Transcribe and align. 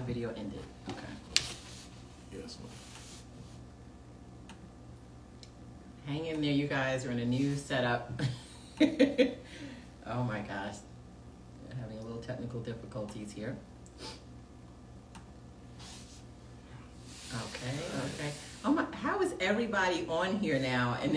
live 0.00 0.06
video 0.06 0.32
ended. 0.36 0.62
Okay. 0.88 0.98
Yes. 2.32 2.58
Hang 6.06 6.26
in 6.26 6.40
there, 6.40 6.52
you 6.52 6.66
guys. 6.66 7.04
We're 7.04 7.12
in 7.12 7.18
a 7.18 7.24
new 7.24 7.56
setup. 7.56 8.10
oh 8.80 10.22
my 10.24 10.40
gosh. 10.40 10.76
We're 11.66 11.76
having 11.80 11.98
a 11.98 12.02
little 12.02 12.22
technical 12.22 12.60
difficulties 12.60 13.32
here. 13.32 13.56
Okay, 17.32 17.76
okay. 17.98 18.32
Oh 18.64 18.72
my, 18.72 18.84
how 18.92 19.20
is 19.20 19.34
everybody 19.38 20.06
on 20.08 20.36
here 20.38 20.58
now? 20.58 20.98
And 21.02 21.14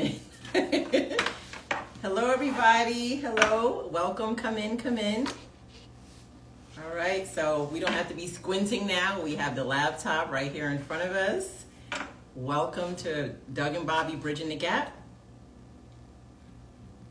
then, 0.54 1.18
hello 2.02 2.32
everybody. 2.32 3.16
Hello, 3.16 3.90
welcome. 3.92 4.36
Come 4.36 4.58
in, 4.58 4.78
come 4.78 4.98
in. 4.98 5.28
All 6.94 7.00
right, 7.00 7.28
so 7.28 7.68
we 7.74 7.80
don't 7.80 7.92
have 7.92 8.08
to 8.10 8.14
be 8.14 8.28
squinting 8.28 8.86
now. 8.86 9.20
We 9.20 9.34
have 9.34 9.56
the 9.56 9.64
laptop 9.64 10.32
right 10.32 10.52
here 10.52 10.70
in 10.70 10.78
front 10.78 11.02
of 11.02 11.16
us. 11.16 11.66
Welcome 12.36 12.96
to 12.98 13.30
Doug 13.52 13.74
and 13.74 13.88
Bobby 13.88 14.16
Bridging 14.16 14.48
the 14.48 14.56
Gap. 14.56 14.96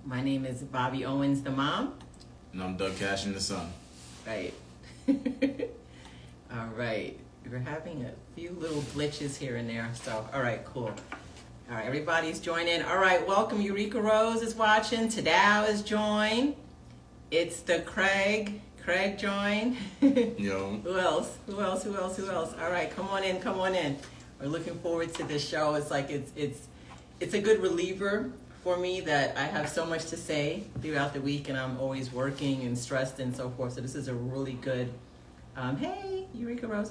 My 0.04 0.22
name 0.22 0.46
is 0.46 0.62
Bobby 0.62 1.04
Owens, 1.04 1.42
the 1.42 1.50
mom. 1.50 1.94
And 2.52 2.62
I'm 2.62 2.76
Doug 2.76 2.96
Cash 2.96 3.26
in 3.26 3.32
the 3.32 3.40
son. 3.40 3.72
Right. 4.24 4.54
all 5.08 6.68
right. 6.76 7.18
We're 7.50 7.58
having 7.58 8.04
a 8.04 8.12
few 8.36 8.50
little 8.50 8.82
glitches 8.94 9.36
here 9.36 9.56
and 9.56 9.68
there. 9.68 9.90
So, 9.94 10.24
all 10.32 10.42
right, 10.42 10.64
cool. 10.64 10.92
All 11.68 11.76
right, 11.76 11.86
everybody's 11.86 12.38
joining. 12.38 12.82
All 12.82 12.98
right, 12.98 13.26
welcome. 13.26 13.60
Eureka 13.60 14.00
Rose 14.00 14.42
is 14.42 14.54
watching. 14.54 15.08
Tadao 15.08 15.68
is 15.68 15.82
joined. 15.82 16.54
It's 17.32 17.62
the 17.62 17.80
Craig. 17.80 18.60
Craig 18.84 19.16
joined. 19.16 19.76
Yo. 20.38 20.80
Who 20.82 20.98
else? 20.98 21.38
Who 21.46 21.60
else? 21.60 21.84
Who 21.84 21.96
else? 21.96 22.16
Who 22.16 22.28
else? 22.28 22.52
All 22.60 22.70
right, 22.70 22.90
come 22.90 23.06
on 23.08 23.22
in. 23.22 23.40
Come 23.40 23.60
on 23.60 23.76
in. 23.76 23.96
We're 24.40 24.48
looking 24.48 24.76
forward 24.80 25.14
to 25.14 25.24
this 25.24 25.46
show. 25.46 25.76
It's 25.76 25.90
like 25.90 26.10
it's 26.10 26.32
it's 26.34 26.66
it's 27.20 27.34
a 27.34 27.40
good 27.40 27.62
reliever 27.62 28.32
for 28.64 28.76
me 28.76 29.00
that 29.02 29.36
I 29.36 29.44
have 29.44 29.68
so 29.68 29.86
much 29.86 30.06
to 30.06 30.16
say 30.16 30.64
throughout 30.80 31.14
the 31.14 31.20
week, 31.20 31.48
and 31.48 31.56
I'm 31.56 31.78
always 31.78 32.12
working 32.12 32.62
and 32.62 32.76
stressed 32.76 33.20
and 33.20 33.34
so 33.36 33.50
forth. 33.50 33.74
So 33.74 33.80
this 33.80 33.94
is 33.94 34.08
a 34.08 34.14
really 34.14 34.54
good. 34.54 34.92
Um, 35.56 35.76
hey, 35.76 36.26
Eureka 36.34 36.66
Rose. 36.66 36.90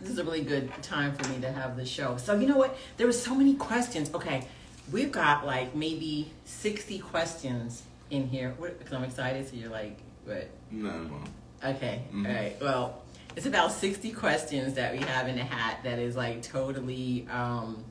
This 0.00 0.10
is 0.10 0.18
a 0.18 0.24
really 0.24 0.44
good 0.44 0.70
time 0.80 1.14
for 1.14 1.28
me 1.28 1.40
to 1.40 1.50
have 1.50 1.76
the 1.76 1.84
show. 1.84 2.18
So 2.18 2.38
you 2.38 2.46
know 2.46 2.56
what? 2.56 2.76
There 2.98 3.06
were 3.06 3.12
so 3.12 3.34
many 3.34 3.54
questions. 3.54 4.14
Okay, 4.14 4.46
we've 4.92 5.10
got 5.10 5.44
like 5.44 5.74
maybe 5.74 6.30
sixty 6.44 7.00
questions 7.00 7.82
in 8.10 8.28
here. 8.28 8.54
Because 8.60 8.92
I'm 8.92 9.02
excited. 9.04 9.48
So 9.48 9.56
you're 9.56 9.70
like, 9.70 9.98
what? 10.24 10.48
No. 10.70 10.90
Okay. 11.64 12.02
Mhm. 12.12 12.26
All 12.28 12.34
right. 12.34 12.56
Well, 12.60 13.02
it's 13.36 13.46
about 13.46 13.72
60 13.72 14.12
questions 14.12 14.74
that 14.74 14.92
we 14.92 14.98
have 14.98 15.28
in 15.28 15.36
the 15.36 15.44
hat 15.44 15.80
that 15.84 15.98
is 15.98 16.16
like 16.16 16.42
totally 16.42 17.26
um, 17.30 17.84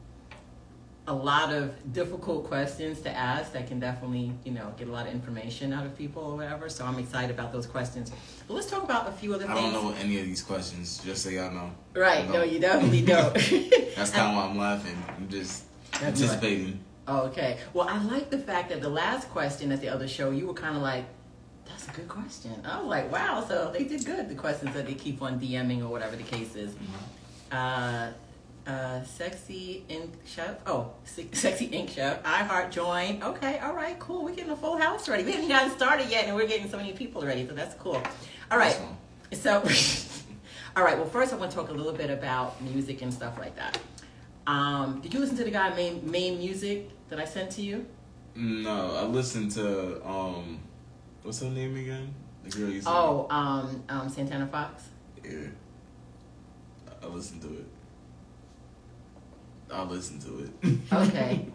a 1.08 1.14
lot 1.14 1.52
of 1.54 1.72
difficult 1.94 2.46
questions 2.48 3.02
to 3.02 3.10
ask 3.10 3.54
that 3.54 3.68
can 3.68 3.80
definitely, 3.80 4.32
you 4.44 4.52
know, 4.52 4.74
get 4.78 4.88
a 4.88 4.92
lot 4.92 5.08
of 5.08 5.14
information 5.14 5.74
out 5.74 5.86
of 5.86 5.98
people 5.98 6.24
or 6.24 6.36
whatever. 6.38 6.70
So 6.70 6.86
I'm 6.86 7.00
excited 7.00 7.32
about 7.32 7.52
those 7.52 7.66
questions. 7.66 8.12
But 8.48 8.54
let's 8.54 8.70
talk 8.70 8.84
about 8.84 9.08
a 9.08 9.12
few 9.14 9.34
other 9.34 9.50
I 9.50 9.54
things. 9.56 9.74
don't 9.74 9.84
know 9.86 9.96
any 10.00 10.20
of 10.20 10.26
these 10.26 10.44
questions, 10.44 11.02
just 11.04 11.24
so 11.24 11.30
y'all 11.30 11.52
know. 11.52 11.72
Right. 11.96 12.30
No. 12.30 12.44
You 12.44 12.60
definitely 12.60 13.02
don't. 13.02 13.34
That's 13.96 14.12
kind 14.12 14.28
of 14.30 14.36
why 14.36 14.46
I'm 14.50 14.58
laughing. 14.58 15.02
I'm 15.18 15.28
just 15.30 15.64
That's 15.94 16.22
anticipating. 16.22 16.80
Oh, 17.08 17.22
okay. 17.28 17.58
Well, 17.74 17.88
I 17.90 18.04
like 18.04 18.30
the 18.30 18.38
fact 18.38 18.70
that 18.70 18.82
the 18.82 18.90
last 18.90 19.30
question 19.30 19.72
at 19.72 19.82
the 19.82 19.90
other 19.90 20.08
show, 20.08 20.30
you 20.30 20.46
were 20.46 20.54
kind 20.54 20.76
of 20.76 20.84
like, 20.84 21.06
that's 21.70 21.88
a 21.88 21.92
good 21.92 22.08
question. 22.08 22.62
I 22.66 22.80
was 22.80 22.88
like, 22.88 23.12
wow, 23.12 23.46
so 23.48 23.72
they 23.72 23.84
did 23.84 24.06
good, 24.06 24.28
the 24.30 24.36
questions 24.36 24.74
that 24.74 24.86
they 24.86 24.94
keep 24.96 25.22
on 25.22 25.40
DMing 25.40 25.82
or 25.82 25.88
whatever 25.88 26.16
the 26.16 26.24
case 26.24 26.56
is. 26.56 26.76
Uh, 27.52 28.12
uh, 28.68 29.04
sexy 29.04 29.84
ink 29.90 30.14
chef. 30.26 30.58
Oh, 30.68 30.92
se- 31.04 31.30
sexy 31.34 31.66
ink 31.66 31.90
chef. 31.90 32.20
I 32.26 32.44
heart 32.44 32.72
join. 32.72 33.22
Okay, 33.24 33.60
all 33.60 33.74
right, 33.74 33.98
cool. 34.00 34.24
We're 34.24 34.36
getting 34.36 34.52
a 34.52 34.56
full 34.56 34.78
house 34.78 35.10
ready. 35.10 35.24
We 35.24 35.32
haven't 35.32 35.50
gotten 35.50 35.72
started 35.72 36.10
yet, 36.10 36.26
and 36.26 36.36
we're 36.36 36.48
getting 36.48 36.70
so 36.70 36.78
many 36.78 36.94
people 36.94 37.22
ready, 37.22 37.48
so 37.48 37.54
that's 37.54 37.76
cool. 37.76 38.02
All 38.52 38.58
right. 38.58 38.78
So, 39.34 39.64
all 40.76 40.84
right. 40.84 40.98
Well, 40.98 41.08
first, 41.08 41.34
I 41.34 41.38
want 41.38 41.52
to 41.52 41.58
talk 41.58 41.70
a 41.70 41.74
little 41.74 41.94
bit 41.94 42.10
about 42.10 42.62
music 42.62 43.02
and 43.02 43.14
stuff 43.14 43.38
like 43.40 43.56
that. 43.56 43.80
Um, 44.46 45.00
did 45.02 45.14
you 45.14 45.20
listen 45.20 45.38
to 45.38 45.44
the 45.44 45.52
guy 45.52 45.74
main 45.76 46.10
main 46.10 46.40
music 46.40 46.90
that 47.10 47.20
I 47.20 47.26
sent 47.26 47.52
to 47.52 47.62
you? 47.62 47.86
No, 48.36 48.96
I 48.96 49.04
listened 49.04 49.52
to 49.52 50.06
um, 50.08 50.60
what's 51.30 51.42
her 51.42 51.50
name 51.50 51.78
again? 51.78 52.12
The 52.44 52.50
girl 52.50 52.70
you 52.72 52.82
said. 52.82 52.90
Oh, 52.92 53.28
um, 53.30 53.84
um, 53.88 54.10
Santana 54.10 54.48
Fox. 54.48 54.86
yeah. 55.24 55.46
I 56.88 57.06
I 57.06 57.08
listened 57.08 57.44
to 57.44 57.50
it. 57.50 57.66
I'll 59.72 59.86
listen 59.86 60.20
to 60.22 60.46
it. 60.46 60.80
Okay. 60.92 61.46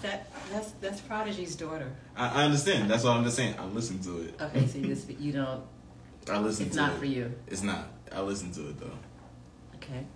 that 0.00 0.30
that's 0.50 0.70
that's 0.80 1.02
Prodigy's 1.02 1.56
daughter. 1.56 1.92
I, 2.16 2.40
I 2.40 2.44
understand. 2.44 2.90
That's 2.90 3.04
what 3.04 3.14
I'm 3.14 3.24
just 3.24 3.36
saying. 3.36 3.56
I 3.58 3.66
listened 3.66 4.02
to 4.04 4.22
it. 4.22 4.40
Okay, 4.40 4.66
so 4.66 4.78
you 4.78 4.86
just 4.86 5.10
you 5.20 5.32
don't. 5.32 5.62
I 6.30 6.38
listened 6.38 6.56
to 6.56 6.62
it. 6.62 6.66
It's 6.68 6.76
to 6.76 6.82
not 6.82 6.92
it. 6.94 6.98
for 6.98 7.04
you. 7.04 7.34
It's 7.48 7.62
not. 7.62 7.88
I 8.10 8.22
listened 8.22 8.54
to 8.54 8.70
it 8.70 8.80
though. 8.80 8.98
Okay. 9.74 10.06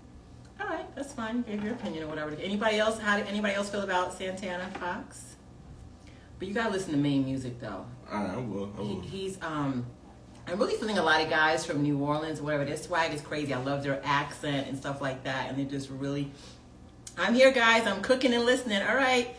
All 0.58 0.68
right, 0.68 0.97
that's 0.97 1.12
fine. 1.12 1.36
You 1.36 1.42
gave 1.42 1.62
your 1.62 1.74
opinion 1.74 2.04
or 2.04 2.06
whatever. 2.06 2.34
Anybody 2.41 2.78
else? 2.78 2.98
How 2.98 3.18
did 3.18 3.26
anybody 3.26 3.52
else 3.52 3.68
feel 3.68 3.82
about 3.82 4.14
Santana 4.14 4.70
Fox? 4.80 5.36
But 6.38 6.48
you 6.48 6.54
gotta 6.54 6.70
listen 6.70 6.92
to 6.92 6.97
main 6.97 7.26
music 7.26 7.60
though. 7.60 7.84
I 8.10 8.37
will. 8.37 8.72
I 8.78 8.82
He, 8.82 9.00
he's 9.00 9.38
um. 9.43 9.87
I'm 10.47 10.59
really 10.59 10.75
feeling 10.76 10.98
a 10.98 11.03
lot 11.03 11.22
of 11.22 11.31
guys 11.31 11.65
from 11.65 11.82
New 11.82 11.98
Orleans 11.98 12.41
or 12.41 12.44
whatever. 12.44 12.65
Their 12.65 12.76
swag 12.76 13.15
is 13.15 13.21
crazy. 13.21 13.54
I 13.54 13.62
love 13.62 13.84
their 13.84 14.00
accent 14.04 14.66
and 14.69 14.76
stuff 14.76 15.00
like 15.00 15.22
that, 15.25 15.48
and 15.48 15.59
they're 15.59 15.66
just 15.66 15.91
really. 15.91 16.32
I'm 17.19 17.34
here, 17.34 17.53
guys. 17.53 17.87
I'm 17.87 18.03
cooking 18.03 18.32
and 18.32 18.44
listening. 18.44 18.82
All 18.82 18.97
right, 18.97 19.34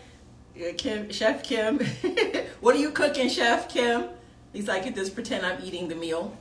Uh, 0.55 0.73
Kim, 0.77 1.09
Chef 1.11 1.43
Kim. 1.43 1.79
what 2.61 2.75
are 2.75 2.79
you 2.79 2.91
cooking, 2.91 3.27
Chef 3.29 3.67
Kim? 3.67 4.01
At 4.03 4.09
least 4.53 4.69
I 4.69 4.79
could 4.79 4.95
just 4.95 5.15
pretend 5.15 5.45
I'm 5.45 5.61
eating 5.63 5.87
the 5.87 5.95
meal. 5.95 6.37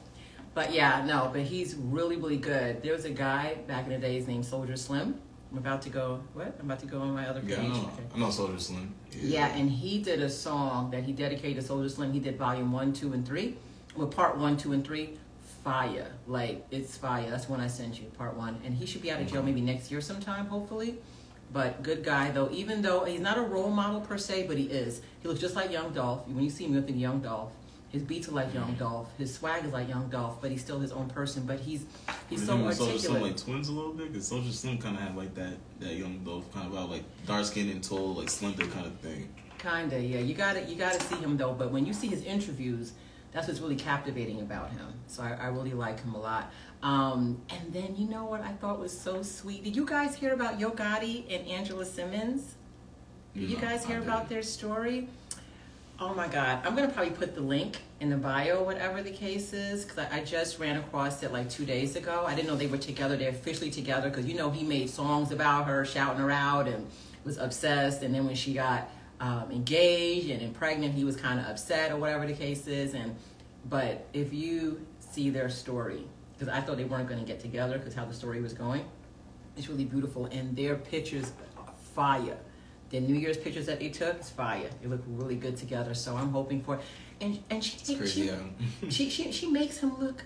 But 0.55 0.73
yeah, 0.73 1.05
no, 1.07 1.31
but 1.33 1.43
he's 1.43 1.75
really, 1.77 2.17
really 2.17 2.37
good. 2.37 2.83
There 2.83 2.93
was 2.93 3.05
a 3.05 3.11
guy 3.11 3.57
back 3.67 3.87
in 3.87 3.93
the 3.93 3.99
days 3.99 4.27
named 4.27 4.45
Soulja 4.45 4.77
Slim. 4.77 5.21
I'm 5.53 5.59
about 5.59 5.83
to 5.83 5.91
go. 5.91 6.23
What? 6.35 6.55
I'm 6.59 6.67
about 6.67 6.81
to 6.81 6.87
go 6.87 7.01
on 7.01 7.15
my 7.15 7.29
other 7.29 7.41
page. 7.41 7.51
Yeah, 7.51 7.59
I 7.59 7.69
know. 7.69 7.79
Okay. 7.79 8.03
I 8.15 8.19
know 8.19 8.27
Soulja 8.27 8.61
Slim. 8.61 8.95
Yeah, 9.13 9.49
and 9.49 9.69
he 9.71 10.01
did 10.01 10.23
a 10.23 10.31
song 10.31 10.91
that 10.93 11.03
he 11.03 11.13
dedicated 11.13 11.65
to 11.65 11.73
Soulja 11.73 11.91
Slim. 11.91 12.13
He 12.13 12.21
did 12.21 12.39
volume 12.39 12.71
one, 12.71 12.93
two, 12.93 13.13
and 13.13 13.27
three. 13.27 13.57
Well, 13.97 14.07
part 14.07 14.39
one, 14.39 14.57
two, 14.57 14.73
and 14.73 14.85
three, 14.85 15.19
fire. 15.65 16.13
Like 16.29 16.65
it's 16.71 16.97
fire. 16.97 17.29
That's 17.29 17.49
when 17.49 17.61
I 17.61 17.67
sent 17.67 18.01
you 18.01 18.07
part 18.11 18.37
one, 18.37 18.61
and 18.65 18.75
he 18.75 18.87
should 18.87 19.03
be 19.03 19.11
out 19.11 19.21
of 19.21 19.31
jail 19.31 19.43
maybe 19.43 19.61
next 19.61 19.91
year 19.91 20.01
sometime, 20.01 20.47
hopefully. 20.47 20.99
But 21.53 21.83
good 21.83 22.05
guy 22.05 22.31
though. 22.31 22.49
Even 22.53 22.83
though 22.83 23.05
he's 23.05 23.21
not 23.21 23.37
a 23.37 23.43
role 23.43 23.71
model 23.71 24.01
per 24.01 24.19
se, 24.19 24.47
but 24.47 24.57
he 24.57 24.65
is. 24.65 25.03
He 25.21 25.29
looks 25.29 25.41
just 25.41 25.57
like 25.57 25.73
Young 25.73 25.93
Dolph. 25.93 26.29
When 26.29 26.45
you 26.45 26.51
see 26.51 26.65
him, 26.65 26.75
you 26.75 26.83
think 26.83 26.99
Young 26.99 27.21
Dolph. 27.21 27.51
His 27.91 28.03
beats 28.03 28.29
are 28.29 28.33
like 28.33 28.55
Young 28.55 28.75
Dolph. 28.75 29.09
His 29.19 29.35
swag 29.35 29.65
is 29.65 29.73
like 29.73 29.89
Young 29.89 30.09
Dolph, 30.09 30.41
but 30.41 30.51
he's 30.53 30.61
still 30.61 30.79
his 30.79 30.93
own 30.93 31.09
person. 31.09 31.43
But 31.45 31.59
he's 31.59 31.87
he's 32.29 32.47
so 32.47 32.55
and 32.55 32.65
Soulja. 32.67 32.99
Slim 32.99 33.23
like 33.23 33.37
twins 33.37 33.69
a 33.69 33.73
little 33.73 33.93
bit 33.93 34.13
because 34.13 34.31
Soulja 34.31 34.53
Slim 34.53 34.79
kind 34.79 34.97
of 34.97 35.03
had 35.03 35.17
like 35.17 35.35
that 35.35 35.55
that 35.81 35.95
young 35.95 36.19
Dolph 36.25 36.53
kind 36.53 36.73
of 36.73 36.91
like 36.91 37.03
dark 37.27 37.45
skin 37.45 37.69
and 37.69 37.83
tall 37.83 38.15
like 38.15 38.31
slender 38.31 38.67
kind 38.67 38.87
of 38.87 38.95
thing. 39.01 39.29
Kinda, 39.59 40.01
yeah. 40.01 40.21
You 40.21 40.35
gotta 40.35 40.63
you 40.65 40.77
gotta 40.77 41.01
see 41.01 41.17
him 41.17 41.37
though. 41.37 41.53
But 41.53 41.73
when 41.73 41.85
you 41.85 41.93
see 41.93 42.07
his 42.07 42.23
interviews, 42.23 42.93
that's 43.33 43.49
what's 43.49 43.61
really 43.61 43.77
captivating 43.77 44.41
about 44.41 44.71
him. 44.71 44.95
So 45.09 45.25
I, 45.25 45.33
I 45.33 45.47
really 45.49 45.73
like 45.73 46.01
him 46.01 46.15
a 46.15 46.21
lot. 46.21 46.53
Um, 46.85 47.43
and 47.51 47.73
then 47.73 47.97
you 47.97 48.09
know 48.09 48.25
what 48.25 48.41
I 48.41 48.53
thought 48.53 48.79
was 48.79 48.99
so 48.99 49.23
sweet. 49.23 49.65
Did 49.65 49.75
you 49.75 49.85
guys 49.85 50.15
hear 50.15 50.33
about 50.33 50.61
Yo 50.61 50.71
Gotti 50.71 51.25
and 51.29 51.47
Angela 51.49 51.85
Simmons? 51.85 52.55
Did 53.35 53.51
you 53.51 53.57
guys 53.57 53.85
hear 53.85 53.99
about 53.99 54.29
their 54.29 54.43
story? 54.43 55.09
Oh 56.03 56.15
my 56.15 56.29
God! 56.29 56.67
I'm 56.67 56.75
gonna 56.75 56.89
probably 56.89 57.13
put 57.13 57.35
the 57.35 57.43
link 57.43 57.77
in 58.01 58.09
the 58.09 58.17
bio, 58.17 58.63
whatever 58.63 59.03
the 59.03 59.11
case 59.11 59.53
is, 59.53 59.85
because 59.85 60.07
I, 60.11 60.25
just 60.25 60.59
ran 60.59 60.79
across 60.79 61.23
it 61.23 61.31
like 61.31 61.51
two 61.51 61.67
days 61.67 61.95
ago. 61.95 62.25
I 62.27 62.35
didn't 62.35 62.49
know 62.49 62.57
they 62.57 62.69
were 62.69 62.79
together. 62.79 63.19
They're 63.19 63.29
officially 63.29 63.71
together 63.71 64.09
because 64.09 64.25
you 64.25 64.33
know 64.33 64.51
he 64.51 64.65
made 64.65 64.89
songs 64.89 65.31
about 65.31 65.67
her, 65.67 65.85
shouting 65.85 66.19
her 66.19 66.31
out, 66.31 66.69
and 66.69 66.87
was 67.23 67.37
obsessed. 67.37 68.03
And 68.03 68.15
then 68.15 68.25
when 68.25 68.35
she 68.35 68.55
got 68.55 68.89
um, 69.21 69.51
engaged 69.51 70.31
and, 70.31 70.41
and 70.41 70.55
pregnant, 70.55 70.95
he 70.95 71.05
was 71.05 71.17
kind 71.17 71.39
of 71.39 71.45
upset 71.45 71.93
or 71.93 71.99
whatever 71.99 72.27
the 72.27 72.33
case 72.33 72.67
is. 72.67 72.95
And 72.95 73.15
but 73.69 74.07
if 74.15 74.33
you 74.33 74.87
see 75.01 75.29
their 75.29 75.51
story, 75.51 76.07
because 76.33 76.49
I 76.49 76.63
thought 76.63 76.79
they 76.79 76.85
weren't 76.85 77.09
going 77.09 77.21
to 77.21 77.27
get 77.27 77.41
together 77.41 77.77
because 77.77 77.93
how 77.93 78.07
the 78.07 78.15
story 78.15 78.41
was 78.41 78.55
going, 78.55 78.87
it's 79.55 79.69
really 79.69 79.85
beautiful, 79.85 80.25
and 80.33 80.57
their 80.57 80.77
pictures 80.77 81.31
fire. 81.95 82.39
The 82.91 83.01
New 83.01 83.15
Year's 83.15 83.37
pictures 83.37 83.67
that 83.67 83.79
they 83.79 83.89
took 83.89 84.21
is 84.21 84.31
fire. 84.31 84.69
They 84.83 84.89
look 84.89 85.03
really 85.07 85.37
good 85.37 85.57
together. 85.57 85.95
So 85.95 86.17
I'm 86.17 86.31
hoping 86.31 86.63
for, 86.63 86.81
and 87.21 87.43
and 87.51 87.63
she 87.65 87.77
It's 87.79 87.95
crazy. 87.97 88.31
she, 88.83 88.91
she 88.91 89.11
she 89.11 89.33
she 89.33 89.47
makes 89.51 89.79
him 89.79 89.99
look. 89.99 90.25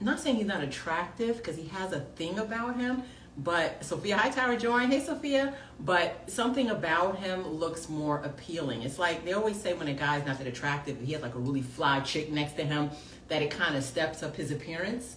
Not 0.00 0.18
saying 0.18 0.36
he's 0.36 0.46
not 0.46 0.62
attractive 0.62 1.36
because 1.36 1.56
he 1.56 1.68
has 1.68 1.92
a 1.92 2.00
thing 2.00 2.38
about 2.38 2.76
him, 2.76 3.02
but 3.36 3.84
Sophia 3.84 4.16
hi 4.16 4.30
Tyra 4.30 4.58
joined. 4.58 4.92
Hey 4.92 5.00
Sophia, 5.00 5.54
but 5.78 6.28
something 6.28 6.70
about 6.70 7.18
him 7.18 7.46
looks 7.46 7.88
more 7.88 8.18
appealing. 8.18 8.82
It's 8.82 8.98
like 8.98 9.24
they 9.24 9.32
always 9.34 9.60
say 9.60 9.74
when 9.74 9.88
a 9.88 9.94
guy's 9.94 10.26
not 10.26 10.38
that 10.38 10.46
attractive, 10.48 11.00
he 11.00 11.12
has 11.12 11.22
like 11.22 11.34
a 11.34 11.38
really 11.38 11.62
fly 11.62 12.00
chick 12.00 12.32
next 12.32 12.54
to 12.54 12.64
him, 12.64 12.90
that 13.28 13.40
it 13.42 13.50
kind 13.50 13.76
of 13.76 13.84
steps 13.84 14.22
up 14.22 14.34
his 14.36 14.50
appearance 14.50 15.16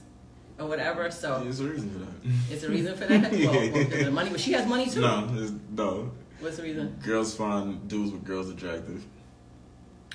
or 0.63 0.65
or 0.65 0.69
whatever. 0.69 1.11
So 1.11 1.41
There's 1.43 1.59
a 1.59 1.67
reason 1.67 1.89
for 1.91 1.99
that. 1.99 2.53
it's 2.53 2.63
a 2.63 2.69
reason 2.69 2.95
for 2.95 3.05
that. 3.05 3.31
Well, 3.33 3.51
well, 3.53 3.71
because 3.71 3.99
of 3.99 4.05
the 4.05 4.11
money, 4.11 4.29
but 4.29 4.39
she 4.39 4.53
has 4.53 4.67
money 4.67 4.89
too. 4.89 5.01
No, 5.01 5.27
it's, 5.33 5.51
no. 5.71 6.11
What's 6.39 6.57
the 6.57 6.63
reason? 6.63 6.97
Girls 7.03 7.35
find 7.35 7.87
dudes 7.87 8.11
with 8.11 8.23
girls 8.23 8.49
attractive. 8.49 9.03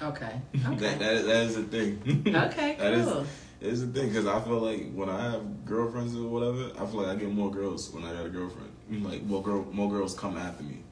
Okay. 0.01 0.41
Okay. 0.67 0.95
that, 0.95 1.25
that 1.27 1.45
is 1.47 1.57
a 1.57 1.63
thing. 1.63 2.23
Okay. 2.27 2.77
That 2.79 2.93
is- 2.95 3.07
Cool. 3.07 3.27
It's 3.61 3.81
the 3.81 3.89
thing 3.89 4.09
because 4.09 4.25
I 4.27 4.41
feel 4.41 4.61
like 4.61 4.93
when 4.93 5.09
I 5.09 5.33
have 5.33 5.65
girlfriends 5.65 6.15
or 6.15 6.29
whatever, 6.29 6.71
I 6.81 6.87
feel 6.87 7.03
like 7.03 7.09
I 7.09 7.17
get 7.17 7.29
more 7.33 7.51
girls 7.51 7.91
when 7.93 8.05
I 8.05 8.13
got 8.13 8.27
a 8.27 8.29
girlfriend. 8.29 8.71
Mm-hmm. 8.89 9.05
Like 9.07 9.23
more 9.25 9.43
girl, 9.43 9.67
more 9.73 9.91
girls 9.91 10.15
come 10.15 10.37
after 10.37 10.63
me. 10.63 10.85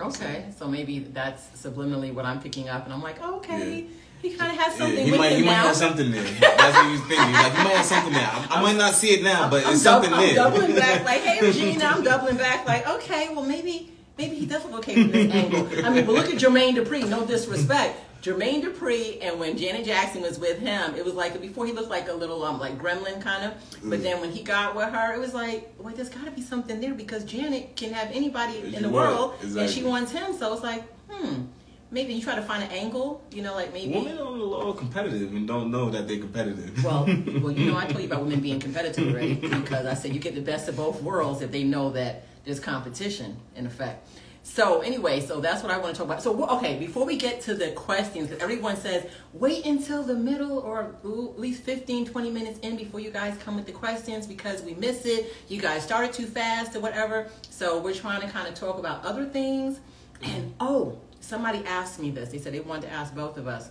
I 0.00 0.04
would 0.04 0.14
say. 0.14 0.24
Okay, 0.26 0.44
so 0.58 0.68
maybe 0.68 0.98
that's 1.00 1.42
subliminally 1.60 2.12
what 2.12 2.24
I'm 2.24 2.40
picking 2.40 2.68
up, 2.68 2.84
and 2.84 2.92
I'm 2.94 3.02
like, 3.02 3.20
okay, 3.22 3.80
Yeah. 3.80 3.86
he 4.22 4.34
kind 4.36 4.52
of 4.52 4.58
has 4.58 4.72
Yeah, 4.78 4.86
something 4.86 5.04
he 5.04 5.10
with 5.10 5.20
might, 5.20 5.32
him 5.32 5.38
he 5.40 5.44
might 5.46 5.52
now. 5.52 5.66
have 5.68 5.76
something 5.76 6.10
there. 6.10 6.22
That's 6.22 6.74
what 6.76 6.90
you 6.90 6.98
think. 6.98 7.20
Like 7.20 7.52
he 7.56 7.64
might 7.64 7.76
have 7.76 7.86
something 7.86 8.12
there. 8.12 8.30
I, 8.32 8.46
I 8.50 8.62
might 8.62 8.76
not 8.76 8.94
see 8.94 9.08
it 9.10 9.22
now, 9.22 9.48
but 9.50 9.66
I'm, 9.66 9.72
it's 9.74 9.82
dub- 9.84 10.02
something 10.04 10.12
I'm 10.12 10.20
there. 10.26 10.34
doubling 10.34 10.74
back, 10.74 11.04
like, 11.04 11.20
hey, 11.20 11.40
Regina, 11.46 11.84
I'm 11.84 12.02
doubling 12.02 12.36
back, 12.36 12.66
like, 12.66 12.88
okay, 12.88 13.28
well, 13.34 13.44
maybe, 13.44 13.90
maybe 14.18 14.36
he 14.36 14.46
does 14.46 14.64
look 14.64 14.74
okay 14.78 14.94
from 15.02 15.12
this 15.12 15.32
angle. 15.32 15.68
I 15.84 15.90
mean, 15.90 16.06
but 16.06 16.14
look 16.14 16.26
at 16.26 16.34
Jermaine 16.38 16.74
Dupri. 16.76 17.08
No 17.08 17.24
disrespect, 17.26 17.98
Jermaine 18.22 18.62
Dupri, 18.62 19.18
and 19.22 19.38
when 19.38 19.56
Janet 19.56 19.84
Jackson 19.84 20.22
was 20.22 20.38
with 20.38 20.58
him, 20.58 20.94
it 20.96 21.04
was 21.04 21.14
like 21.14 21.40
before 21.40 21.64
he 21.66 21.72
looked 21.72 21.90
like 21.90 22.08
a 22.08 22.12
little 22.12 22.42
um 22.44 22.58
like 22.58 22.76
gremlin 22.78 23.20
kind 23.20 23.44
of, 23.44 23.54
but 23.84 24.00
Mm. 24.00 24.02
then 24.02 24.20
when 24.20 24.32
he 24.32 24.42
got 24.42 24.74
with 24.74 24.88
her, 24.88 25.14
it 25.14 25.20
was 25.20 25.32
like, 25.34 25.72
well, 25.78 25.94
there's 25.94 26.08
got 26.08 26.24
to 26.24 26.30
be 26.32 26.42
something 26.42 26.80
there 26.80 26.94
because 26.94 27.24
Janet 27.24 27.76
can 27.76 27.92
have 27.92 28.10
anybody 28.12 28.74
in 28.74 28.82
the 28.82 28.88
was, 28.88 28.92
world, 28.92 29.34
and 29.58 29.70
she 29.70 29.82
wants 29.84 30.10
him. 30.12 30.32
So 30.36 30.52
it's 30.52 30.62
like, 30.62 30.82
hmm. 31.08 31.42
Maybe 31.88 32.14
you 32.14 32.20
try 32.20 32.34
to 32.34 32.42
find 32.42 32.64
an 32.64 32.70
angle, 32.72 33.22
you 33.30 33.42
know, 33.42 33.54
like 33.54 33.72
maybe. 33.72 33.94
Women 33.94 34.18
are 34.18 34.24
a 34.24 34.30
little 34.30 34.74
competitive 34.74 35.32
and 35.32 35.46
don't 35.46 35.70
know 35.70 35.88
that 35.90 36.08
they're 36.08 36.18
competitive. 36.18 36.84
Well, 36.84 37.04
well, 37.40 37.52
you 37.52 37.70
know, 37.70 37.76
I 37.78 37.86
told 37.88 38.00
you 38.00 38.06
about 38.08 38.22
women 38.24 38.40
being 38.40 38.58
competitive 38.58 39.06
already 39.14 39.34
because 39.36 39.86
I 39.86 39.94
said 39.94 40.12
you 40.12 40.18
get 40.18 40.34
the 40.34 40.40
best 40.40 40.68
of 40.68 40.74
both 40.76 41.00
worlds 41.00 41.42
if 41.42 41.52
they 41.52 41.62
know 41.62 41.90
that 41.90 42.24
there's 42.44 42.58
competition 42.58 43.36
in 43.54 43.66
effect. 43.66 44.08
So 44.48 44.80
anyway, 44.80 45.20
so 45.20 45.40
that's 45.40 45.62
what 45.64 45.72
I 45.72 45.76
want 45.76 45.94
to 45.94 45.98
talk 45.98 46.06
about. 46.06 46.22
So 46.22 46.48
okay, 46.56 46.78
before 46.78 47.04
we 47.04 47.16
get 47.16 47.40
to 47.42 47.54
the 47.54 47.72
questions, 47.72 48.28
because 48.28 48.40
everyone 48.40 48.76
says 48.76 49.04
wait 49.32 49.66
until 49.66 50.04
the 50.04 50.14
middle 50.14 50.60
or 50.60 50.94
ooh, 51.04 51.30
at 51.34 51.40
least 51.40 51.62
15, 51.64 52.06
20 52.06 52.30
minutes 52.30 52.60
in 52.60 52.76
before 52.76 53.00
you 53.00 53.10
guys 53.10 53.36
come 53.38 53.56
with 53.56 53.66
the 53.66 53.72
questions 53.72 54.24
because 54.26 54.62
we 54.62 54.72
miss 54.74 55.04
it. 55.04 55.34
You 55.48 55.60
guys 55.60 55.82
started 55.82 56.12
too 56.12 56.26
fast 56.26 56.76
or 56.76 56.80
whatever. 56.80 57.28
So 57.50 57.80
we're 57.80 57.92
trying 57.92 58.20
to 58.22 58.28
kind 58.28 58.46
of 58.46 58.54
talk 58.54 58.78
about 58.78 59.04
other 59.04 59.24
things. 59.26 59.80
And 60.22 60.54
oh, 60.60 60.96
somebody 61.20 61.62
asked 61.66 61.98
me 61.98 62.10
this. 62.10 62.30
They 62.30 62.38
said 62.38 62.54
they 62.54 62.60
wanted 62.60 62.82
to 62.86 62.92
ask 62.92 63.14
both 63.14 63.36
of 63.36 63.48
us. 63.48 63.70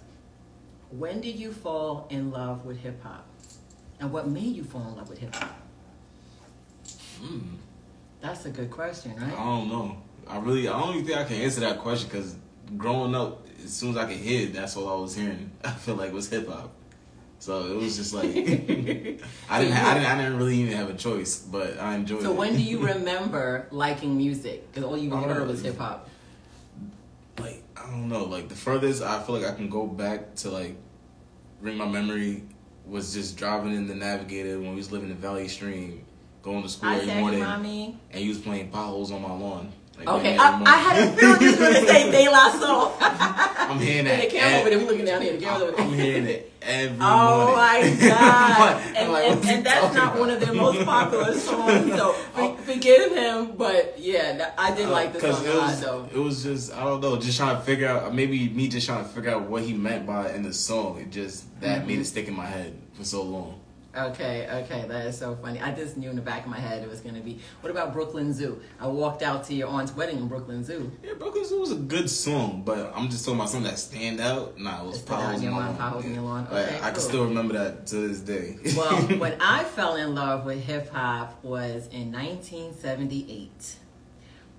When 0.91 1.21
did 1.21 1.37
you 1.37 1.51
fall 1.53 2.05
in 2.11 2.31
love 2.31 2.65
with 2.65 2.77
hip 2.77 3.01
hop? 3.01 3.25
And 4.01 4.11
what 4.11 4.27
made 4.27 4.53
you 4.55 4.63
fall 4.65 4.85
in 4.89 4.97
love 4.97 5.09
with 5.09 5.19
hip 5.19 5.33
hop? 5.33 5.57
Mm, 7.23 7.55
That's 8.19 8.45
a 8.45 8.49
good 8.49 8.69
question, 8.69 9.15
right? 9.15 9.33
I 9.33 9.43
don't 9.43 9.69
know. 9.69 9.97
I 10.27 10.37
really, 10.39 10.67
I 10.67 10.79
don't 10.79 10.95
even 10.95 11.05
think 11.05 11.17
I 11.17 11.23
can 11.23 11.37
answer 11.37 11.61
that 11.61 11.79
question 11.79 12.09
because 12.09 12.35
growing 12.77 13.15
up, 13.15 13.45
as 13.63 13.73
soon 13.73 13.91
as 13.91 13.97
I 13.97 14.05
could 14.05 14.17
hear 14.17 14.47
that's 14.47 14.77
all 14.77 14.87
I 14.87 15.01
was 15.01 15.15
hearing. 15.15 15.51
I 15.63 15.71
feel 15.71 15.95
like 15.95 16.13
was 16.13 16.29
hip 16.29 16.47
hop. 16.47 16.71
So 17.39 17.65
it 17.65 17.75
was 17.75 17.95
just 17.97 18.13
like 18.13 18.25
I 18.27 18.31
didn't, 18.31 19.21
I 19.49 19.59
didn't, 19.61 19.77
I 19.77 20.17
didn't 20.17 20.37
really 20.37 20.57
even 20.57 20.75
have 20.77 20.89
a 20.89 20.93
choice, 20.95 21.39
but 21.39 21.79
I 21.79 21.95
enjoyed 21.95 22.19
it. 22.19 22.23
So 22.23 22.31
it. 22.31 22.37
when 22.37 22.55
do 22.55 22.61
you 22.61 22.79
remember 22.87 23.67
liking 23.71 24.17
music? 24.17 24.71
Because 24.71 24.83
all 24.83 24.97
you 24.97 25.11
heard 25.11 25.47
was 25.47 25.61
uh, 25.61 25.65
hip 25.65 25.77
hop. 25.77 26.09
like 27.39 27.61
I 27.75 27.89
don't 27.91 28.07
know, 28.07 28.23
like 28.23 28.49
the 28.49 28.55
furthest 28.55 29.03
I 29.03 29.21
feel 29.21 29.35
like 29.37 29.45
I 29.45 29.53
can 29.53 29.69
go 29.69 29.85
back 29.85 30.35
to 30.37 30.49
like 30.49 30.75
bring 31.61 31.77
my 31.77 31.87
memory 31.87 32.43
was 32.85 33.13
just 33.13 33.37
driving 33.37 33.73
in 33.73 33.87
the 33.87 33.95
Navigator 33.95 34.59
when 34.59 34.69
we 34.69 34.75
was 34.75 34.91
living 34.91 35.09
in 35.09 35.17
Valley 35.17 35.47
Stream, 35.47 36.05
going 36.41 36.63
to 36.63 36.69
school 36.69 36.89
I 36.89 36.97
every 36.97 37.15
morning, 37.15 37.39
mommy. 37.39 37.97
and 38.11 38.21
you 38.23 38.29
was 38.29 38.39
playing 38.39 38.69
potholes 38.69 39.11
on 39.11 39.21
my 39.21 39.33
lawn. 39.33 39.71
Like, 39.97 40.07
Okay, 40.09 40.37
I. 40.37 40.61
I 40.65 40.77
had 40.77 41.07
a 41.07 41.11
feeling 41.15 41.41
you 41.41 41.47
was 41.51 41.57
going 41.59 41.73
to 41.73 41.87
say 41.87 42.11
De 42.11 42.29
La 42.29 42.51
Soul. 42.51 42.93
I'm 42.99 43.79
hearing 43.79 43.99
And 43.99 44.07
that. 44.07 44.21
the 44.21 44.37
camera 44.37 44.59
over 44.59 44.69
there, 44.69 44.79
we 44.79 44.85
looking 44.85 45.05
down 45.05 45.21
here. 45.21 45.33
The 45.33 45.39
camera's 45.43 45.61
over 45.63 45.71
there. 45.71 45.85
I'm 45.85 45.93
hearing 45.93 46.25
it 46.25 46.51
every 46.61 46.97
Oh 46.99 47.37
morning. 47.55 47.55
my 47.55 48.07
god! 48.09 48.81
And, 48.97 49.11
like, 49.11 49.25
and, 49.31 49.45
and 49.45 49.65
that's 49.65 49.95
not 49.95 50.07
about? 50.07 50.19
one 50.19 50.29
of 50.31 50.39
their 50.41 50.53
most 50.53 50.83
popular 50.85 51.33
songs, 51.37 51.91
so 51.93 52.11
for, 52.33 52.57
forgive 52.57 53.11
him. 53.13 53.53
But 53.55 53.95
yeah, 53.97 54.51
I 54.57 54.75
did 54.75 54.89
like 54.89 55.13
the 55.13 55.21
song 55.21 55.31
Uh, 55.45 55.49
it 55.49 55.55
a 55.55 55.57
lot 55.57 55.69
was, 55.71 55.81
though. 55.81 56.09
it 56.13 56.17
was 56.19 56.43
just 56.43 56.73
I 56.73 56.83
don't 56.83 57.01
know, 57.01 57.17
just 57.17 57.37
trying 57.37 57.55
to 57.55 57.61
figure 57.61 57.87
out 57.87 58.13
maybe 58.13 58.49
me 58.49 58.67
just 58.67 58.85
trying 58.87 59.03
to 59.03 59.09
figure 59.09 59.31
out 59.31 59.43
what 59.43 59.63
he 59.63 59.73
meant 59.73 60.05
by 60.05 60.27
it 60.27 60.35
in 60.35 60.43
the 60.43 60.53
song. 60.53 60.99
It 60.99 61.09
just 61.11 61.45
that 61.61 61.79
Mm-hmm. 61.79 61.87
made 61.87 61.99
it 61.99 62.05
stick 62.05 62.27
in 62.27 62.35
my 62.35 62.45
head 62.47 62.77
for 62.93 63.03
so 63.05 63.23
long. 63.23 63.61
Okay, 63.97 64.47
okay, 64.63 64.85
that 64.87 65.05
is 65.07 65.17
so 65.17 65.35
funny. 65.35 65.61
I 65.61 65.73
just 65.73 65.95
knew 65.95 66.09
in 66.09 66.17
the 66.17 66.21
back 66.21 66.43
of 66.43 66.51
my 66.51 66.59
head 66.59 66.83
it 66.83 66.89
was 66.89 66.99
going 66.99 67.15
to 67.15 67.21
be. 67.21 67.39
What 67.61 67.71
about 67.71 67.93
Brooklyn 67.93 68.33
Zoo? 68.33 68.61
I 68.79 68.87
walked 68.87 69.21
out 69.21 69.45
to 69.45 69.53
your 69.53 69.69
aunt's 69.69 69.95
wedding 69.95 70.17
in 70.17 70.27
Brooklyn 70.27 70.63
Zoo. 70.65 70.91
Yeah, 71.01 71.13
Brooklyn 71.13 71.45
Zoo 71.45 71.61
was 71.61 71.71
a 71.71 71.75
good 71.75 72.09
song, 72.09 72.63
but 72.65 72.91
I'm 72.93 73.09
just 73.09 73.23
talking 73.23 73.39
about 73.39 73.49
something 73.49 73.71
that 73.71 73.79
stand 73.79 74.19
out. 74.19 74.59
Nah, 74.59 74.83
it 74.83 74.87
was 74.87 74.99
Stand 74.99 75.11
Out 75.11 75.23
Potholes 75.23 75.37
in 75.37 75.43
Your 75.43 75.51
Lawn, 75.53 75.65
Lawn. 75.65 75.77
Potholes 75.77 76.05
in 76.05 76.13
Your 76.13 76.23
Lawn. 76.23 76.47
Like, 76.51 76.67
I 76.67 76.79
can 76.79 76.93
cool. 76.93 77.01
still 77.01 77.23
remember 77.23 77.53
that 77.53 77.87
to 77.87 78.07
this 78.07 78.19
day. 78.19 78.57
Well, 78.75 78.97
when 79.19 79.39
I 79.39 79.63
fell 79.63 79.95
in 79.95 80.15
love 80.15 80.45
with 80.45 80.61
hip 80.61 80.91
hop 80.91 81.41
was 81.43 81.87
in 81.87 82.11
1978. 82.11 83.77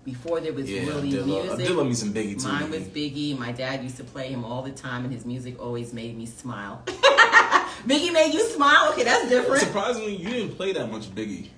Before 0.04 0.40
there 0.40 0.52
was 0.52 0.70
yeah, 0.70 0.86
really 0.86 1.10
did, 1.10 1.26
love, 1.26 1.44
I 1.44 1.48
music. 1.48 1.66
did 1.66 1.76
love 1.76 1.86
me 1.88 1.94
some 1.94 2.14
Biggie 2.14 2.40
too. 2.40 2.46
Mine 2.46 2.70
was 2.70 2.82
Biggie. 2.82 3.36
My 3.36 3.50
dad 3.50 3.82
used 3.82 3.96
to 3.96 4.04
play 4.04 4.28
him 4.28 4.44
all 4.44 4.62
the 4.62 4.70
time, 4.70 5.04
and 5.04 5.12
his 5.12 5.26
music 5.26 5.60
always 5.60 5.92
made 5.92 6.16
me 6.16 6.26
smile. 6.26 6.80
Biggie 7.86 8.12
made 8.12 8.34
you 8.34 8.44
smile? 8.46 8.90
Okay, 8.92 9.04
that's 9.04 9.28
different. 9.28 9.62
Surprisingly, 9.62 10.16
you 10.16 10.28
didn't 10.28 10.56
play 10.56 10.72
that 10.72 10.90
much 10.90 11.14
Biggie. 11.14 11.48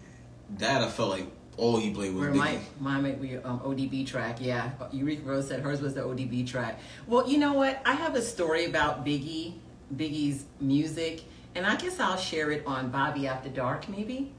That 0.59 0.83
I 0.83 0.89
felt 0.89 1.11
like 1.11 1.27
all 1.57 1.77
he 1.79 1.91
played 1.93 2.13
was 2.15 2.21
Where 2.23 2.31
Biggie. 2.33 2.37
my 2.37 2.59
mine 2.81 3.03
might 3.03 3.21
be 3.23 3.37
um, 3.39 3.61
ODB 3.61 4.07
track, 4.07 4.39
yeah. 4.41 4.71
Eureka 4.93 5.23
Rose 5.23 5.49
said 5.49 5.61
hers 5.61 5.81
was 5.81 5.95
the 5.95 6.03
ODB 6.03 6.47
track. 6.47 6.79
Well, 7.07 7.29
you 7.29 7.39
know 7.39 7.53
what? 7.55 7.81
I 7.85 7.93
have 7.95 8.15
a 8.15 8.23
story 8.23 8.67
about 8.67 9.05
Biggie, 9.05 9.55
Biggie's 9.97 10.45
music, 10.61 11.23
and 11.55 11.67
I 11.67 11.77
guess 11.77 11.99
I'll 11.99 12.17
share 12.17 12.51
it 12.51 12.63
on 12.67 12.91
Bobby 12.91 13.27
After 13.27 13.49
Dark, 13.49 13.89
maybe. 13.89 14.33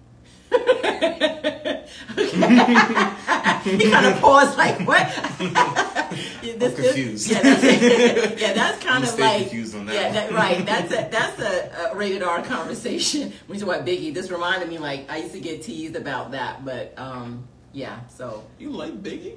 he 3.63 3.91
kind 3.91 4.05
of 4.05 4.19
paused, 4.21 4.57
like 4.57 4.79
what? 4.87 5.07
Yeah, 6.41 6.53
this- 6.55 6.73
this- 6.73 6.95
confused. 6.95 7.29
yeah, 7.29 7.41
that's, 7.43 7.63
yeah, 8.41 8.53
that's 8.53 8.83
kind 8.83 9.03
I'm 9.03 9.13
of 9.13 9.19
like 9.19 9.41
confused 9.41 9.75
on 9.75 9.85
that 9.85 9.93
yeah, 9.93 10.11
that, 10.11 10.31
right. 10.31 10.65
That's 10.65 10.91
a 10.91 11.07
that's 11.11 11.39
a, 11.39 11.91
a 11.91 11.95
rated 11.95 12.23
R 12.23 12.41
conversation. 12.41 13.31
When 13.45 13.59
you 13.59 13.65
talk 13.65 13.75
about 13.75 13.87
Biggie, 13.87 14.13
this 14.13 14.31
reminded 14.31 14.69
me 14.69 14.79
like 14.79 15.05
I 15.11 15.17
used 15.17 15.33
to 15.33 15.39
get 15.39 15.61
teased 15.61 15.95
about 15.95 16.31
that, 16.31 16.65
but 16.65 16.93
um, 16.97 17.47
yeah. 17.73 17.99
So 18.07 18.43
You 18.57 18.71
like 18.71 19.03
Biggie? 19.03 19.35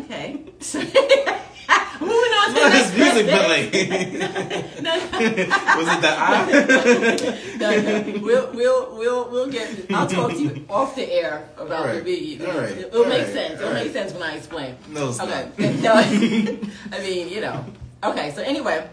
Okay, 0.00 0.40
so, 0.60 0.78
moving 0.80 0.92
on 0.92 2.48
to 2.48 2.54
the 2.54 2.60
Not 2.60 2.72
next 2.72 2.90
his 2.90 2.98
music, 2.98 3.26
but 3.26 3.48
like, 3.48 3.72
no, 4.82 4.92
was 5.78 5.88
it 5.88 6.00
the 6.00 6.12
eye? 6.18 7.56
no, 7.58 7.68
no. 7.80 8.20
We'll 8.20 8.52
we'll 8.52 8.96
we'll 8.96 9.30
we'll 9.30 9.48
get. 9.50 9.68
I'll 9.92 10.06
talk 10.08 10.30
to 10.32 10.38
you 10.42 10.64
off 10.68 10.94
the 10.96 11.10
air 11.12 11.48
about 11.56 11.86
All 11.86 11.86
right. 11.86 12.04
the 12.04 12.36
Biggie. 12.36 12.46
All 12.46 12.60
right. 12.60 12.76
It'll 12.76 13.02
All 13.04 13.08
make 13.08 13.24
right. 13.24 13.32
sense. 13.32 13.54
It'll 13.54 13.68
All 13.68 13.74
make 13.74 13.84
right. 13.84 13.92
sense 13.92 14.12
when 14.12 14.22
I 14.22 14.36
explain. 14.36 14.76
No, 14.88 15.08
it's 15.10 15.20
Okay. 15.20 15.48
not. 15.56 15.82
No, 15.82 15.94
I 15.94 17.00
mean, 17.02 17.28
you 17.28 17.40
know. 17.40 17.64
Okay, 18.04 18.32
so 18.32 18.42
anyway, 18.42 18.88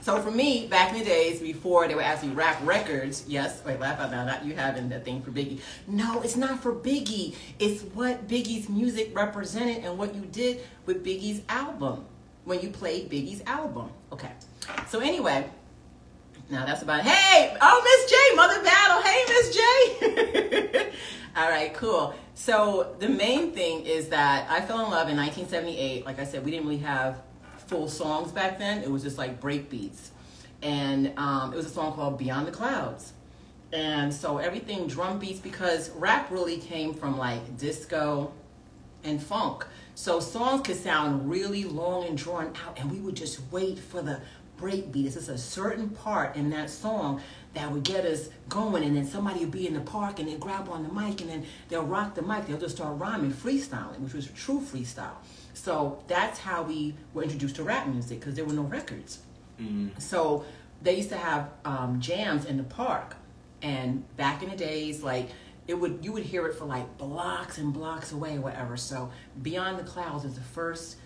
so 0.00 0.20
for 0.22 0.30
me, 0.30 0.66
back 0.68 0.92
in 0.92 1.00
the 1.00 1.04
days 1.04 1.40
before 1.40 1.88
they 1.88 1.94
were 1.94 2.02
asking 2.02 2.34
rap 2.34 2.58
records, 2.64 3.24
yes, 3.26 3.62
wait, 3.64 3.80
laugh 3.80 3.98
out 3.98 4.12
loud, 4.12 4.26
not 4.26 4.44
you 4.44 4.54
having 4.54 4.88
that 4.90 5.04
thing 5.04 5.20
for 5.20 5.30
Biggie. 5.30 5.60
No, 5.86 6.22
it's 6.22 6.36
not 6.36 6.62
for 6.62 6.72
Biggie. 6.72 7.34
It's 7.58 7.82
what 7.94 8.28
Biggie's 8.28 8.68
music 8.68 9.14
represented 9.14 9.84
and 9.84 9.98
what 9.98 10.14
you 10.14 10.22
did 10.22 10.62
with 10.86 11.04
Biggie's 11.04 11.42
album 11.48 12.06
when 12.44 12.60
you 12.60 12.70
played 12.70 13.10
Biggie's 13.10 13.42
album. 13.46 13.90
Okay. 14.12 14.30
So 14.88 15.00
anyway, 15.00 15.48
now 16.48 16.64
that's 16.64 16.82
about 16.82 17.02
Hey, 17.02 17.56
oh 17.60 17.82
Miss 17.84 18.10
J, 18.10 18.36
Mother 18.36 18.62
Battle. 18.62 19.02
Hey, 19.02 19.24
Miss 19.28 19.54
J. 19.54 20.92
All 21.36 21.50
right, 21.50 21.74
cool. 21.74 22.14
So 22.34 22.96
the 22.98 23.08
main 23.08 23.52
thing 23.52 23.84
is 23.84 24.08
that 24.08 24.48
I 24.50 24.60
fell 24.60 24.84
in 24.84 24.90
love 24.90 25.08
in 25.08 25.16
1978. 25.16 26.06
Like 26.06 26.18
I 26.18 26.24
said, 26.24 26.44
we 26.44 26.50
didn't 26.50 26.66
really 26.66 26.80
have 26.80 27.20
full 27.68 27.88
songs 27.88 28.32
back 28.32 28.58
then. 28.58 28.82
It 28.82 28.90
was 28.90 29.02
just 29.02 29.18
like 29.18 29.40
break 29.40 29.70
beats, 29.70 30.10
and 30.62 31.12
um, 31.16 31.52
it 31.52 31.56
was 31.56 31.66
a 31.66 31.70
song 31.70 31.92
called 31.92 32.18
Beyond 32.18 32.46
the 32.46 32.52
Clouds. 32.52 33.12
And 33.72 34.12
so 34.12 34.38
everything 34.38 34.86
drum 34.86 35.18
beats 35.18 35.40
because 35.40 35.90
rap 35.90 36.30
really 36.30 36.56
came 36.56 36.94
from 36.94 37.18
like 37.18 37.58
disco 37.58 38.32
and 39.04 39.22
funk. 39.22 39.66
So 39.94 40.20
songs 40.20 40.66
could 40.66 40.76
sound 40.76 41.28
really 41.28 41.64
long 41.64 42.06
and 42.06 42.16
drawn 42.16 42.52
out, 42.66 42.78
and 42.78 42.90
we 42.90 42.98
would 42.98 43.14
just 43.14 43.40
wait 43.50 43.78
for 43.78 44.00
the 44.00 44.20
break 44.56 44.90
beat. 44.90 45.06
It's 45.06 45.14
just 45.14 45.28
a 45.28 45.38
certain 45.38 45.90
part 45.90 46.36
in 46.36 46.50
that 46.50 46.70
song 46.70 47.20
that 47.54 47.70
would 47.70 47.84
get 47.84 48.04
us 48.04 48.28
going, 48.48 48.84
and 48.84 48.96
then 48.96 49.06
somebody 49.06 49.40
would 49.40 49.50
be 49.50 49.66
in 49.66 49.74
the 49.74 49.80
park 49.80 50.18
and 50.18 50.28
they'd 50.28 50.40
grab 50.40 50.68
on 50.68 50.82
the 50.82 50.92
mic 50.92 51.20
and 51.20 51.30
then 51.30 51.46
they'll 51.68 51.84
rock 51.84 52.14
the 52.14 52.22
mic. 52.22 52.46
They'll 52.46 52.58
just 52.58 52.76
start 52.76 52.98
rhyming, 52.98 53.32
freestyling, 53.32 54.00
which 54.00 54.14
was 54.14 54.26
true 54.28 54.60
freestyle. 54.60 55.16
So 55.58 56.02
that's 56.06 56.38
how 56.38 56.62
we 56.62 56.94
were 57.12 57.24
introduced 57.24 57.56
to 57.56 57.64
rap 57.64 57.88
music 57.88 58.20
because 58.20 58.34
there 58.34 58.44
were 58.44 58.52
no 58.52 58.62
records. 58.62 59.18
Mm. 59.60 60.00
So 60.00 60.44
they 60.82 60.96
used 60.96 61.08
to 61.08 61.16
have 61.16 61.50
um, 61.64 62.00
jams 62.00 62.44
in 62.44 62.56
the 62.56 62.62
park, 62.62 63.16
And 63.60 64.04
back 64.16 64.42
in 64.42 64.50
the 64.50 64.56
days, 64.56 65.02
like 65.02 65.30
it 65.66 65.74
would 65.74 65.98
you 66.02 66.12
would 66.12 66.22
hear 66.22 66.46
it 66.46 66.54
for 66.54 66.64
like 66.64 66.96
blocks 66.96 67.58
and 67.58 67.72
blocks 67.72 68.12
away, 68.12 68.38
whatever. 68.38 68.76
So 68.76 69.10
Beyond 69.42 69.78
the 69.78 69.82
Clouds 69.82 70.24
is 70.24 70.34
the 70.34 70.40
first 70.40 70.96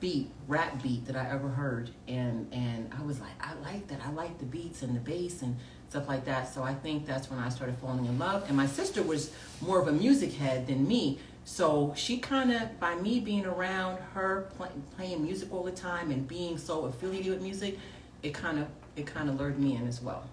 beat, 0.00 0.30
rap 0.46 0.82
beat 0.82 1.06
that 1.06 1.16
I 1.16 1.26
ever 1.30 1.48
heard, 1.48 1.90
and 2.06 2.46
and 2.52 2.92
I 2.96 3.02
was 3.02 3.20
like, 3.20 3.32
I 3.40 3.54
like 3.54 3.88
that. 3.88 4.00
I 4.04 4.10
like 4.10 4.38
the 4.38 4.44
beats 4.44 4.82
and 4.82 4.94
the 4.94 5.00
bass 5.00 5.40
and 5.40 5.56
stuff 5.88 6.08
like 6.08 6.26
that. 6.26 6.52
So 6.52 6.62
I 6.62 6.74
think 6.74 7.06
that's 7.06 7.30
when 7.30 7.38
I 7.38 7.48
started 7.48 7.76
falling 7.78 8.04
in 8.04 8.18
love. 8.18 8.44
And 8.48 8.56
my 8.56 8.66
sister 8.66 9.02
was 9.02 9.32
more 9.62 9.80
of 9.80 9.88
a 9.88 9.92
music 9.92 10.32
head 10.34 10.66
than 10.66 10.86
me. 10.86 11.18
So 11.44 11.92
she 11.96 12.18
kind 12.18 12.50
of, 12.52 12.80
by 12.80 12.94
me 12.96 13.20
being 13.20 13.44
around 13.44 13.98
her 14.14 14.48
play, 14.56 14.70
playing 14.96 15.22
music 15.22 15.52
all 15.52 15.62
the 15.62 15.72
time 15.72 16.10
and 16.10 16.26
being 16.26 16.56
so 16.56 16.86
affiliated 16.86 17.32
with 17.32 17.42
music, 17.42 17.78
it 18.22 18.32
kind 18.32 18.58
of 18.58 18.66
it 18.96 19.06
kind 19.06 19.28
of 19.28 19.38
lured 19.38 19.58
me 19.58 19.76
in 19.76 19.86
as 19.86 20.00
well. 20.00 20.24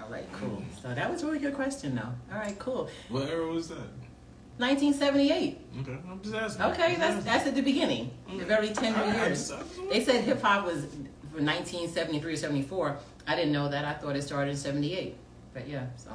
All 0.00 0.08
right, 0.08 0.26
cool. 0.32 0.48
Mm-hmm. 0.48 0.80
So 0.82 0.94
that 0.94 1.10
was 1.10 1.22
a 1.22 1.26
really 1.26 1.38
good 1.38 1.54
question, 1.54 1.94
though. 1.96 2.12
All 2.32 2.38
right, 2.38 2.58
cool. 2.58 2.88
What 3.08 3.28
era 3.28 3.46
was 3.46 3.68
that? 3.68 3.88
1978. 4.58 5.58
Okay, 5.80 5.98
I'm 6.08 6.20
just 6.22 6.34
asking. 6.34 6.64
Okay, 6.66 6.94
that's 6.96 7.24
that's 7.24 7.46
at 7.46 7.54
the 7.54 7.62
beginning, 7.62 8.10
the 8.26 8.32
mm-hmm. 8.32 8.46
very 8.46 8.68
tender 8.68 9.00
I- 9.00 9.10
I 9.10 9.26
years. 9.26 9.48
just- 9.48 9.52
I 9.52 9.88
They 9.90 10.04
said 10.04 10.22
hip 10.22 10.42
hop 10.42 10.66
was 10.66 10.84
from 11.32 11.46
1973 11.46 12.32
to 12.34 12.38
74. 12.38 12.98
I 13.26 13.36
didn't 13.36 13.52
know 13.52 13.68
that. 13.68 13.84
I 13.84 13.94
thought 13.94 14.16
it 14.16 14.22
started 14.22 14.50
in 14.52 14.56
78. 14.56 15.16
But 15.52 15.66
yeah, 15.66 15.86
so. 15.96 16.10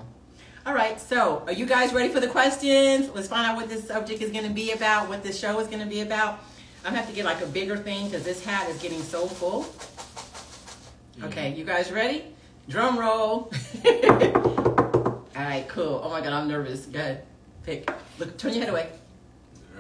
All 0.66 0.74
right, 0.74 1.00
so 1.00 1.44
are 1.46 1.54
you 1.54 1.68
guys 1.68 1.94
ready 1.94 2.12
for 2.12 2.20
the 2.20 2.28
questions? 2.28 3.12
Let's 3.14 3.28
find 3.28 3.46
out 3.46 3.56
what 3.56 3.70
this 3.70 3.88
subject 3.88 4.24
is 4.24 4.32
going 4.32 4.48
to 4.48 4.54
be 4.54 4.72
about, 4.72 5.08
what 5.08 5.22
this 5.22 5.40
show 5.40 5.60
is 5.60 5.68
going 5.68 5.82
to 5.82 5.86
be 5.86 6.02
about. 6.02 6.40
I'm 6.84 6.94
going 6.94 6.96
to 6.96 7.00
have 7.02 7.10
to 7.10 7.16
get 7.16 7.24
like 7.24 7.42
a 7.42 7.46
bigger 7.46 7.78
thing 7.78 8.06
because 8.06 8.24
this 8.24 8.44
hat 8.44 8.68
is 8.72 8.82
getting 8.82 9.04
so 9.04 9.28
full. 9.28 9.68
Okay, 11.24 11.54
you 11.54 11.66
guys 11.66 11.92
ready? 11.92 12.24
Drum 12.68 12.98
roll. 12.98 13.52
All 13.86 15.24
right, 15.36 15.66
cool. 15.68 16.02
Oh 16.04 16.10
my 16.10 16.22
God, 16.22 16.34
I'm 16.34 16.48
nervous. 16.48 16.88
Go 16.88 16.98
ahead. 16.98 17.26
Pick. 17.64 17.88
Look, 18.18 18.36
turn 18.40 18.54
your 18.54 18.62
head 18.62 18.70
away. 18.70 18.90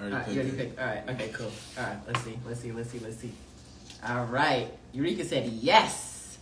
All 0.03 0.09
right, 0.09 0.27
you 0.29 0.39
already 0.39 0.55
picked. 0.55 0.79
All 0.79 0.85
right, 0.85 1.09
okay, 1.09 1.29
cool. 1.29 1.51
All 1.79 1.83
right, 1.83 1.97
let's 2.05 2.21
see, 2.21 2.37
let's 2.45 2.59
see, 2.59 2.71
let's 2.71 2.91
see, 2.91 2.99
let's 2.99 3.17
see. 3.17 3.31
All 4.07 4.25
right, 4.25 4.71
Eureka 4.93 5.25
said 5.25 5.47
yes. 5.47 6.37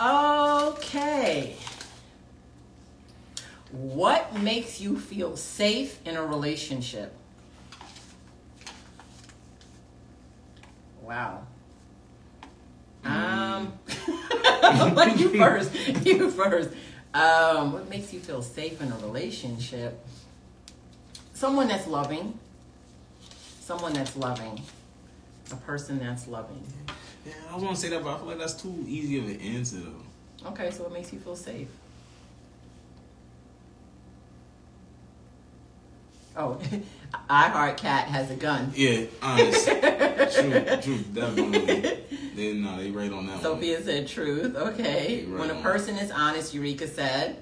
Okay. 0.00 1.58
What 3.72 4.40
makes 4.40 4.80
you 4.80 4.98
feel 4.98 5.36
safe 5.36 6.04
in 6.06 6.16
a 6.16 6.24
relationship? 6.24 7.14
Wow. 11.02 11.46
Um, 13.04 13.72
like 14.94 15.18
you 15.18 15.36
first. 15.38 15.72
You 16.04 16.30
first. 16.30 16.70
Um, 17.14 17.72
what 17.72 17.88
makes 17.88 18.12
you 18.12 18.20
feel 18.20 18.42
safe 18.42 18.80
in 18.80 18.90
a 18.92 18.96
relationship? 18.98 20.04
Someone 21.34 21.68
that's 21.68 21.86
loving. 21.86 22.38
Someone 23.60 23.92
that's 23.92 24.16
loving. 24.16 24.60
A 25.52 25.56
person 25.56 25.98
that's 25.98 26.28
loving. 26.28 26.62
Yeah, 27.26 27.32
I 27.50 27.54
was 27.54 27.62
gonna 27.62 27.76
say 27.76 27.88
that, 27.90 28.02
but 28.02 28.14
I 28.14 28.18
feel 28.18 28.26
like 28.26 28.38
that's 28.38 28.54
too 28.54 28.84
easy 28.86 29.18
of 29.18 29.24
an 29.26 29.40
answer 29.40 29.78
though. 29.78 30.48
Okay, 30.50 30.70
so 30.70 30.84
what 30.84 30.92
makes 30.92 31.12
you 31.12 31.18
feel 31.18 31.36
safe? 31.36 31.68
Oh, 36.36 36.60
I 37.28 37.48
Heart 37.48 37.76
Cat 37.76 38.06
has 38.08 38.30
a 38.30 38.36
gun. 38.36 38.72
Yeah, 38.74 39.06
honest. 39.22 39.66
true, 39.66 40.64
true, 40.82 40.98
definitely. 41.12 42.04
They 42.36 42.52
no, 42.54 42.76
they 42.76 42.90
right 42.90 43.12
on 43.12 43.26
that 43.26 43.34
one. 43.34 43.42
Sophia 43.42 43.82
said 43.82 44.06
truth. 44.06 44.54
Okay. 44.54 45.24
Right 45.26 45.40
when 45.40 45.50
a 45.50 45.54
on. 45.54 45.62
person 45.62 45.96
is 45.96 46.10
honest, 46.10 46.54
Eureka 46.54 46.86
said, 46.86 47.36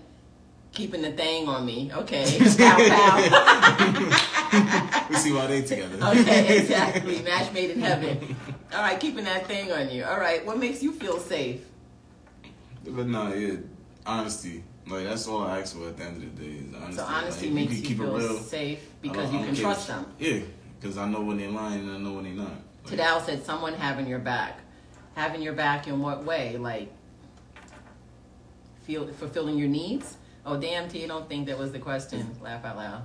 keeping 0.73 1.03
the 1.03 1.13
thing 1.13 1.49
on 1.49 1.67
me. 1.67 1.91
Okay. 1.93 2.25
Pow 2.59 2.77
pow. 2.89 3.17
we 5.11 5.17
see 5.17 5.33
why 5.33 5.47
they 5.47 5.63
together. 5.63 5.99
okay, 6.03 6.59
exactly. 6.59 7.21
Match 7.23 7.53
made 7.53 7.71
in 7.71 7.81
heaven. 7.81 8.37
All 8.73 8.81
right, 8.81 8.99
keeping 8.99 9.25
that 9.25 9.47
thing 9.47 9.71
on 9.71 9.91
you. 9.91 10.05
All 10.05 10.19
right, 10.19 10.45
what 10.47 10.59
makes 10.59 10.83
you 10.83 10.93
feel 10.93 11.19
safe? 11.19 11.61
But 12.85 13.07
no, 13.07 13.35
yeah, 13.35 13.57
honesty. 14.07 14.65
Like 14.89 15.05
that's 15.05 15.27
all 15.29 15.43
I 15.43 15.61
ask 15.61 15.77
for 15.77 15.89
at 15.89 15.97
the 15.97 16.05
end 16.05 16.23
of 16.23 16.37
the 16.37 16.43
day 16.43 16.59
is 16.59 16.75
honesty. 16.75 16.97
So 16.97 17.05
honesty 17.05 17.47
like, 17.47 17.55
makes 17.55 17.75
you 17.75 17.83
keep 17.83 17.99
it 17.99 18.03
feel 18.03 18.17
real. 18.17 18.39
safe 18.39 18.91
because 19.03 19.33
you 19.33 19.39
can 19.41 19.55
trust 19.55 19.89
them. 19.89 20.07
Yeah, 20.19 20.41
because 20.81 20.97
I 20.97 21.09
know 21.09 21.21
when 21.21 21.37
they're 21.37 21.51
lying 21.51 21.81
and 21.81 21.91
I 21.91 21.99
know 21.99 22.15
when 22.15 22.25
they're 22.25 22.33
not. 22.33 22.53
Like, 22.85 22.99
Tadal 22.99 23.25
said 23.25 23.45
someone 23.45 23.75
having 23.75 24.07
your 24.07 24.19
back. 24.19 24.61
Having 25.15 25.43
your 25.43 25.53
back 25.53 25.89
in 25.89 26.01
what 26.01 26.25
way? 26.25 26.57
Like 26.57 26.91
feel 28.85 29.07
fulfilling 29.09 29.59
your 29.59 29.69
needs? 29.69 30.17
Oh 30.47 30.59
damn 30.59 30.89
T, 30.89 31.01
you 31.03 31.09
don't 31.09 31.29
think 31.29 31.47
that 31.47 31.59
was 31.59 31.73
the 31.73 31.79
question. 31.79 32.37
Laugh 32.41 32.65
out 32.65 32.77
loud. 32.77 33.03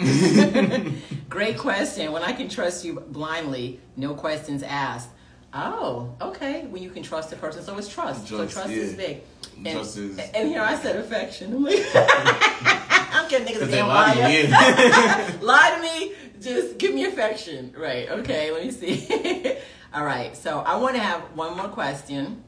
Great 1.28 1.58
question. 1.58 2.10
When 2.10 2.22
I 2.24 2.32
can 2.32 2.48
trust 2.48 2.84
you 2.84 2.98
blindly, 3.00 3.80
no 3.96 4.14
questions 4.14 4.64
asked. 4.64 5.10
Oh, 5.54 6.14
okay. 6.20 6.66
When 6.66 6.82
you 6.82 6.90
can 6.90 7.02
trust 7.02 7.32
a 7.32 7.36
person, 7.36 7.62
so 7.62 7.76
it's 7.76 7.88
trust. 7.88 8.26
so 8.28 8.36
Trust, 8.38 8.54
trust 8.54 8.70
is 8.70 8.94
big. 8.94 9.20
And, 9.58 9.66
Trust 9.76 9.98
is- 9.98 10.18
and 10.18 10.48
here 10.48 10.62
I 10.62 10.76
said 10.76 10.96
affection. 10.96 11.54
I'm 11.54 13.28
getting 13.28 13.46
niggas 13.54 13.70
damn 13.70 13.88
lie 13.88 14.14
to. 14.14 15.38
Lie 15.44 15.74
to 15.76 15.82
me. 15.82 16.14
Just 16.40 16.78
give 16.78 16.94
me 16.94 17.04
affection. 17.04 17.74
Right. 17.76 18.08
Okay. 18.08 18.50
Let 18.50 18.64
me 18.64 18.70
see. 18.70 19.56
All 19.94 20.04
right. 20.04 20.34
So 20.36 20.60
I 20.60 20.76
want 20.76 20.96
to 20.96 21.02
have 21.02 21.20
one 21.36 21.56
more 21.56 21.68
question. 21.68 22.42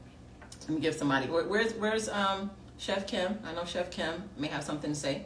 Let 0.61 0.69
me 0.69 0.81
give 0.81 0.95
somebody. 0.95 1.27
Where, 1.27 1.43
where's 1.45 1.73
Where's 1.73 2.09
um 2.09 2.49
Chef 2.77 3.05
Kim? 3.05 3.37
I 3.45 3.53
know 3.53 3.65
Chef 3.65 3.91
Kim 3.91 4.29
may 4.37 4.47
have 4.47 4.63
something 4.63 4.91
to 4.91 4.99
say. 4.99 5.25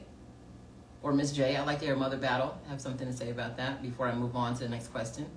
Or 1.02 1.14
Miss 1.14 1.32
J. 1.32 1.56
I'd 1.56 1.66
like 1.66 1.80
to 1.80 1.86
hear 1.86 1.96
Mother 1.96 2.18
Battle 2.18 2.58
have 2.68 2.82
something 2.82 3.08
to 3.08 3.14
say 3.14 3.30
about 3.32 3.56
that 3.56 3.82
before 3.82 4.08
I 4.08 4.14
move 4.14 4.36
on 4.36 4.54
to 4.56 4.60
the 4.64 4.70
next 4.70 4.90
question. 4.90 5.28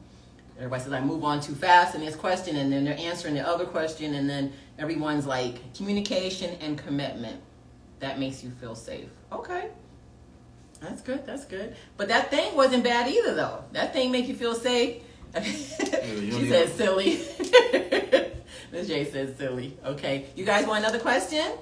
Everybody 0.56 0.82
says 0.82 0.92
I 0.92 1.00
move 1.00 1.24
on 1.24 1.40
too 1.40 1.54
fast 1.54 1.94
in 1.94 2.00
this 2.00 2.14
question, 2.14 2.56
and 2.56 2.72
then 2.72 2.84
they're 2.84 2.98
answering 2.98 3.34
the 3.34 3.46
other 3.46 3.64
question, 3.64 4.14
and 4.14 4.28
then 4.28 4.52
everyone's 4.78 5.26
like 5.26 5.74
communication 5.74 6.56
and 6.60 6.78
commitment. 6.78 7.40
That 8.00 8.18
makes 8.18 8.42
you 8.42 8.50
feel 8.50 8.74
safe. 8.74 9.08
Okay. 9.30 9.68
That's 10.80 11.00
good. 11.00 11.24
That's 11.24 11.44
good. 11.44 11.76
But 11.96 12.08
that 12.08 12.30
thing 12.30 12.56
wasn't 12.56 12.82
bad 12.82 13.08
either, 13.08 13.34
though. 13.34 13.64
That 13.72 13.92
thing 13.92 14.10
make 14.10 14.26
you 14.26 14.34
feel 14.34 14.54
safe. 14.54 15.02
she 15.42 16.48
said 16.48 16.68
silly. 16.70 17.20
Miss 18.72 18.88
J 18.88 19.04
says 19.10 19.36
silly. 19.36 19.76
Okay. 19.84 20.26
You 20.34 20.44
guys 20.44 20.66
want 20.66 20.84
another 20.84 20.98
question? 20.98 21.52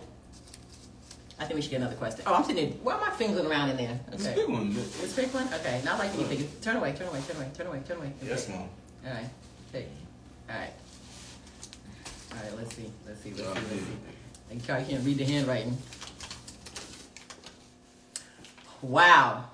I 1.40 1.44
think 1.44 1.54
we 1.56 1.62
should 1.62 1.70
get 1.70 1.78
another 1.80 1.96
question. 1.96 2.22
Oh, 2.26 2.34
I'm 2.34 2.44
sitting. 2.44 2.72
Why 2.82 2.94
am 2.96 3.02
I 3.02 3.10
fingering 3.16 3.46
around 3.46 3.70
in 3.70 3.78
there? 3.78 3.98
It's 4.12 4.26
a 4.26 4.30
Okay. 4.32 4.40
big 4.42 4.50
one. 4.50 4.74
This 4.74 5.16
big 5.16 5.32
one? 5.32 5.48
Okay. 5.54 5.80
Not 5.84 5.98
like 5.98 6.14
you 6.16 6.24
figure. 6.24 6.46
Turn 6.60 6.76
away. 6.76 6.92
Turn 6.92 7.08
away. 7.08 7.20
Turn 7.26 7.36
away. 7.38 7.50
Turn 7.56 7.66
away. 7.66 7.80
Turn 7.88 7.96
away. 7.96 8.12
Okay. 8.20 8.28
Yes, 8.28 8.48
mom. 8.50 8.58
All 9.06 9.12
right. 9.12 9.28
Take. 9.72 9.86
All 10.50 10.56
right. 10.58 10.72
All 12.32 12.38
right. 12.44 12.56
Let's 12.58 12.76
see. 12.76 12.90
Let's 13.06 13.20
see. 13.22 13.30
Let's 13.30 13.40
see. 13.40 13.44
Let's 13.54 13.58
see. 13.70 13.76
yeah. 13.76 14.50
And 14.52 14.66
Carl 14.66 14.84
can't 14.84 15.04
read 15.04 15.16
the 15.18 15.24
handwriting. 15.24 15.78
Wow. 18.82 19.44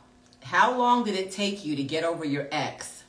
How 0.43 0.77
long 0.77 1.05
did 1.05 1.15
it 1.15 1.31
take 1.31 1.65
you 1.65 1.77
to 1.77 1.83
get 1.83 2.05
over 2.05 2.25
your 2.25 2.49
ex 2.53 3.03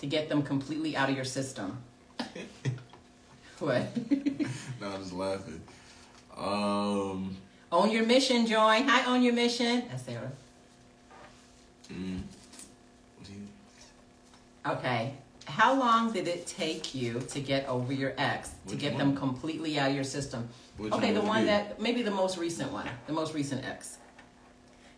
to 0.00 0.06
get 0.06 0.28
them 0.28 0.42
completely 0.42 0.96
out 0.96 1.08
of 1.08 1.16
your 1.16 1.24
system? 1.24 1.78
what? 3.58 3.86
No, 4.80 4.86
I'm 4.90 5.00
just 5.02 5.12
laughing. 5.12 5.60
Um, 6.36 7.36
own 7.72 7.90
your 7.90 8.04
mission, 8.04 8.46
join. 8.46 8.86
Hi, 8.88 9.12
own 9.12 9.22
your 9.22 9.34
mission. 9.34 9.84
That's 9.90 10.04
Sarah. 10.04 10.32
mm? 11.92 12.20
Okay. 14.66 15.14
How 15.46 15.78
long 15.78 16.12
did 16.12 16.28
it 16.28 16.46
take 16.46 16.94
you 16.94 17.20
to 17.20 17.40
get 17.40 17.66
over 17.68 17.92
your 17.92 18.12
ex 18.18 18.50
to 18.68 18.76
get 18.76 18.92
one? 18.92 18.98
them 18.98 19.16
completely 19.16 19.78
out 19.78 19.88
of 19.90 19.94
your 19.94 20.04
system? 20.04 20.48
Which 20.76 20.92
okay, 20.92 21.12
the 21.12 21.22
one 21.22 21.46
that 21.46 21.80
maybe 21.80 22.02
the 22.02 22.10
most 22.10 22.36
recent 22.36 22.70
one, 22.70 22.86
the 23.06 23.12
most 23.12 23.34
recent 23.34 23.64
ex. 23.64 23.96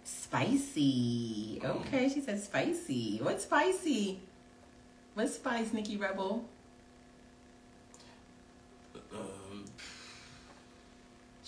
Spicy. 0.02 1.60
Okay, 1.64 2.08
she 2.08 2.20
said 2.20 2.40
spicy. 2.40 3.20
What's 3.22 3.44
spicy? 3.44 4.18
What's 5.14 5.36
spice, 5.36 5.72
Nikki 5.72 5.96
Rebel? 5.96 6.44
Um, 9.12 9.64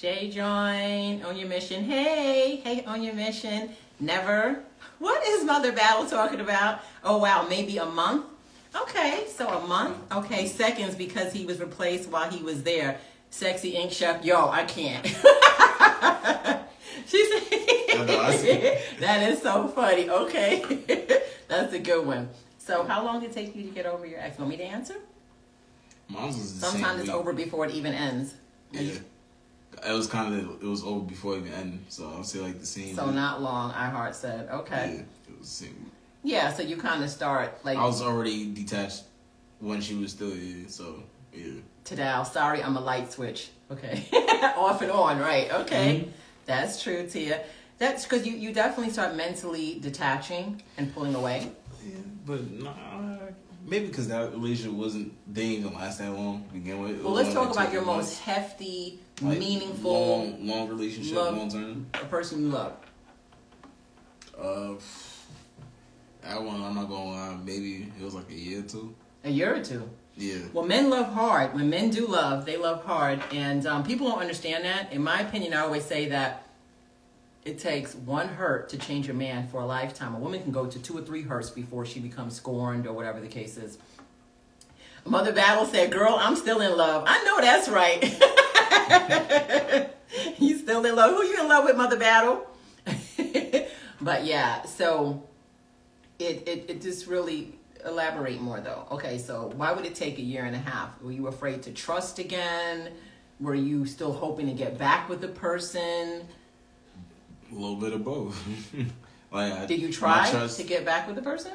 Jay 0.02 0.28
join 0.30 1.23
on 1.23 1.38
your 1.38 1.47
mission. 1.47 1.85
Hey, 1.85 2.56
hey, 2.56 2.85
on 2.87 3.04
your 3.04 3.14
mission. 3.14 3.71
Never. 4.00 4.61
What 4.99 5.25
is 5.25 5.44
Mother 5.44 5.71
Battle 5.71 6.06
talking 6.06 6.40
about? 6.40 6.80
Oh 7.04 7.18
wow, 7.18 7.47
maybe 7.49 7.78
a 7.78 7.87
month. 7.87 8.26
Okay, 8.75 9.26
so 9.28 9.47
a 9.47 9.64
month. 9.64 9.97
Okay, 10.12 10.49
seconds 10.49 10.97
because 10.97 11.32
he 11.32 11.47
was 11.47 11.61
replaced 11.61 12.11
while 12.11 12.28
he 12.28 12.42
was 12.42 12.64
there. 12.64 12.99
Sexy 13.30 13.76
ink 13.76 13.92
chef. 13.92 14.25
Yo, 14.25 14.49
I 14.49 14.64
can't. 14.64 15.06
she 17.06 17.18
I 17.94 18.04
know, 18.04 18.21
I 18.23 18.35
see. 18.35 18.49
said 18.49 18.82
that 18.99 19.23
is 19.30 19.40
so 19.40 19.68
funny. 19.68 20.11
Okay, 20.11 21.21
that's 21.47 21.75
a 21.75 21.78
good 21.78 22.04
one. 22.04 22.28
So, 22.59 22.82
how 22.82 23.04
long 23.04 23.21
did 23.21 23.30
it 23.30 23.35
take 23.35 23.54
you 23.54 23.62
to 23.62 23.71
get 23.71 23.87
over 23.87 24.04
your 24.04 24.18
ex? 24.18 24.37
Want 24.37 24.50
me 24.50 24.56
to 24.56 24.64
answer? 24.64 24.97
Mom's 26.09 26.38
was 26.38 26.59
the 26.59 26.66
Sometimes 26.66 27.02
it's 27.02 27.09
week. 27.09 27.16
over 27.16 27.32
before 27.32 27.66
it 27.66 27.75
even 27.76 27.94
ends. 27.94 28.35
Yeah. 28.73 28.94
It 29.86 29.92
was 29.92 30.06
kind 30.06 30.34
of 30.34 30.62
it 30.62 30.66
was 30.66 30.82
over 30.84 31.00
before 31.04 31.34
it 31.34 31.38
even 31.40 31.52
ended. 31.52 31.80
So 31.88 32.08
I'll 32.08 32.24
say 32.24 32.40
like 32.40 32.60
the 32.60 32.66
same. 32.66 32.94
So 32.94 33.10
not 33.10 33.42
long. 33.42 33.72
iHeart 33.72 34.14
said, 34.14 34.48
okay. 34.50 34.94
Yeah, 34.96 35.32
it 35.32 35.38
was 35.38 35.48
the 35.48 35.66
same. 35.66 35.90
Yeah. 36.22 36.52
So 36.52 36.62
you 36.62 36.76
kind 36.76 37.02
of 37.02 37.10
start 37.10 37.64
like 37.64 37.78
I 37.78 37.84
was 37.84 38.02
already 38.02 38.52
detached 38.52 39.04
when 39.60 39.80
she 39.80 39.94
was 39.94 40.12
still 40.12 40.30
here. 40.32 40.68
So 40.68 41.02
yeah. 41.32 41.52
Tadal, 41.84 42.24
sorry, 42.26 42.62
I'm 42.62 42.76
a 42.76 42.80
light 42.80 43.12
switch. 43.12 43.50
Okay. 43.70 44.04
Off 44.56 44.82
and 44.82 44.90
on, 44.90 45.18
right. 45.18 45.50
Okay. 45.52 46.00
Mhm. 46.00 46.08
That's 46.46 46.82
true, 46.82 47.06
Tia. 47.08 47.42
That's 47.78 48.04
because 48.04 48.26
you, 48.26 48.34
you 48.34 48.52
definitely 48.52 48.92
start 48.92 49.16
mentally 49.16 49.78
detaching 49.80 50.62
and 50.76 50.94
pulling 50.94 51.14
away. 51.14 51.50
Yeah, 51.84 51.96
but 52.24 52.48
nah, 52.50 53.16
maybe 53.64 53.87
because 53.87 54.09
that 54.09 54.33
relationship 54.33 54.73
wasn't 54.73 55.12
they 55.33 55.42
didn't 55.50 55.66
even 55.66 55.75
last 55.78 55.99
that 55.99 56.11
long 56.12 56.45
to 56.45 56.52
begin 56.54 56.81
with. 56.81 56.92
It 56.99 57.04
Well, 57.04 57.12
let's 57.14 57.33
talk 57.33 57.54
like 57.54 57.69
about 57.69 57.73
your 57.73 57.85
months. 57.85 58.09
most 58.11 58.21
hefty, 58.21 59.00
Like, 59.21 59.38
meaningful, 59.38 59.92
long, 59.92 60.47
long 60.47 60.69
relationship, 60.69 61.14
long 61.16 61.50
term. 61.50 61.87
a 61.95 62.04
person 62.07 62.40
you 62.42 62.49
love. 62.49 62.76
Uh, 64.38 64.75
that 66.23 66.42
one 66.42 66.62
I'm 66.62 66.75
not 66.75 66.88
gonna 66.88 67.11
lie. 67.11 67.37
Maybe 67.45 67.92
it 67.99 68.04
was 68.04 68.14
like 68.14 68.31
a 68.31 68.35
year 68.35 68.61
or 68.61 68.62
two. 68.62 68.95
A 69.25 69.31
year 69.31 69.54
or 69.54 69.62
two. 69.62 69.88
Yeah. 70.16 70.38
Well, 70.52 70.64
men 70.66 70.90
love 70.90 71.07
hard. 71.12 71.54
When 71.54 71.71
men 71.71 71.90
do 71.90 72.07
love, 72.07 72.45
they 72.45 72.57
love 72.57 72.85
hard. 72.85 73.23
And 73.33 73.66
um, 73.66 73.83
people 73.83 74.09
don't 74.09 74.21
understand 74.21 74.64
that. 74.64 74.92
In 74.92 75.02
my 75.02 75.21
opinion, 75.23 75.54
I 75.54 75.61
always 75.61 75.85
say 75.85 76.09
that 76.11 76.41
it 77.44 77.58
takes 77.58 77.94
one 77.94 78.28
hurt 78.28 78.68
to 78.68 78.78
change 78.78 79.08
a 79.08 79.14
man 79.14 79.49
for 79.49 79.61
a 79.61 79.66
lifetime. 79.66 80.14
A 80.14 80.18
woman 80.18 80.42
can 80.42 80.52
go 80.52 80.66
to 80.66 80.78
two 80.78 80.96
or 80.96 81.02
three 81.02 81.22
hurts 81.22 81.50
before 81.50 81.84
she 81.84 81.99
becomes 81.99 82.37
scorned 82.37 82.87
or 82.87 82.92
whatever 82.92 83.20
the 83.20 83.28
case 83.28 83.56
is. 83.56 83.78
Mother 85.04 85.32
Battle 85.32 85.66
said, 85.66 85.90
Girl, 85.90 86.16
I'm 86.18 86.37
still 86.37 86.61
in 86.61 86.76
love. 86.76 87.02
I 87.06 87.25
know 87.25 87.40
that's 87.40 87.68
right. 87.68 88.00
you 90.38 90.56
still 90.58 90.84
in 90.84 90.94
love. 90.94 91.11
Who 91.11 91.25
you 91.25 91.40
in 91.40 91.49
love 91.49 91.64
with, 91.64 91.76
Mother 91.76 91.99
Battle? 91.99 92.46
but 94.00 94.25
yeah, 94.25 94.62
so 94.62 95.25
it, 96.20 96.46
it, 96.46 96.66
it 96.68 96.80
just 96.80 97.08
really 97.08 97.58
elaborate 97.84 98.40
more 98.40 98.61
though. 98.61 98.87
Okay, 98.92 99.18
so 99.18 99.52
why 99.56 99.72
would 99.72 99.84
it 99.84 99.96
take 99.96 100.18
a 100.18 100.22
year 100.22 100.44
and 100.44 100.54
a 100.54 100.61
half? 100.61 100.90
Were 101.02 101.11
you 101.11 101.26
afraid 101.26 101.64
to 101.64 101.72
trust 101.72 102.20
again? 102.20 102.92
Were 103.40 103.56
you 103.56 103.87
still 103.87 104.12
hoping 104.12 104.46
to 104.46 104.52
get 104.52 104.78
back 104.78 105.08
with 105.08 105.20
the 105.20 105.26
person? 105.26 106.28
A 107.52 107.54
little 107.54 107.76
bit 107.76 107.92
of 107.92 108.02
both. 108.04 108.42
like, 109.30 109.52
I, 109.52 109.66
Did 109.66 109.80
you 109.80 109.92
try 109.92 110.28
trust- 110.30 110.59
to 110.59 110.64
get 110.64 110.85
back 110.85 111.06
with 111.06 111.16
the 111.16 111.23
person? 111.23 111.52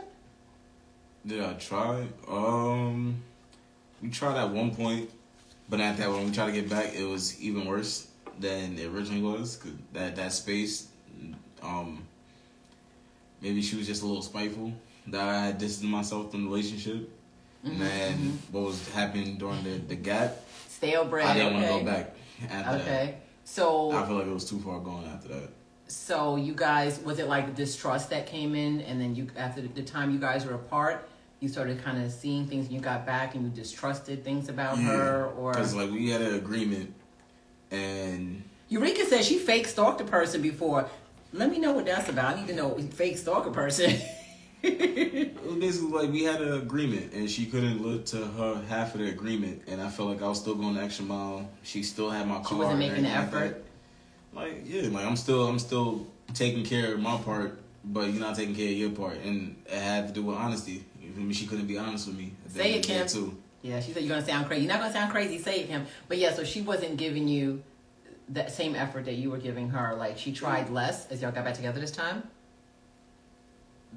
Did 1.25 1.42
I 1.44 1.54
try? 1.54 2.06
Um, 2.27 3.22
we 4.01 4.10
tried 4.10 4.38
at 4.38 4.50
one 4.51 4.74
point, 4.74 5.10
but 5.70 5.80
at 5.82 5.98
that 5.98 6.10
when 6.10 6.25
we 6.25 6.32
tried 6.32 6.48
to 6.48 6.51
get 6.54 6.70
back, 6.70 6.94
it 6.96 7.04
was 7.04 7.39
even 7.42 7.66
worse 7.66 8.08
than 8.39 8.77
it 8.77 8.86
originally 8.86 9.22
was. 9.22 9.58
Cause 9.58 9.72
that 9.94 10.16
that 10.16 10.32
space, 10.32 10.88
um, 11.63 12.04
maybe 13.42 13.62
she 13.62 13.75
was 13.75 13.88
just 13.88 14.04
a 14.04 14.06
little 14.06 14.22
spiteful 14.22 14.72
that 15.08 15.22
I 15.27 15.46
had 15.48 15.58
distanced 15.58 15.89
myself 15.92 16.32
from 16.32 16.44
the 16.46 16.50
relationship. 16.50 17.10
Mhm, 17.66 17.72
And 17.72 17.82
then 17.82 18.13
mhm. 18.18 18.38
what 18.54 18.63
was 18.66 18.88
happening 18.89 19.38
during 19.38 19.63
the 19.63 19.80
the 19.80 19.96
gap, 19.96 20.38
Stale 20.70 21.06
bread. 21.06 21.25
I 21.25 21.34
didn't 21.34 21.56
okay. 21.56 21.56
want 21.56 21.66
to 21.66 21.92
go 21.92 21.92
back. 21.92 22.16
After 22.50 22.77
Okay. 22.84 23.16
So 23.44 23.92
I 23.92 24.06
feel 24.06 24.16
like 24.18 24.27
it 24.27 24.34
was 24.34 24.46
too 24.48 24.60
far 24.60 24.80
going 24.80 25.06
after 25.08 25.30
that. 25.30 25.50
So 25.88 26.36
you 26.36 26.53
guys 26.53 27.00
was 27.00 27.20
it 27.20 27.27
like 27.27 27.56
distrust 27.56 28.10
that 28.10 28.27
came 28.27 28.56
in 28.56 28.82
and 28.82 29.00
then 29.00 29.15
you 29.15 29.27
after 29.38 29.62
the, 29.62 29.82
time 29.82 30.12
you 30.12 30.20
guys 30.20 30.46
were 30.46 30.56
apart 30.56 31.08
you 31.39 31.48
started 31.48 31.84
kind 31.84 32.03
of 32.03 32.12
seeing 32.12 32.48
things 32.48 32.65
and 32.65 32.74
you 32.74 32.82
got 32.82 33.06
back 33.06 33.36
and 33.36 33.43
you 33.45 33.50
distrusted 33.50 34.23
things 34.23 34.50
about 34.50 34.78
her 34.78 35.28
or 35.38 35.54
Because 35.54 35.76
like 35.76 35.91
we 35.91 36.10
had 36.10 36.21
an 36.21 36.36
agreement, 36.36 36.93
and 37.69 38.43
Eureka 38.69 39.06
said 39.06 39.23
she 39.23 39.38
fake 39.38 39.67
stalked 39.67 40.02
a 40.02 40.04
person 40.04 40.41
before. 40.41 40.89
Let 41.34 41.52
me 41.52 41.60
know 41.60 41.73
what 41.73 41.86
that's 41.86 42.10
about. 42.10 42.36
I 42.36 42.39
need 42.39 42.47
to 42.47 42.56
know 42.56 42.76
fake 42.93 43.17
stalk 43.17 43.45
a 43.45 43.52
person. 43.52 44.00
It 44.63 45.39
was 45.45 45.56
basically 45.58 45.91
like 45.91 46.12
we 46.12 46.23
had 46.23 46.41
an 46.41 46.54
agreement, 46.54 47.13
and 47.13 47.30
she 47.30 47.45
couldn't 47.45 47.86
live 47.86 48.06
to 48.06 48.17
her 48.17 48.62
half 48.67 48.95
of 48.95 49.02
the 49.02 49.08
agreement, 49.08 49.62
and 49.67 49.80
I 49.80 49.88
felt 49.88 50.10
like 50.10 50.21
I 50.23 50.28
was 50.28 50.39
still 50.39 50.56
going 50.56 50.73
the 50.73 50.82
extra 50.82 51.06
mile. 51.06 51.47
She 51.62 51.84
still 51.84 52.10
had 52.10 52.28
my 52.28 52.38
car. 52.38 52.45
She 52.50 52.56
wasn't 52.56 52.80
making 52.80 53.04
the 53.04 53.10
effort. 53.10 53.63
Like, 54.38 54.62
yeah, 54.65 54.89
like 54.89 55.04
I'm 55.04 55.15
still 55.15 55.47
I'm 55.47 55.58
still 55.58 56.06
taking 56.36 56.63
care 56.63 56.93
of 56.93 57.00
my 57.00 57.17
part, 57.17 57.60
but 57.84 58.02
you're 58.10 58.21
not 58.21 58.36
taking 58.36 58.54
care 58.54 58.67
of 58.67 58.73
your 58.73 58.91
part, 58.91 59.17
and 59.26 59.56
it 59.65 59.80
had 59.80 60.10
to 60.10 60.13
do 60.13 60.21
with 60.21 60.38
honesty. 60.38 60.86
You 61.02 61.12
feel 61.12 61.23
me? 61.23 61.34
She 61.34 61.47
couldn't 61.47 61.65
be 61.65 61.80
honest 61.80 62.08
with 62.08 62.17
me. 62.17 62.34
Say 62.47 62.76
it, 62.76 62.84
Kim. 62.84 63.08
Too. 63.08 63.36
Yeah, 63.63 63.80
she 63.80 63.93
said 63.93 64.04
you're 64.04 64.15
gonna 64.15 64.26
sound 64.26 64.45
crazy. 64.45 64.65
You're 64.65 64.73
not 64.73 64.82
gonna 64.82 64.93
sound 64.93 65.12
crazy. 65.12 65.39
Say 65.39 65.62
it, 65.62 65.67
Kim. 65.69 65.88
But 66.08 66.19
yeah, 66.19 66.36
so 66.36 66.43
she 66.43 66.62
wasn't 66.62 66.97
giving 66.97 67.28
you 67.28 67.63
that 68.30 68.52
same 68.52 68.76
effort 68.76 69.06
that 69.06 69.15
you 69.15 69.32
were 69.32 69.39
giving 69.39 69.69
her. 69.69 69.95
Like 69.95 70.19
she 70.19 70.32
tried 70.32 70.69
less 70.69 71.08
as 71.08 71.23
y'all 71.23 71.32
got 71.32 71.43
back 71.43 71.56
together 71.56 71.80
this 71.80 71.91
time. 71.91 72.21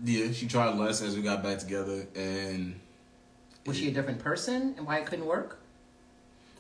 Yeah, 0.03 0.33
she 0.33 0.47
tried 0.47 0.75
less 0.77 1.03
as 1.03 1.17
we 1.17 1.21
got 1.21 1.43
back 1.43 1.59
together, 1.59 2.07
and 2.17 2.81
Was 3.67 3.77
she 3.77 3.89
a 3.89 3.93
different 3.93 4.21
person 4.21 4.75
and 4.79 4.87
why 4.87 5.01
it 5.01 5.05
couldn't 5.05 5.27
work? 5.27 5.60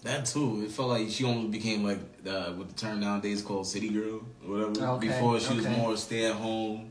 That 0.03 0.25
too. 0.25 0.63
It 0.65 0.71
felt 0.71 0.89
like 0.89 1.11
she 1.11 1.25
almost 1.25 1.51
became 1.51 1.85
like 1.85 1.99
uh, 2.27 2.53
what 2.53 2.69
the 2.69 2.75
term 2.75 3.01
nowadays 3.01 3.43
called 3.43 3.67
city 3.67 3.91
girl 3.91 4.23
or 4.47 4.51
whatever. 4.51 4.93
Okay, 4.95 5.09
Before 5.09 5.39
she 5.39 5.55
was 5.55 5.67
more 5.69 5.97
stay 5.97 6.25
at 6.27 6.35
home, 6.35 6.91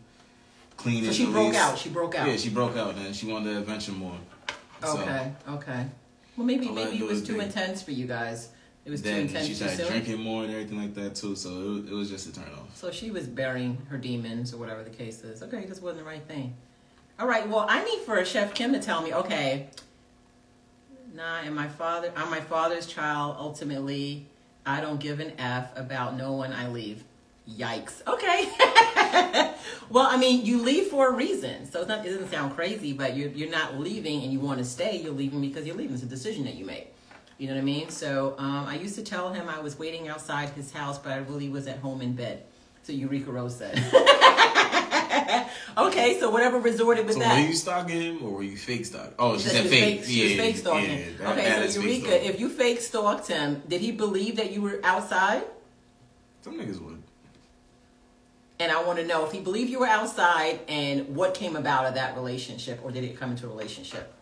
cleaning. 0.78 1.06
So 1.06 1.14
she 1.14 1.26
broke 1.26 1.48
least. 1.48 1.60
out. 1.60 1.78
She 1.78 1.90
broke 1.90 2.16
out. 2.16 2.28
Yeah, 2.28 2.38
she 2.38 2.50
broke 2.50 2.78
out 2.78 2.96
and 2.96 3.16
she 3.16 3.26
wanted 3.26 3.52
to 3.52 3.58
adventure 3.60 3.94
more. 3.94 4.16
So, 4.82 5.00
Okay, 5.00 5.32
okay. 5.50 5.86
Well, 6.38 6.46
maybe 6.46 6.70
maybe 6.70 6.98
it 7.00 7.04
was 7.06 7.22
too 7.24 7.34
thing. 7.34 7.42
intense 7.48 7.82
for 7.82 7.92
you 7.92 8.06
guys. 8.08 8.50
It 8.86 8.92
was 8.92 9.02
too 9.02 9.10
then 9.10 9.22
intense 9.22 9.46
she 9.46 9.54
too 9.56 9.68
started 9.68 9.88
drinking 9.88 10.22
more 10.24 10.44
and 10.44 10.52
everything 10.54 10.80
like 10.80 10.94
that 10.96 11.16
too. 11.16 11.36
So 11.36 11.50
it, 11.50 11.64
was- 11.66 11.86
it 11.92 11.94
was 11.94 12.10
just 12.10 12.28
a 12.30 12.34
turn 12.34 12.50
off. 12.58 12.76
So 12.78 12.92
she 12.92 13.12
was 13.12 13.28
burying 13.28 13.78
her 13.90 13.98
demons 13.98 14.54
or 14.54 14.58
whatever 14.58 14.84
the 14.84 14.90
case 14.90 15.24
is. 15.24 15.44
Okay, 15.44 15.66
this 15.66 15.82
wasn't 15.82 16.04
the 16.04 16.10
right 16.10 16.24
thing. 16.28 16.56
All 17.20 17.28
right, 17.28 17.48
well, 17.50 17.66
I 17.68 17.84
need 17.84 18.00
for 18.06 18.24
Chef 18.24 18.54
Kim 18.54 18.72
to 18.72 18.80
tell 18.80 19.02
me, 19.02 19.14
okay, 19.14 19.68
nah, 21.14 21.40
and 21.40 21.56
my 21.56 21.68
father, 21.68 22.12
I'm 22.16 22.30
my 22.30 22.42
father's 22.42 22.86
child. 22.86 23.38
Ultimately, 23.40 24.28
I 24.66 24.82
don't 24.82 25.00
give 25.00 25.20
an 25.20 25.34
F 25.38 25.76
about 25.78 26.18
no 26.18 26.34
one 26.34 26.54
I 26.54 26.68
leave. 26.68 27.04
Yikes. 27.50 28.06
Okay. 28.06 28.48
well, 29.90 30.06
I 30.06 30.18
mean, 30.18 30.46
you 30.46 30.62
leave 30.62 30.88
for 30.88 31.10
a 31.10 31.12
reason. 31.12 31.70
So 31.70 31.84
not, 31.84 32.06
it 32.06 32.10
doesn't 32.10 32.30
sound 32.30 32.56
crazy, 32.56 32.94
but 32.94 33.18
you're, 33.18 33.30
you're 33.30 33.50
not 33.50 33.80
leaving 33.80 34.22
and 34.24 34.32
you 34.32 34.40
want 34.40 34.60
to 34.60 34.66
stay. 34.66 34.98
You're 34.98 35.14
leaving 35.14 35.42
because 35.42 35.66
you're 35.66 35.76
leaving. 35.76 35.96
It's 35.96 36.04
a 36.04 36.08
decision 36.08 36.44
that 36.46 36.56
you 36.56 36.66
make. 36.66 36.94
You 37.40 37.48
know 37.48 37.54
what 37.54 37.62
I 37.62 37.64
mean? 37.64 37.90
So 37.90 38.36
um, 38.38 38.68
I 38.68 38.76
used 38.76 38.96
to 38.96 39.04
tell 39.04 39.34
him 39.34 39.50
I 39.50 39.60
was 39.60 39.80
waiting 39.80 40.10
outside 40.10 40.50
his 40.50 40.72
house, 40.72 41.00
but 41.00 41.14
I 41.14 41.18
really 41.18 41.50
was 41.50 41.68
at 41.68 41.80
home 41.80 42.02
in 42.02 42.14
bed. 42.14 42.44
So 42.84 42.92
Eureka 42.94 43.32
Rose 43.32 43.56
said. 43.56 43.76
okay, 45.78 46.20
so 46.20 46.30
whatever 46.30 46.60
resorted 46.60 47.06
with 47.06 47.14
So 47.16 47.20
that. 47.22 47.42
were 47.42 47.48
you 47.48 47.56
stalking 47.56 48.02
him 48.02 48.24
or 48.24 48.32
were 48.32 48.44
you 48.44 48.58
fake 48.58 48.86
stalking? 48.86 49.14
Oh, 49.20 49.38
she 49.38 49.44
She 49.44 49.50
said 49.50 49.64
was 49.64 49.72
fake. 49.72 50.04
She 50.06 50.22
was 50.24 50.32
Yeah, 50.32 50.38
fake 50.38 50.58
stalking. 50.58 50.90
yeah, 50.90 51.06
that- 51.20 51.28
okay, 51.38 51.50
that 51.50 51.72
so 51.72 51.82
Eureka, 51.82 52.28
if 52.28 52.40
you 52.40 52.50
fake 52.50 52.82
stalked 52.82 53.28
him, 53.28 53.62
did 53.68 53.82
he 53.82 53.92
believe 53.92 54.36
that 54.38 54.52
you 54.52 54.62
were 54.62 54.80
outside? 54.84 55.44
some 56.42 56.58
niggas 56.58 56.80
would. 56.82 57.04
And 58.62 58.72
I 58.72 58.84
want 58.84 58.98
to 59.00 59.06
know 59.06 59.26
if 59.26 59.32
he 59.32 59.40
believed 59.40 59.70
you 59.70 59.80
were 59.80 59.88
outside 59.88 60.60
and 60.68 61.16
what 61.16 61.34
came 61.34 61.56
about 61.56 61.86
of 61.86 61.94
that 61.96 62.16
relationship, 62.16 62.80
or 62.84 62.92
did 62.92 63.04
it 63.04 63.18
come 63.20 63.32
into 63.32 63.46
a 63.46 63.50
relationship? 63.50 64.14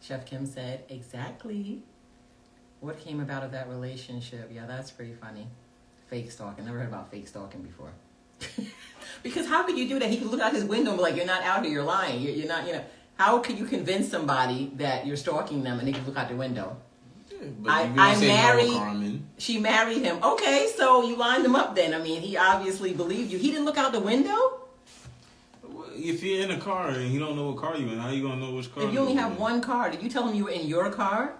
Chef 0.00 0.24
Kim 0.26 0.46
said, 0.46 0.84
exactly. 0.88 1.82
What 2.80 2.98
came 3.00 3.20
about 3.20 3.42
of 3.44 3.52
that 3.52 3.68
relationship? 3.68 4.50
Yeah, 4.52 4.66
that's 4.66 4.90
pretty 4.90 5.12
funny. 5.14 5.46
Fake 6.08 6.30
stalking. 6.30 6.64
Never 6.64 6.78
heard 6.78 6.88
about 6.88 7.10
fake 7.10 7.28
stalking 7.28 7.62
before. 7.62 7.92
because 9.22 9.46
how 9.46 9.62
could 9.64 9.76
you 9.78 9.88
do 9.88 9.98
that? 9.98 10.08
He 10.10 10.16
could 10.18 10.28
look 10.28 10.40
out 10.40 10.52
his 10.52 10.64
window 10.64 10.90
and 10.90 10.98
be 10.98 11.02
like, 11.02 11.16
"You're 11.16 11.26
not 11.26 11.42
out 11.42 11.64
here. 11.64 11.72
You're 11.72 11.82
lying. 11.84 12.20
You're, 12.20 12.34
you're 12.34 12.48
not. 12.48 12.66
You 12.66 12.74
know." 12.74 12.84
How 13.16 13.38
could 13.38 13.58
you 13.58 13.66
convince 13.66 14.08
somebody 14.08 14.72
that 14.76 15.06
you're 15.06 15.16
stalking 15.16 15.62
them 15.62 15.78
and 15.78 15.86
they 15.86 15.92
can 15.92 16.04
look 16.06 16.16
out 16.16 16.28
their 16.28 16.36
window? 16.36 16.76
Yeah, 17.30 17.38
but 17.60 17.70
I- 17.70 17.82
I 17.96 18.20
married- 18.20 18.72
Carmen. 18.72 19.26
She 19.38 19.58
married 19.58 20.02
him. 20.02 20.18
Okay, 20.22 20.72
so 20.76 21.02
you 21.02 21.16
lined 21.16 21.44
him 21.44 21.54
up 21.54 21.76
then. 21.76 21.94
I 21.94 21.98
mean, 21.98 22.20
he 22.22 22.36
obviously 22.36 22.94
believed 22.94 23.30
you. 23.30 23.38
He 23.38 23.50
didn't 23.50 23.64
look 23.64 23.78
out 23.78 23.92
the 23.92 24.00
window. 24.00 24.58
If 25.94 26.22
you're 26.22 26.42
in 26.42 26.50
a 26.50 26.58
car 26.58 26.88
and 26.88 27.12
you 27.12 27.20
don't 27.20 27.36
know 27.36 27.50
what 27.50 27.58
car 27.58 27.76
you're 27.76 27.92
in, 27.92 27.98
how 27.98 28.08
you 28.10 28.22
gonna 28.22 28.40
know 28.40 28.54
which 28.54 28.74
car? 28.74 28.84
If 28.84 28.92
you 28.92 28.98
only 29.00 29.14
have 29.14 29.32
in? 29.32 29.38
one 29.38 29.60
car, 29.60 29.90
did 29.90 30.02
you 30.02 30.08
tell 30.08 30.26
him 30.26 30.34
you 30.34 30.44
were 30.44 30.50
in 30.50 30.66
your 30.66 30.90
car? 30.90 31.34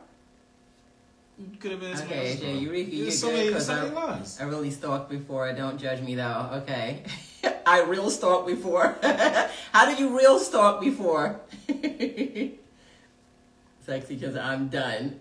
You 1.51 1.57
could 1.59 1.71
have 1.73 1.81
been. 1.81 1.97
Okay, 1.97 2.35
yeah, 2.35 2.41
car. 2.53 2.61
Eureka, 2.63 2.91
There's 2.91 3.03
you're 3.03 3.11
so 3.11 3.29
good, 3.31 3.53
many, 3.53 3.61
so 3.61 3.75
many 3.75 3.87
I'm- 3.89 3.95
lies. 3.95 4.39
I 4.41 4.45
really 4.45 4.71
stalked 4.71 5.11
before. 5.11 5.53
Don't 5.53 5.79
judge 5.79 6.01
me 6.01 6.15
though. 6.15 6.51
Okay. 6.63 7.03
I 7.67 7.83
real 7.83 8.11
stalked 8.11 8.47
before. 8.47 8.97
How 9.73 9.87
did 9.87 9.99
you 9.99 10.17
real 10.17 10.39
stalk 10.39 10.81
before? 10.81 11.41
Sexy 13.87 14.15
because 14.17 14.37
I'm 14.37 14.69
done. 14.69 15.21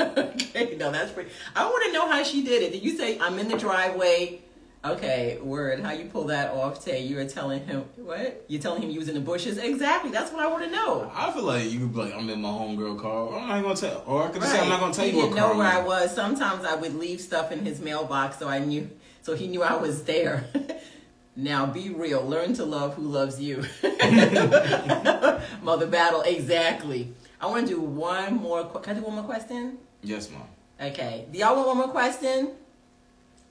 okay, 0.00 0.76
no, 0.78 0.90
that's 0.90 1.12
pretty. 1.12 1.30
I 1.54 1.64
want 1.66 1.84
to 1.86 1.92
know 1.92 2.08
how 2.08 2.22
she 2.22 2.42
did 2.44 2.62
it. 2.62 2.72
Did 2.72 2.82
you 2.84 2.96
say 2.96 3.18
I'm 3.18 3.38
in 3.38 3.48
the 3.48 3.58
driveway? 3.58 4.40
Okay, 4.88 5.38
word. 5.42 5.80
How 5.80 5.90
you 5.92 6.06
pull 6.06 6.24
that 6.24 6.52
off, 6.52 6.82
Tay? 6.82 7.02
You 7.02 7.16
were 7.16 7.26
telling 7.26 7.64
him 7.66 7.84
what? 7.96 8.44
You're 8.48 8.62
telling 8.62 8.80
him 8.80 8.90
you 8.90 8.98
was 8.98 9.08
in 9.08 9.14
the 9.14 9.20
bushes? 9.20 9.58
Exactly. 9.58 10.10
That's 10.10 10.32
what 10.32 10.40
I 10.40 10.46
want 10.46 10.64
to 10.64 10.70
know. 10.70 11.12
I 11.14 11.30
feel 11.30 11.42
like 11.42 11.70
you 11.70 11.80
could 11.80 11.92
be 11.92 11.98
like, 11.98 12.14
I'm 12.14 12.28
in 12.30 12.40
my 12.40 12.48
homegirl 12.48 12.98
car. 13.00 13.38
I'm 13.38 13.48
not 13.48 13.62
gonna 13.62 13.76
tell, 13.76 14.02
or 14.06 14.24
I 14.24 14.30
could 14.30 14.40
just 14.40 14.52
say 14.52 14.60
I'm 14.60 14.68
not 14.68 14.80
gonna 14.80 14.94
tell 14.94 15.04
he 15.04 15.10
you 15.10 15.22
didn't 15.22 15.36
know 15.36 15.54
where 15.54 15.66
I 15.66 15.82
was. 15.82 16.14
Sometimes 16.14 16.64
I 16.64 16.74
would 16.74 16.94
leave 16.94 17.20
stuff 17.20 17.52
in 17.52 17.64
his 17.66 17.80
mailbox, 17.80 18.38
so 18.38 18.48
I 18.48 18.60
knew, 18.60 18.88
so 19.20 19.34
he 19.34 19.46
knew 19.46 19.62
I 19.62 19.76
was 19.76 20.04
there. 20.04 20.46
now 21.36 21.66
be 21.66 21.90
real. 21.90 22.24
Learn 22.24 22.54
to 22.54 22.64
love 22.64 22.94
who 22.94 23.02
loves 23.02 23.38
you. 23.40 23.64
Mother 25.62 25.86
battle. 25.86 26.22
Exactly. 26.22 27.12
I 27.40 27.46
want 27.46 27.68
to 27.68 27.74
do 27.74 27.80
one 27.80 28.36
more. 28.36 28.64
Can 28.64 28.96
I 28.96 29.00
do 29.00 29.04
one 29.04 29.16
more 29.16 29.24
question? 29.24 29.78
Yes, 30.02 30.30
mom. 30.30 30.42
Okay. 30.80 31.26
Do 31.30 31.38
y'all 31.38 31.56
want 31.56 31.68
one 31.68 31.76
more 31.76 31.88
question? 31.88 32.52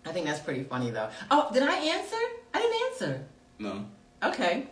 I 0.08 0.14
think 0.14 0.26
that's 0.26 0.40
pretty 0.40 0.64
funny 0.64 0.92
though. 0.92 1.10
Oh, 1.30 1.50
did 1.54 1.64
I 1.64 1.76
answer? 1.76 2.16
I 2.54 2.62
didn't 2.62 2.82
answer. 2.92 3.26
No. 3.60 3.86
Okay. 4.24 4.68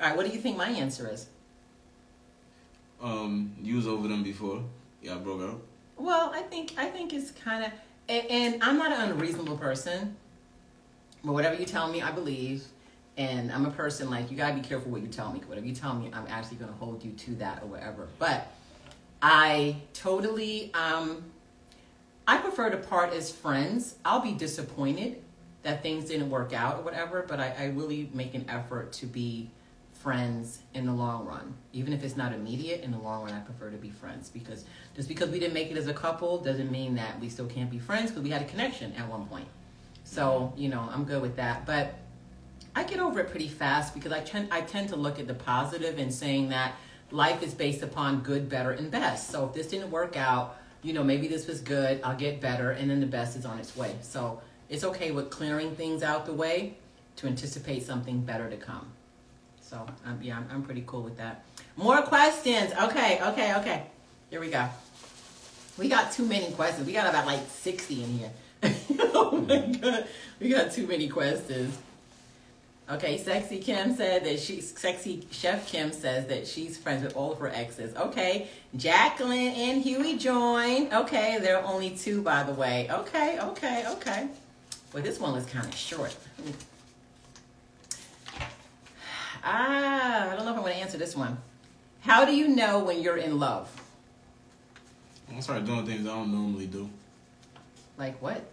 All 0.00 0.08
right. 0.08 0.16
What 0.16 0.26
do 0.26 0.32
you 0.32 0.38
think 0.38 0.56
my 0.56 0.68
answer 0.68 1.08
is? 1.08 1.26
Um, 3.02 3.54
you 3.62 3.76
was 3.76 3.86
over 3.86 4.08
them 4.08 4.22
before. 4.22 4.62
Yeah, 5.02 5.14
I 5.14 5.18
broke 5.18 5.42
up. 5.42 5.60
Well, 5.96 6.32
I 6.34 6.42
think 6.42 6.74
I 6.76 6.86
think 6.86 7.12
it's 7.12 7.30
kind 7.30 7.64
of, 7.64 7.70
and, 8.08 8.26
and 8.30 8.62
I'm 8.62 8.78
not 8.78 8.92
an 8.92 9.10
unreasonable 9.12 9.56
person. 9.56 10.16
But 11.24 11.32
whatever 11.32 11.54
you 11.54 11.64
tell 11.64 11.90
me, 11.90 12.02
I 12.02 12.12
believe. 12.12 12.64
And 13.16 13.52
I'm 13.52 13.64
a 13.64 13.70
person 13.70 14.10
like 14.10 14.30
you 14.30 14.36
gotta 14.36 14.54
be 14.54 14.60
careful 14.60 14.90
what 14.90 15.00
you 15.00 15.08
tell 15.08 15.32
me. 15.32 15.40
Whatever 15.46 15.66
you 15.66 15.74
tell 15.74 15.94
me, 15.94 16.10
I'm 16.12 16.26
actually 16.28 16.56
gonna 16.56 16.72
hold 16.72 17.04
you 17.04 17.12
to 17.12 17.34
that 17.36 17.62
or 17.62 17.66
whatever. 17.66 18.08
But 18.18 18.48
I 19.22 19.76
totally, 19.94 20.72
um, 20.74 21.22
I 22.26 22.38
prefer 22.38 22.70
to 22.70 22.76
part 22.76 23.12
as 23.12 23.30
friends. 23.30 23.96
I'll 24.04 24.20
be 24.20 24.32
disappointed 24.32 25.22
that 25.62 25.82
things 25.82 26.06
didn't 26.06 26.30
work 26.30 26.52
out 26.52 26.78
or 26.78 26.82
whatever, 26.82 27.24
but 27.26 27.40
I, 27.40 27.54
I 27.58 27.64
really 27.66 28.10
make 28.12 28.34
an 28.34 28.46
effort 28.48 28.92
to 28.94 29.06
be 29.06 29.50
friends 29.92 30.60
in 30.74 30.84
the 30.86 30.92
long 30.92 31.24
run. 31.24 31.54
Even 31.72 31.92
if 31.92 32.04
it's 32.04 32.16
not 32.16 32.32
immediate, 32.32 32.82
in 32.82 32.92
the 32.92 32.98
long 32.98 33.24
run, 33.24 33.32
I 33.32 33.40
prefer 33.40 33.70
to 33.70 33.76
be 33.76 33.90
friends 33.90 34.28
because 34.28 34.64
just 34.94 35.08
because 35.08 35.30
we 35.30 35.38
didn't 35.38 35.54
make 35.54 35.70
it 35.70 35.76
as 35.76 35.86
a 35.86 35.94
couple 35.94 36.38
doesn't 36.38 36.70
mean 36.70 36.94
that 36.96 37.18
we 37.20 37.28
still 37.28 37.46
can't 37.46 37.70
be 37.70 37.78
friends 37.78 38.10
because 38.10 38.22
we 38.22 38.30
had 38.30 38.42
a 38.42 38.46
connection 38.46 38.92
at 38.94 39.08
one 39.08 39.26
point. 39.26 39.48
So, 40.04 40.52
you 40.56 40.68
know, 40.68 40.88
I'm 40.92 41.04
good 41.04 41.22
with 41.22 41.36
that. 41.36 41.64
But 41.64 41.94
I 42.76 42.84
get 42.84 43.00
over 43.00 43.20
it 43.20 43.30
pretty 43.30 43.48
fast 43.48 43.94
because 43.94 44.12
I 44.12 44.20
tend, 44.20 44.48
I 44.50 44.60
tend 44.62 44.90
to 44.90 44.96
look 44.96 45.18
at 45.18 45.26
the 45.26 45.34
positive 45.34 45.98
and 45.98 46.12
saying 46.12 46.50
that 46.50 46.74
life 47.10 47.42
is 47.42 47.54
based 47.54 47.82
upon 47.82 48.20
good, 48.20 48.48
better, 48.48 48.72
and 48.72 48.90
best. 48.90 49.30
So 49.30 49.46
if 49.46 49.54
this 49.54 49.68
didn't 49.68 49.90
work 49.90 50.16
out, 50.16 50.58
you 50.84 50.92
know, 50.92 51.02
maybe 51.02 51.26
this 51.26 51.46
was 51.46 51.60
good, 51.60 52.00
I'll 52.04 52.16
get 52.16 52.40
better, 52.40 52.70
and 52.70 52.90
then 52.90 53.00
the 53.00 53.06
best 53.06 53.36
is 53.36 53.46
on 53.46 53.58
its 53.58 53.74
way. 53.74 53.96
So 54.02 54.40
it's 54.68 54.84
okay 54.84 55.10
with 55.10 55.30
clearing 55.30 55.74
things 55.74 56.02
out 56.02 56.26
the 56.26 56.32
way 56.34 56.76
to 57.16 57.26
anticipate 57.26 57.82
something 57.82 58.20
better 58.20 58.50
to 58.50 58.56
come. 58.56 58.86
So 59.62 59.86
um, 60.04 60.18
yeah, 60.20 60.36
I'm, 60.36 60.46
I'm 60.52 60.62
pretty 60.62 60.84
cool 60.86 61.02
with 61.02 61.16
that. 61.16 61.42
More 61.76 62.02
questions. 62.02 62.72
Okay, 62.82 63.18
okay, 63.22 63.54
okay. 63.56 63.86
Here 64.28 64.40
we 64.40 64.50
go. 64.50 64.68
We 65.78 65.88
got 65.88 66.12
too 66.12 66.26
many 66.26 66.52
questions. 66.52 66.86
We 66.86 66.92
got 66.92 67.08
about 67.08 67.26
like 67.26 67.40
60 67.48 68.04
in 68.04 68.18
here. 68.18 68.30
oh 69.14 69.44
my 69.48 69.58
god, 69.60 70.06
we 70.38 70.50
got 70.50 70.70
too 70.70 70.86
many 70.86 71.08
questions. 71.08 71.76
Okay, 72.90 73.16
Sexy 73.16 73.60
Kim 73.60 73.96
said 73.96 74.24
that 74.24 74.38
she, 74.38 74.60
Sexy 74.60 75.26
Chef 75.30 75.66
Kim 75.66 75.90
says 75.90 76.26
that 76.26 76.46
she's 76.46 76.76
friends 76.76 77.02
with 77.02 77.16
all 77.16 77.32
of 77.32 77.38
her 77.38 77.48
exes. 77.48 77.96
Okay, 77.96 78.48
Jacqueline 78.76 79.54
and 79.54 79.82
Huey 79.82 80.18
joined. 80.18 80.92
Okay, 80.92 81.38
there 81.40 81.58
are 81.58 81.64
only 81.64 81.90
two, 81.90 82.20
by 82.20 82.42
the 82.42 82.52
way. 82.52 82.86
Okay, 82.90 83.40
okay, 83.40 83.84
okay. 83.88 84.28
Well, 84.92 85.02
this 85.02 85.18
one 85.18 85.32
was 85.32 85.46
kind 85.46 85.64
of 85.66 85.74
short. 85.74 86.14
Ah, 89.42 90.30
I 90.30 90.36
don't 90.36 90.44
know 90.44 90.52
if 90.52 90.56
I'm 90.56 90.62
going 90.62 90.74
to 90.74 90.80
answer 90.80 90.98
this 90.98 91.16
one. 91.16 91.38
How 92.00 92.26
do 92.26 92.36
you 92.36 92.48
know 92.48 92.80
when 92.80 93.00
you're 93.00 93.16
in 93.16 93.38
love? 93.38 93.70
I 95.34 95.40
start 95.40 95.64
doing 95.64 95.86
things 95.86 96.06
I 96.06 96.10
don't 96.10 96.30
normally 96.30 96.66
do. 96.66 96.90
Like 97.96 98.20
what? 98.20 98.44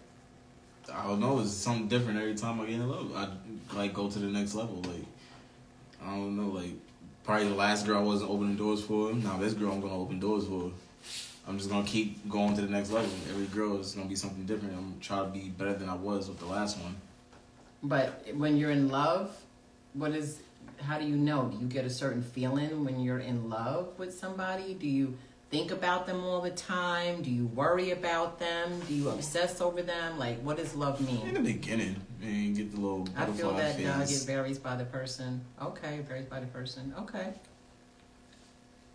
I 0.93 1.07
don't 1.07 1.19
know. 1.19 1.39
It's 1.39 1.51
something 1.51 1.87
different 1.87 2.19
every 2.19 2.35
time 2.35 2.59
I 2.59 2.65
get 2.65 2.75
in 2.75 2.89
love. 2.89 3.11
I 3.15 3.27
like 3.75 3.93
go 3.93 4.09
to 4.09 4.19
the 4.19 4.27
next 4.27 4.55
level. 4.55 4.81
Like 4.81 5.05
I 6.03 6.07
don't 6.15 6.35
know. 6.35 6.49
Like 6.49 6.73
probably 7.23 7.49
the 7.49 7.55
last 7.55 7.85
girl 7.85 7.99
I 7.99 8.03
wasn't 8.03 8.31
opening 8.31 8.55
doors 8.55 8.83
for. 8.83 9.13
Now 9.13 9.37
this 9.37 9.53
girl 9.53 9.71
I'm 9.71 9.81
gonna 9.81 9.99
open 9.99 10.19
doors 10.19 10.45
for. 10.47 10.71
I'm 11.47 11.57
just 11.57 11.69
gonna 11.69 11.87
keep 11.87 12.29
going 12.29 12.55
to 12.55 12.61
the 12.61 12.69
next 12.69 12.91
level. 12.91 13.09
Every 13.29 13.47
girl 13.47 13.79
is 13.79 13.93
gonna 13.93 14.07
be 14.07 14.15
something 14.15 14.45
different. 14.45 14.75
I'm 14.75 14.99
trying 14.99 15.25
to 15.25 15.31
be 15.31 15.49
better 15.49 15.73
than 15.73 15.89
I 15.89 15.95
was 15.95 16.29
with 16.29 16.39
the 16.39 16.45
last 16.45 16.77
one. 16.77 16.95
But 17.83 18.27
when 18.35 18.57
you're 18.57 18.71
in 18.71 18.89
love, 18.89 19.35
what 19.93 20.11
is? 20.11 20.39
How 20.77 20.99
do 20.99 21.05
you 21.05 21.15
know? 21.15 21.45
Do 21.45 21.57
you 21.57 21.67
get 21.67 21.85
a 21.85 21.89
certain 21.89 22.21
feeling 22.21 22.85
when 22.85 22.99
you're 22.99 23.19
in 23.19 23.49
love 23.49 23.97
with 23.97 24.13
somebody? 24.13 24.73
Do 24.73 24.87
you 24.87 25.17
think 25.51 25.71
about 25.71 26.07
them 26.07 26.23
all 26.23 26.41
the 26.41 26.49
time? 26.49 27.21
Do 27.21 27.29
you 27.29 27.45
worry 27.47 27.91
about 27.91 28.39
them? 28.39 28.79
Do 28.87 28.93
you 28.93 29.09
obsess 29.09 29.59
over 29.59 29.81
them? 29.81 30.17
Like, 30.17 30.39
what 30.41 30.57
does 30.57 30.73
love 30.73 31.05
mean? 31.05 31.27
In 31.27 31.33
the 31.35 31.41
beginning, 31.41 31.97
and 32.23 32.57
you 32.57 32.63
get 32.63 32.71
the 32.73 32.79
little 32.79 32.99
butterflies. 32.99 33.29
I 33.29 33.37
feel 33.37 33.53
that 33.53 33.75
uh, 33.75 33.99
phase. 33.99 34.23
it 34.23 34.25
varies 34.25 34.57
by 34.57 34.77
the 34.77 34.85
person. 34.85 35.41
Okay, 35.61 35.95
it 35.95 36.07
varies 36.07 36.25
by 36.25 36.39
the 36.39 36.47
person. 36.47 36.93
Okay. 36.97 37.33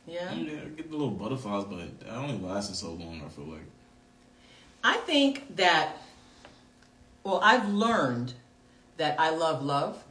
Yeah. 0.06 0.32
Yeah, 0.34 0.60
get 0.76 0.90
the 0.90 0.96
little 0.96 1.10
butterflies, 1.10 1.64
but 1.64 2.00
that 2.00 2.14
only 2.14 2.38
lasted 2.38 2.76
so 2.76 2.92
long. 2.92 3.22
I 3.24 3.28
feel 3.28 3.44
like. 3.44 3.60
I 4.82 4.96
think 4.98 5.56
that, 5.56 5.98
well, 7.22 7.40
I've 7.42 7.68
learned 7.68 8.32
that 8.96 9.20
I 9.20 9.30
love 9.30 9.62
love 9.62 10.02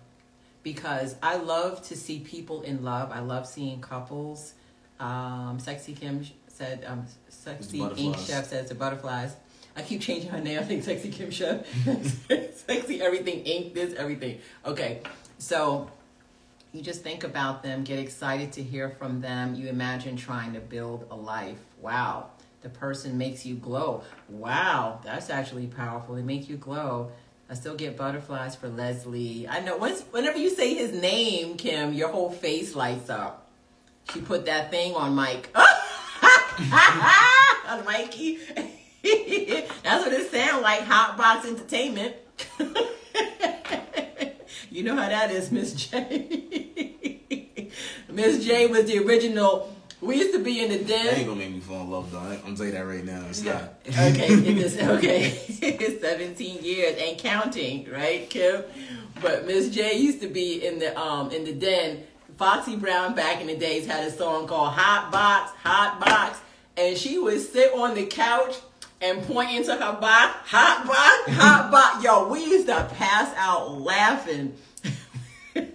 because 0.62 1.16
I 1.24 1.38
love 1.38 1.82
to 1.88 1.96
see 1.96 2.20
people 2.20 2.62
in 2.62 2.84
love. 2.84 3.10
I 3.12 3.20
love 3.20 3.48
seeing 3.48 3.82
couples. 3.82 4.54
Um, 5.00 5.60
Sexy 5.60 5.94
Kim 5.94 6.26
said, 6.48 6.86
um, 6.88 7.06
Sexy 7.30 7.82
Ink. 7.82 8.18
Chef 8.18 8.46
says 8.46 8.70
the 8.70 8.76
butterflies. 8.76 9.36
I 9.76 9.82
keep 9.82 10.02
changing 10.02 10.30
her 10.30 10.40
name. 10.40 10.60
I 10.60 10.64
think 10.64 10.84
Sexy 10.84 11.10
Kim 11.10 11.32
Chef. 11.32 11.66
Sexy 12.56 13.02
everything, 13.02 13.42
ink 13.42 13.74
this, 13.74 13.94
everything. 13.96 14.40
Okay, 14.66 15.02
so 15.38 15.90
you 16.72 16.82
just 16.82 17.04
think 17.04 17.24
about 17.24 17.64
them, 17.64 17.84
get 17.84 18.00
excited 18.00 18.54
to 18.54 18.64
hear 18.64 18.90
from 18.90 19.22
them. 19.22 19.56
You 19.56 19.68
imagine 19.68 20.16
trying 20.16 20.54
to 20.54 20.60
build 20.60 21.06
a 21.12 21.16
life. 21.16 21.60
Wow, 21.82 22.30
the 22.62 22.70
person 22.70 23.18
makes 23.18 23.46
you 23.46 23.56
glow. 23.56 24.04
Wow, 24.30 25.00
that's 25.04 25.30
actually 25.30 25.68
powerful. 25.68 26.16
They 26.16 26.22
make 26.22 26.50
you 26.50 26.58
glow. 26.58 27.12
I 27.50 27.54
still 27.54 27.76
get 27.76 27.96
butterflies 27.96 28.56
for 28.56 28.68
Leslie. 28.70 29.48
I 29.48 29.60
know 29.60 29.78
once, 29.78 30.02
whenever 30.12 30.38
you 30.38 30.50
say 30.50 30.74
his 30.74 30.92
name, 30.92 31.58
Kim, 31.58 31.94
your 31.94 32.10
whole 32.10 32.32
face 32.32 32.76
lights 32.76 33.10
up. 33.10 33.45
She 34.14 34.22
put 34.22 34.46
that 34.46 34.72
thing 34.72 34.94
on 34.96 35.14
Mike. 35.16 35.50
on 37.68 37.84
Mikey. 37.86 38.40
That's 39.04 40.06
what 40.06 40.14
it 40.14 40.32
sounds 40.32 40.62
like. 40.64 40.82
Hot 40.82 41.18
box 41.18 41.48
entertainment. 41.48 42.16
you 44.72 44.84
know 44.84 44.96
how 44.96 45.10
that 45.10 45.32
is, 45.32 45.52
Miss 45.52 45.74
J. 45.74 47.52
Miss 48.10 48.46
J 48.46 48.68
was 48.68 48.86
the 48.86 49.00
original. 49.06 49.72
We 50.02 50.18
used 50.18 50.34
to 50.34 50.40
be 50.44 50.62
in 50.64 50.70
the 50.70 50.78
den. 50.80 51.06
That 51.06 51.18
ain't 51.18 51.28
gonna 51.28 51.40
make 51.40 51.52
me 51.54 51.60
fall 51.60 51.82
in 51.82 51.90
love 51.92 52.12
though. 52.12 52.20
I'm 52.20 52.56
telling 52.56 52.72
you 52.72 52.78
that 52.78 52.86
right 52.86 53.04
now. 53.04 53.26
It's 53.30 53.42
Yeah. 53.44 53.54
not. 53.54 53.74
Okay, 54.12 54.28
it 54.34 54.58
is 54.58 54.78
okay. 54.78 55.98
17 56.02 56.64
years 56.64 56.98
and 57.02 57.18
counting, 57.18 57.90
right, 57.92 58.30
Kim? 58.30 58.64
But 59.22 59.46
Miss 59.48 59.70
J 59.70 59.98
used 59.98 60.22
to 60.22 60.28
be 60.28 60.66
in 60.66 60.80
the 60.80 60.98
um 61.00 61.32
in 61.32 61.44
the 61.46 61.54
den. 61.54 62.04
Foxy 62.38 62.76
Brown 62.76 63.16
back 63.16 63.40
in 63.40 63.48
the 63.48 63.56
days 63.56 63.86
had 63.86 64.06
a 64.06 64.12
song 64.12 64.48
called 64.48 64.74
Hot 64.74 65.12
Box, 65.12 65.52
Hot 65.64 66.00
Box, 66.00 66.40
and 66.76 66.98
she 66.98 67.18
would 67.18 67.40
sit 67.40 67.74
on 67.74 67.96
the 67.96 68.06
couch 68.06 68.56
and 69.02 69.24
point 69.24 69.52
into 69.52 69.72
her 69.74 70.00
box, 70.00 70.36
hot 70.50 70.86
box, 70.86 71.38
hot 71.38 71.72
box. 71.72 72.04
Yo, 72.04 72.28
we 72.28 72.44
used 72.44 72.68
to 72.68 72.90
pass 72.96 73.34
out 73.38 73.80
laughing 73.80 74.54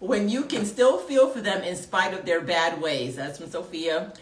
when 0.00 0.28
you 0.28 0.44
can 0.44 0.64
still 0.64 0.98
feel 0.98 1.28
for 1.28 1.40
them 1.40 1.62
in 1.62 1.76
spite 1.76 2.14
of 2.14 2.24
their 2.24 2.40
bad 2.40 2.80
ways. 2.80 3.16
That's 3.16 3.38
from 3.38 3.50
Sophia. 3.50 4.12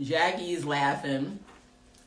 Jackie 0.00 0.52
is 0.52 0.64
laughing. 0.64 1.38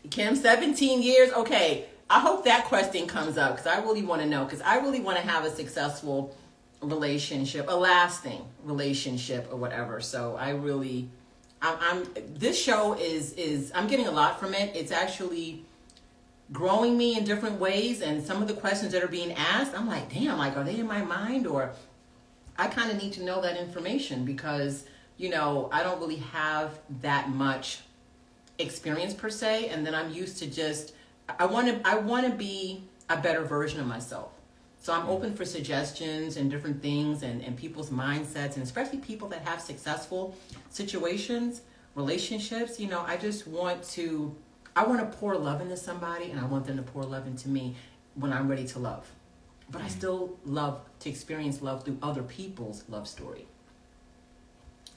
Kim, 0.10 0.36
17 0.36 1.02
years. 1.02 1.32
Okay, 1.34 1.86
I 2.10 2.20
hope 2.20 2.46
that 2.46 2.66
question 2.66 3.08
comes 3.08 3.38
up 3.38 3.56
because 3.56 3.68
I 3.68 3.82
really 3.82 4.04
want 4.04 4.22
to 4.22 4.28
know 4.28 4.44
because 4.44 4.62
I 4.62 4.78
really 4.78 5.00
want 5.00 5.18
to 5.18 5.28
have 5.28 5.46
a 5.46 5.50
successful 5.50 6.36
relationship, 6.82 7.66
a 7.70 7.76
lasting 7.76 8.46
relationship 8.64 9.48
or 9.52 9.58
whatever. 9.58 10.02
So 10.02 10.36
I 10.36 10.50
really, 10.52 11.10
I'm, 11.62 11.78
I'm 11.82 12.08
this 12.36 12.62
show 12.62 12.94
is 12.94 13.34
is 13.34 13.72
I'm 13.76 13.88
getting 13.88 14.08
a 14.08 14.12
lot 14.12 14.40
from 14.40 14.54
it. 14.54 14.76
It's 14.76 14.92
actually 14.92 15.66
growing 16.52 16.98
me 16.98 17.18
in 17.18 17.24
different 17.24 17.60
ways 17.60 18.02
and 18.02 18.24
some 18.24 18.42
of 18.42 18.48
the 18.48 18.54
questions 18.54 18.92
that 18.92 19.04
are 19.04 19.08
being 19.08 19.32
asked 19.34 19.74
i'm 19.74 19.88
like 19.88 20.12
damn 20.14 20.38
like 20.38 20.58
are 20.58 20.64
they 20.64 20.80
in 20.80 20.88
my 20.88 21.02
mind 21.02 21.48
or 21.48 21.72
i 22.58 22.68
kind 22.68 22.92
of 22.92 23.02
need 23.02 23.14
to 23.14 23.24
know 23.24 23.42
that 23.42 23.58
information 23.58 24.26
because 24.26 24.86
you 25.18 25.30
know 25.30 25.70
i 25.72 25.82
don't 25.82 26.00
really 26.00 26.18
have 26.18 26.78
that 27.02 27.30
much 27.30 27.80
experience 28.60 29.14
per 29.14 29.30
se 29.30 29.70
and 29.70 29.86
then 29.86 29.96
i'm 29.96 30.12
used 30.12 30.38
to 30.38 30.46
just 30.46 30.94
i 31.40 31.46
want 31.46 31.68
to 31.68 31.88
i 31.88 31.96
want 31.96 32.26
to 32.26 32.34
be 32.34 32.84
a 33.10 33.16
better 33.16 33.44
version 33.44 33.80
of 33.80 33.88
myself 33.88 34.32
So 34.82 34.94
I'm 34.94 35.08
open 35.08 35.36
for 35.36 35.46
suggestions 35.46 36.38
and 36.38 36.50
different 36.50 36.82
things 36.82 37.22
and, 37.22 37.44
and 37.44 37.56
people's 37.56 37.92
mindsets 37.92 38.56
and 38.56 38.64
especially 38.64 38.98
people 38.98 39.28
that 39.30 39.44
have 39.44 39.62
successful 39.62 40.36
situations, 40.72 41.62
relationships. 41.94 42.80
You 42.80 42.88
know, 42.88 43.02
I 43.02 43.18
just 43.18 43.46
want 43.48 43.84
to 43.90 44.36
I 44.76 44.84
want 44.86 45.00
to 45.00 45.18
pour 45.18 45.36
love 45.36 45.62
into 45.62 45.78
somebody 45.78 46.32
and 46.32 46.40
I 46.40 46.46
want 46.46 46.66
them 46.66 46.78
to 46.78 46.84
pour 46.84 47.04
love 47.04 47.28
into 47.28 47.48
me 47.48 47.76
when 48.16 48.34
I'm 48.34 48.48
ready 48.48 48.66
to 48.70 48.80
love. 48.80 49.08
But 49.70 49.84
I 49.84 49.86
mm-hmm. 49.86 49.98
still 50.00 50.40
love 50.46 50.82
to 51.02 51.10
experience 51.10 51.62
love 51.62 51.86
through 51.86 52.00
other 52.02 52.24
people's 52.24 52.84
love 52.90 53.08
story. 53.08 53.46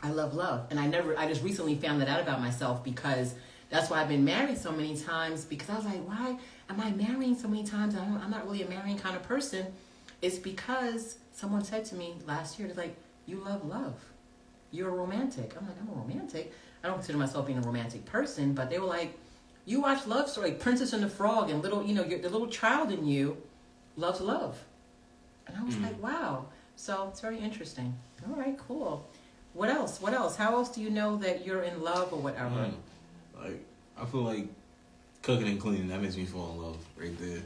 I 0.02 0.12
love 0.12 0.32
love. 0.32 0.66
And 0.70 0.80
I 0.80 0.86
never 0.86 1.14
I 1.18 1.28
just 1.28 1.42
recently 1.42 1.74
found 1.74 2.00
that 2.00 2.08
out 2.08 2.22
about 2.22 2.40
myself 2.40 2.82
because 2.82 3.34
that's 3.70 3.90
why 3.90 4.00
I've 4.00 4.08
been 4.08 4.24
married 4.24 4.58
so 4.58 4.72
many 4.72 4.96
times 4.96 5.44
because 5.44 5.70
I 5.70 5.76
was 5.76 5.84
like, 5.84 6.06
why 6.06 6.36
am 6.68 6.80
I 6.80 6.90
marrying 6.92 7.36
so 7.36 7.48
many 7.48 7.64
times? 7.64 7.94
I'm, 7.94 8.18
I'm 8.18 8.30
not 8.30 8.44
really 8.44 8.62
a 8.62 8.68
marrying 8.68 8.98
kind 8.98 9.16
of 9.16 9.22
person. 9.22 9.66
It's 10.22 10.38
because 10.38 11.18
someone 11.32 11.64
said 11.64 11.84
to 11.86 11.94
me 11.94 12.14
last 12.26 12.58
year, 12.58 12.68
they're 12.68 12.76
like, 12.76 12.96
you 13.26 13.38
love 13.38 13.66
love. 13.66 13.94
You're 14.70 14.88
a 14.88 14.92
romantic. 14.92 15.54
I'm 15.58 15.66
like, 15.66 15.76
I'm 15.80 15.88
a 15.88 16.00
romantic. 16.00 16.52
I 16.82 16.88
don't 16.88 16.96
consider 16.96 17.18
myself 17.18 17.46
being 17.46 17.58
a 17.58 17.62
romantic 17.62 18.04
person, 18.04 18.52
but 18.52 18.70
they 18.70 18.78
were 18.78 18.86
like, 18.86 19.18
you 19.66 19.80
watch 19.80 20.06
love 20.06 20.28
story, 20.28 20.50
like 20.50 20.60
Princess 20.60 20.92
and 20.92 21.02
the 21.02 21.08
Frog, 21.08 21.48
and 21.48 21.62
little, 21.62 21.82
you 21.82 21.94
know, 21.94 22.02
the 22.02 22.28
little 22.28 22.48
child 22.48 22.92
in 22.92 23.06
you 23.06 23.38
loves 23.96 24.20
love. 24.20 24.58
And 25.46 25.56
I 25.56 25.62
was 25.62 25.74
mm. 25.76 25.84
like, 25.84 26.02
wow. 26.02 26.46
So 26.76 27.08
it's 27.10 27.20
very 27.20 27.38
interesting. 27.38 27.94
All 28.28 28.36
right, 28.36 28.58
cool. 28.58 29.06
What 29.52 29.68
else? 29.68 30.00
What 30.00 30.12
else? 30.12 30.36
How 30.36 30.56
else 30.56 30.68
do 30.68 30.82
you 30.82 30.90
know 30.90 31.16
that 31.18 31.46
you're 31.46 31.62
in 31.62 31.82
love 31.82 32.12
or 32.12 32.18
whatever? 32.18 32.56
Mm. 32.56 32.74
Like, 33.38 33.64
I 33.98 34.04
feel 34.04 34.22
like 34.22 34.48
cooking 35.22 35.48
and 35.48 35.60
cleaning, 35.60 35.88
that 35.88 36.00
makes 36.00 36.16
me 36.16 36.24
fall 36.24 36.52
in 36.52 36.62
love 36.62 36.76
right 36.96 37.18
there. 37.18 37.40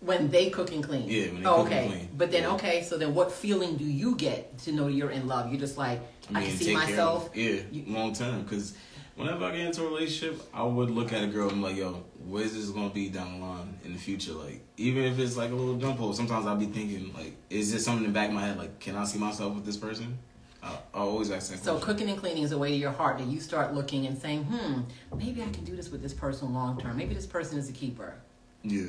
When 0.00 0.30
they 0.30 0.50
cook 0.50 0.70
and 0.72 0.84
clean. 0.84 1.08
Yeah, 1.08 1.26
when 1.28 1.42
they 1.42 1.48
oh, 1.48 1.56
cook 1.56 1.66
okay. 1.66 1.84
and 1.84 1.92
clean. 1.92 2.08
But 2.16 2.30
then, 2.30 2.42
yeah. 2.42 2.52
okay, 2.52 2.82
so 2.82 2.98
then 2.98 3.14
what 3.14 3.32
feeling 3.32 3.76
do 3.76 3.84
you 3.84 4.16
get 4.16 4.58
to 4.58 4.72
know 4.72 4.88
you're 4.88 5.10
in 5.10 5.26
love? 5.26 5.50
You're 5.50 5.60
just 5.60 5.78
like, 5.78 6.00
I, 6.28 6.32
mean, 6.32 6.42
I 6.42 6.46
can 6.46 6.56
see 6.56 6.74
myself. 6.74 7.30
Yeah, 7.34 7.60
you, 7.70 7.84
long 7.86 8.12
term. 8.12 8.42
Because 8.42 8.74
whenever 9.16 9.44
I 9.44 9.52
get 9.52 9.60
into 9.60 9.82
a 9.84 9.88
relationship, 9.88 10.42
I 10.52 10.62
would 10.62 10.90
look 10.90 11.12
at 11.12 11.24
a 11.24 11.26
girl 11.26 11.48
and 11.48 11.52
I'm 11.52 11.62
like, 11.62 11.76
yo, 11.76 12.04
where's 12.26 12.54
this 12.54 12.68
gonna 12.70 12.90
be 12.90 13.08
down 13.08 13.40
the 13.40 13.46
line 13.46 13.78
in 13.84 13.92
the 13.92 13.98
future? 13.98 14.32
Like, 14.32 14.60
even 14.76 15.04
if 15.04 15.18
it's 15.18 15.36
like 15.36 15.50
a 15.50 15.54
little 15.54 15.76
jump 15.76 15.98
hole, 15.98 16.12
sometimes 16.12 16.46
I'll 16.46 16.56
be 16.56 16.66
thinking, 16.66 17.12
like, 17.14 17.34
is 17.50 17.72
this 17.72 17.84
something 17.84 18.04
in 18.04 18.12
the 18.12 18.14
back 18.14 18.28
of 18.28 18.34
my 18.34 18.42
head? 18.46 18.58
Like, 18.58 18.80
can 18.80 18.96
I 18.96 19.04
see 19.04 19.18
myself 19.18 19.54
with 19.54 19.64
this 19.64 19.76
person? 19.76 20.18
I, 20.64 20.98
always 20.98 21.30
ask 21.30 21.50
that 21.50 21.62
So 21.62 21.78
cooking 21.78 22.08
and 22.08 22.18
cleaning 22.18 22.42
is 22.42 22.52
a 22.52 22.58
way 22.58 22.70
to 22.70 22.76
your 22.76 22.92
heart 22.92 23.18
that 23.18 23.26
you 23.26 23.40
start 23.40 23.74
looking 23.74 24.06
and 24.06 24.18
saying, 24.18 24.44
hmm, 24.44 24.80
maybe 25.16 25.42
I 25.42 25.48
can 25.50 25.64
do 25.64 25.76
this 25.76 25.90
with 25.90 26.02
this 26.02 26.14
person 26.14 26.52
long 26.54 26.80
term. 26.80 26.96
Maybe 26.96 27.14
this 27.14 27.26
person 27.26 27.58
is 27.58 27.68
a 27.68 27.72
keeper. 27.72 28.14
Yeah. 28.62 28.88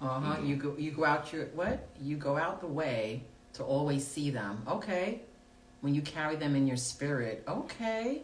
Uh 0.00 0.06
huh. 0.06 0.36
Mm-hmm. 0.36 0.46
You 0.46 0.56
go 0.56 0.74
you 0.76 0.90
go 0.90 1.04
out 1.04 1.32
your 1.32 1.46
what? 1.46 1.88
You 2.00 2.16
go 2.16 2.36
out 2.36 2.60
the 2.60 2.66
way 2.66 3.22
to 3.54 3.62
always 3.62 4.06
see 4.06 4.30
them. 4.30 4.62
Okay. 4.68 5.22
When 5.80 5.94
you 5.94 6.02
carry 6.02 6.36
them 6.36 6.56
in 6.56 6.66
your 6.66 6.76
spirit. 6.76 7.44
Okay. 7.48 8.22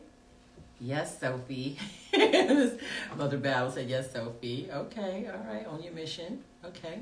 Yes, 0.81 1.21
Sophie. 1.21 1.77
Mother 3.17 3.37
Battle 3.37 3.71
said, 3.71 3.89
Yes, 3.89 4.13
Sophie. 4.13 4.69
Okay, 4.73 5.29
all 5.31 5.53
right, 5.53 5.67
on 5.67 5.83
your 5.83 5.93
mission. 5.93 6.43
Okay. 6.65 7.01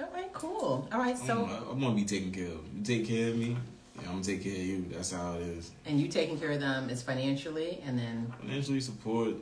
All 0.00 0.08
right, 0.14 0.32
cool. 0.32 0.88
All 0.90 0.98
right, 0.98 1.18
so. 1.18 1.44
I'm, 1.44 1.72
I'm 1.72 1.80
gonna 1.80 1.94
be 1.94 2.04
taking 2.04 2.32
care 2.32 2.46
of 2.46 2.60
You 2.74 2.82
take 2.82 3.06
care 3.06 3.28
of 3.28 3.36
me, 3.36 3.56
yeah, 4.00 4.08
I'm 4.08 4.14
gonna 4.14 4.24
take 4.24 4.42
care 4.42 4.52
of 4.52 4.58
you. 4.58 4.86
That's 4.90 5.12
how 5.12 5.34
it 5.34 5.42
is. 5.42 5.70
And 5.86 6.00
you 6.00 6.08
taking 6.08 6.38
care 6.38 6.52
of 6.52 6.60
them 6.60 6.90
is 6.90 7.02
financially 7.02 7.82
and 7.86 7.98
then. 7.98 8.32
Financially 8.40 8.80
support, 8.80 9.34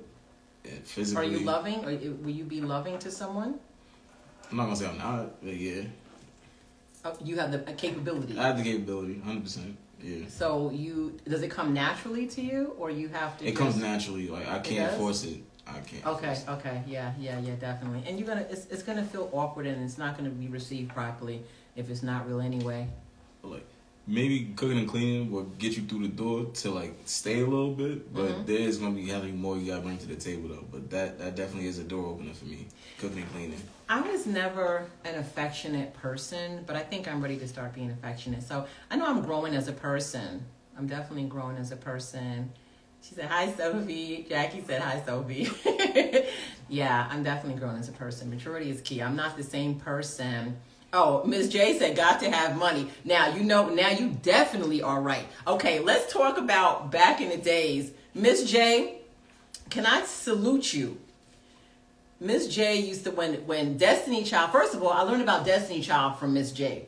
physically. 0.84 1.26
Are 1.26 1.28
you 1.28 1.40
loving, 1.40 1.84
or 1.84 1.90
will 2.22 2.30
you 2.30 2.44
be 2.44 2.60
loving 2.60 2.98
to 3.00 3.10
someone? 3.10 3.58
I'm 4.50 4.56
not 4.56 4.64
gonna 4.64 4.76
say 4.76 4.86
I'm 4.86 4.98
not, 4.98 5.42
but 5.42 5.54
yeah. 5.54 5.82
Oh, 7.04 7.16
you 7.22 7.36
have 7.36 7.52
the 7.52 7.58
capability. 7.72 8.38
I 8.38 8.48
have 8.48 8.58
the 8.58 8.64
capability, 8.64 9.14
100%. 9.24 9.74
Yeah. 10.02 10.26
So 10.28 10.70
you 10.70 11.18
does 11.26 11.42
it 11.42 11.50
come 11.50 11.72
naturally 11.72 12.26
to 12.28 12.42
you, 12.42 12.74
or 12.78 12.90
you 12.90 13.08
have 13.08 13.38
to? 13.38 13.44
It 13.44 13.50
just, 13.50 13.58
comes 13.58 13.76
naturally. 13.76 14.28
Like 14.28 14.48
I 14.48 14.58
can't 14.58 14.92
it 14.92 14.96
force 14.96 15.24
it. 15.24 15.42
I 15.66 15.80
can't. 15.80 16.06
Okay. 16.06 16.36
Okay. 16.48 16.82
Yeah. 16.86 17.12
Yeah. 17.18 17.40
Yeah. 17.40 17.54
Definitely. 17.54 18.04
And 18.06 18.18
you're 18.18 18.28
gonna. 18.28 18.46
It's, 18.50 18.66
it's 18.66 18.82
gonna 18.82 19.04
feel 19.04 19.30
awkward, 19.32 19.66
and 19.66 19.82
it's 19.82 19.98
not 19.98 20.16
gonna 20.16 20.30
be 20.30 20.48
received 20.48 20.90
properly 20.90 21.42
if 21.76 21.90
it's 21.90 22.02
not 22.02 22.28
real 22.28 22.40
anyway. 22.40 22.88
Like 23.42 23.66
maybe 24.06 24.52
cooking 24.56 24.78
and 24.78 24.88
cleaning 24.88 25.30
will 25.30 25.44
get 25.58 25.76
you 25.76 25.82
through 25.82 26.02
the 26.02 26.14
door 26.14 26.46
to 26.54 26.70
like 26.70 26.94
stay 27.04 27.40
a 27.40 27.46
little 27.46 27.72
bit, 27.72 28.14
but 28.14 28.26
mm-hmm. 28.26 28.46
there 28.46 28.58
is 28.58 28.78
gonna 28.78 28.94
be 28.94 29.08
having 29.08 29.36
more 29.40 29.56
you 29.56 29.66
gotta 29.66 29.82
bring 29.82 29.98
to 29.98 30.06
the 30.06 30.16
table 30.16 30.48
though. 30.48 30.64
But 30.70 30.90
that 30.90 31.18
that 31.18 31.34
definitely 31.34 31.68
is 31.68 31.78
a 31.78 31.84
door 31.84 32.06
opener 32.06 32.32
for 32.32 32.44
me, 32.44 32.68
cooking 32.98 33.18
and 33.18 33.32
cleaning. 33.32 33.62
I 33.88 34.00
was 34.00 34.26
never 34.26 34.86
an 35.04 35.16
affectionate 35.16 35.94
person, 35.94 36.64
but 36.66 36.76
I 36.76 36.80
think 36.80 37.08
I'm 37.08 37.20
ready 37.20 37.36
to 37.38 37.48
start 37.48 37.72
being 37.74 37.90
affectionate. 37.90 38.42
So 38.42 38.66
I 38.90 38.96
know 38.96 39.06
I'm 39.06 39.22
growing 39.22 39.54
as 39.54 39.68
a 39.68 39.72
person. 39.72 40.44
I'm 40.78 40.86
definitely 40.86 41.24
growing 41.24 41.56
as 41.56 41.72
a 41.72 41.76
person. 41.76 42.52
She 43.00 43.14
said, 43.14 43.26
Hi, 43.26 43.52
Sophie. 43.52 44.26
Jackie 44.28 44.62
said, 44.66 44.82
Hi, 44.82 45.00
Sophie. 45.06 45.48
yeah, 46.68 47.06
I'm 47.08 47.22
definitely 47.22 47.60
growing 47.60 47.78
as 47.78 47.88
a 47.88 47.92
person. 47.92 48.28
Maturity 48.28 48.70
is 48.70 48.80
key. 48.80 49.00
I'm 49.00 49.14
not 49.14 49.36
the 49.36 49.44
same 49.44 49.76
person 49.76 50.56
Oh, 50.92 51.24
Miss 51.24 51.48
J 51.48 51.78
said, 51.78 51.96
got 51.96 52.20
to 52.20 52.30
have 52.30 52.56
money. 52.56 52.88
Now, 53.04 53.34
you 53.34 53.42
know, 53.42 53.68
now 53.68 53.90
you 53.90 54.16
definitely 54.22 54.82
are 54.82 55.00
right. 55.00 55.26
Okay, 55.46 55.80
let's 55.80 56.12
talk 56.12 56.38
about 56.38 56.90
back 56.90 57.20
in 57.20 57.28
the 57.28 57.36
days. 57.36 57.90
Miss 58.14 58.50
J, 58.50 58.98
can 59.68 59.84
I 59.84 60.04
salute 60.04 60.72
you? 60.72 60.98
Miss 62.18 62.48
J 62.48 62.80
used 62.80 63.04
to, 63.04 63.10
when, 63.10 63.34
when 63.46 63.76
Destiny 63.76 64.24
Child, 64.24 64.52
first 64.52 64.74
of 64.74 64.82
all, 64.82 64.90
I 64.90 65.02
learned 65.02 65.22
about 65.22 65.44
Destiny 65.44 65.82
Child 65.82 66.18
from 66.18 66.32
Miss 66.32 66.52
J. 66.52 66.86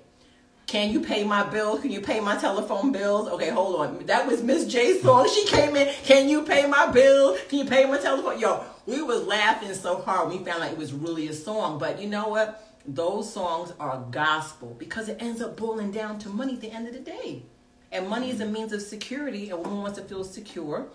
Can 0.67 0.91
you 0.91 1.01
pay 1.01 1.25
my 1.25 1.45
bills? 1.45 1.81
Can 1.81 1.91
you 1.91 2.01
pay 2.01 2.21
my 2.21 2.37
telephone 2.37 2.93
bills? 2.93 3.29
Okay, 3.29 3.49
hold 3.49 3.81
on. 3.81 4.07
That 4.07 4.27
was 4.27 4.43
Miss 4.43 4.67
J's 4.67 5.03
song. 5.03 5.27
She 5.29 5.47
came 5.47 5.75
in. 5.77 5.93
Can 6.05 6.29
you 6.29 6.43
pay 6.43 6.67
my 6.67 6.87
bill? 6.87 7.39
Can 7.49 7.61
you 7.61 7.65
pay 7.65 7.87
my 7.87 7.97
telephone? 7.97 8.39
Yo, 8.39 8.63
we 8.85 9.01
was 9.03 9.27
laughing 9.27 9.73
so 9.73 10.03
hard. 10.03 10.31
We 10.31 10.39
found 10.45 10.61
like 10.61 10.73
it 10.73 10.79
was 10.79 10.93
really 10.93 11.29
a 11.29 11.33
song. 11.33 11.79
But 11.79 12.01
you 12.01 12.09
know 12.09 12.29
what? 12.29 12.68
Those 12.87 13.33
songs 13.33 13.73
are 13.79 14.05
gospel 14.11 14.75
because 14.79 15.09
it 15.09 15.19
ends 15.21 15.41
up 15.43 15.57
boiling 15.57 15.91
down 15.91 16.19
to 16.21 16.29
money 16.29 16.55
at 16.55 16.61
the 16.61 16.71
end 16.71 16.87
of 16.89 16.95
the 16.95 17.01
day. 17.01 17.43
And 17.91 18.09
money 18.09 18.31
is 18.31 18.41
a 18.41 18.47
means 18.47 18.73
of 18.73 18.83
security. 18.83 19.51
A 19.51 19.57
woman 19.57 19.83
wants 19.83 19.99
to 19.99 20.05
feel 20.05 20.25
secure. 20.25 20.87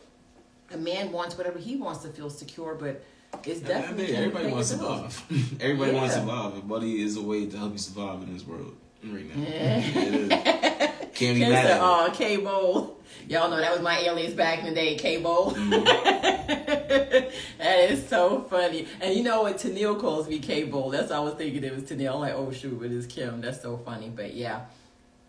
A 0.71 0.77
man 0.77 1.11
wants 1.11 1.37
whatever 1.37 1.59
he 1.59 1.75
wants 1.75 2.03
to 2.03 2.09
feel 2.09 2.29
secure, 2.29 2.75
but 2.75 3.03
it's 3.43 3.61
definitely 3.61 4.15
everybody 4.15 4.47
wants 4.47 4.69
to 4.69 4.77
survive. 4.77 5.23
everybody 5.59 5.91
yeah. 5.91 5.97
wants 5.97 6.13
to 6.15 6.19
survive, 6.21 6.53
and 6.53 6.63
money 6.65 7.01
is 7.01 7.17
a 7.17 7.21
way 7.21 7.45
to 7.45 7.57
help 7.57 7.73
you 7.73 7.77
survive 7.77 8.21
in 8.23 8.33
this 8.33 8.45
world 8.45 8.75
right 9.03 9.35
now. 9.35 9.43
Yeah. 9.43 10.69
Can't 11.13 11.35
be 11.35 11.41
mad 11.41 11.65
at 11.65 11.79
uh, 11.79 12.09
K-Bowl. 12.11 12.97
Y'all 13.27 13.49
know 13.49 13.57
that 13.57 13.71
was 13.71 13.81
my 13.81 13.99
alias 13.99 14.33
back 14.33 14.59
in 14.59 14.65
the 14.65 14.73
day, 14.73 14.95
K-Bowl. 14.95 15.51
Mm-hmm. 15.51 15.83
that 17.57 17.89
is 17.89 18.07
so 18.07 18.41
funny. 18.49 18.87
And 18.99 19.13
you 19.13 19.23
know 19.23 19.43
what? 19.43 19.57
Tennille 19.57 19.99
calls 19.99 20.27
me 20.27 20.39
K-Bowl. 20.39 20.89
That's 20.89 21.09
what 21.09 21.17
I 21.17 21.19
was 21.19 21.35
thinking 21.35 21.63
it 21.63 21.73
was 21.73 21.83
Tennille. 21.83 22.15
I'm 22.15 22.19
like, 22.19 22.33
oh 22.33 22.51
shoot, 22.51 22.79
but 22.79 22.91
it's 22.91 23.05
Kim. 23.05 23.41
That's 23.41 23.61
so 23.61 23.77
funny. 23.77 24.09
But 24.09 24.33
yeah, 24.33 24.61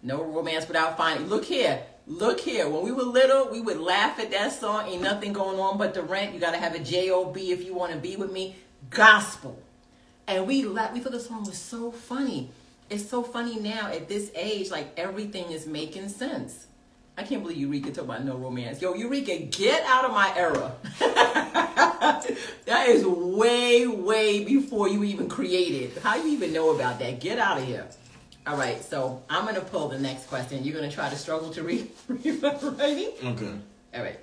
no 0.02 0.22
romance 0.22 0.66
without 0.66 0.96
finding. 0.96 1.28
Look 1.28 1.44
here. 1.44 1.82
Look 2.06 2.40
here. 2.40 2.68
When 2.68 2.82
we 2.82 2.92
were 2.92 3.02
little, 3.02 3.50
we 3.50 3.60
would 3.60 3.78
laugh 3.78 4.18
at 4.18 4.30
that 4.30 4.52
song. 4.52 4.88
Ain't 4.88 5.02
nothing 5.02 5.32
going 5.32 5.58
on 5.58 5.78
but 5.78 5.94
the 5.94 6.02
rent. 6.02 6.34
You 6.34 6.40
got 6.40 6.52
to 6.52 6.58
have 6.58 6.74
a 6.74 6.80
job 6.80 7.36
if 7.36 7.64
you 7.64 7.74
want 7.74 7.92
to 7.92 7.98
be 7.98 8.16
with 8.16 8.32
me. 8.32 8.56
Gospel. 8.90 9.62
And 10.26 10.46
we 10.46 10.64
la- 10.64 10.92
we 10.92 11.00
thought 11.00 11.12
the 11.12 11.20
song 11.20 11.44
was 11.44 11.58
so 11.58 11.92
funny. 11.92 12.50
It's 12.90 13.08
so 13.08 13.22
funny 13.22 13.58
now 13.58 13.90
at 13.90 14.08
this 14.08 14.30
age, 14.34 14.70
like 14.70 14.98
everything 14.98 15.50
is 15.50 15.66
making 15.66 16.08
sense. 16.08 16.66
I 17.16 17.22
can't 17.22 17.42
believe 17.42 17.58
Eureka 17.58 17.92
talk 17.92 18.04
about 18.04 18.24
no 18.24 18.36
romance. 18.36 18.82
Yo, 18.82 18.94
Eureka, 18.94 19.38
get 19.38 19.84
out 19.84 20.04
of 20.04 20.10
my 20.10 20.32
era. 20.36 20.72
that 22.66 22.88
is 22.88 23.06
way, 23.06 23.86
way 23.86 24.44
before 24.44 24.88
you 24.88 25.04
even 25.04 25.28
created. 25.28 25.96
How 26.02 26.16
you 26.16 26.26
even 26.28 26.52
know 26.52 26.74
about 26.74 26.98
that? 26.98 27.20
Get 27.20 27.38
out 27.38 27.58
of 27.58 27.64
here. 27.64 27.86
All 28.46 28.56
right, 28.56 28.82
so 28.84 29.22
I'm 29.30 29.46
gonna 29.46 29.60
pull 29.60 29.88
the 29.88 29.98
next 29.98 30.26
question. 30.26 30.64
You're 30.64 30.74
gonna 30.74 30.90
try 30.90 31.08
to 31.08 31.16
struggle 31.16 31.50
to 31.50 31.62
read, 31.62 31.88
read 32.08 32.42
writing. 32.42 33.12
Okay. 33.24 33.52
All 33.94 34.02
right. 34.02 34.18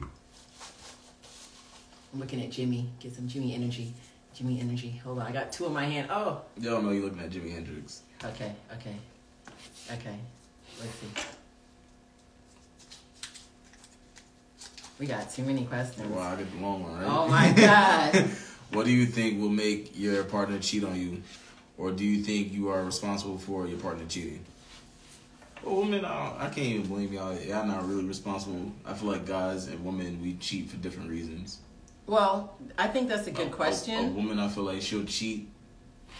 I'm 0.00 2.20
looking 2.20 2.42
at 2.42 2.50
Jimmy. 2.50 2.88
Get 3.00 3.14
some 3.14 3.28
Jimmy 3.28 3.54
energy. 3.54 3.92
Jimmy 4.38 4.60
energy. 4.60 5.00
Hold 5.02 5.18
on, 5.18 5.26
I 5.26 5.32
got 5.32 5.50
two 5.50 5.66
in 5.66 5.72
my 5.72 5.84
hand. 5.84 6.08
Oh. 6.12 6.42
Y'all 6.60 6.80
know 6.80 6.90
you're 6.90 7.02
looking 7.02 7.18
at 7.18 7.30
Jimi 7.30 7.52
Hendrix. 7.52 8.02
Okay. 8.24 8.52
Okay. 8.72 8.94
Okay. 9.90 10.16
Let's 10.78 10.94
see. 10.94 11.08
We 15.00 15.06
got 15.06 15.28
too 15.28 15.42
many 15.42 15.64
questions. 15.64 16.06
Wow, 16.06 16.34
I 16.34 16.36
get 16.36 16.52
the 16.52 16.62
long 16.62 16.84
one, 16.84 17.00
right? 17.00 17.06
Oh 17.08 17.26
my 17.26 17.52
god. 17.52 18.30
what 18.72 18.86
do 18.86 18.92
you 18.92 19.06
think 19.06 19.40
will 19.40 19.48
make 19.48 19.98
your 19.98 20.22
partner 20.22 20.60
cheat 20.60 20.84
on 20.84 20.94
you? 20.94 21.20
Or 21.76 21.90
do 21.90 22.04
you 22.04 22.22
think 22.22 22.52
you 22.52 22.68
are 22.68 22.84
responsible 22.84 23.38
for 23.38 23.66
your 23.66 23.78
partner 23.78 24.04
cheating? 24.08 24.44
Well, 25.64 25.80
women, 25.80 26.04
I, 26.04 26.46
I 26.46 26.48
can't 26.48 26.58
even 26.58 26.86
blame 26.86 27.12
y'all. 27.12 27.36
Y'all 27.40 27.66
not 27.66 27.88
really 27.88 28.04
responsible. 28.04 28.70
I 28.86 28.94
feel 28.94 29.08
like 29.08 29.26
guys 29.26 29.66
and 29.66 29.84
women, 29.84 30.22
we 30.22 30.34
cheat 30.34 30.70
for 30.70 30.76
different 30.76 31.10
reasons. 31.10 31.58
Well, 32.08 32.56
I 32.78 32.88
think 32.88 33.10
that's 33.10 33.26
a 33.26 33.30
good 33.30 33.48
a, 33.48 33.50
question. 33.50 33.94
A, 33.94 34.08
a 34.08 34.10
woman, 34.10 34.38
I 34.38 34.48
feel 34.48 34.64
like 34.64 34.80
she'll 34.80 35.04
cheat 35.04 35.50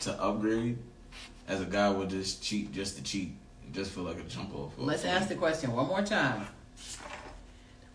to 0.00 0.12
upgrade, 0.22 0.76
as 1.48 1.62
a 1.62 1.64
guy 1.64 1.88
would 1.90 2.10
just 2.10 2.42
cheat 2.42 2.72
just 2.72 2.96
to 2.98 3.02
cheat, 3.02 3.34
just 3.72 3.92
feel 3.92 4.04
like 4.04 4.18
a 4.18 4.22
jump 4.24 4.54
off. 4.54 4.74
Let's 4.76 5.06
ask 5.06 5.28
the 5.28 5.34
question 5.34 5.72
one 5.72 5.88
more 5.88 6.02
time. 6.02 6.46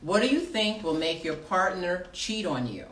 What 0.01 0.23
do 0.23 0.27
you 0.27 0.39
think 0.39 0.84
will 0.84 0.95
make 0.95 1.23
your 1.23 1.36
partner 1.36 2.08
cheat 2.12 2.47
on 2.47 2.67
you? 2.67 2.88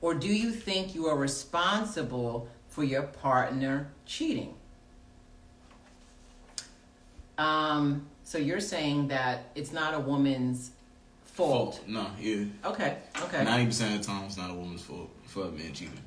Or 0.00 0.14
do 0.14 0.28
you 0.28 0.50
think 0.50 0.94
you 0.94 1.06
are 1.06 1.16
responsible 1.16 2.48
for 2.68 2.82
your 2.82 3.02
partner 3.02 3.92
cheating? 4.06 4.54
Um, 7.36 8.06
so 8.24 8.38
you're 8.38 8.60
saying 8.60 9.08
that 9.08 9.50
it's 9.54 9.72
not 9.72 9.92
a 9.92 10.00
woman's 10.00 10.70
fault. 11.40 11.74
Fault. 11.76 11.88
No, 11.88 12.06
yeah. 12.20 12.44
Okay, 12.64 12.96
okay. 13.22 13.44
Ninety 13.44 13.66
percent 13.66 13.94
of 13.94 14.00
the 14.02 14.06
time, 14.06 14.24
it's 14.24 14.36
not 14.36 14.50
a 14.50 14.54
woman's 14.54 14.82
fault 14.82 15.10
for 15.26 15.44
a 15.46 15.50
man 15.50 15.72
cheating. 15.72 15.98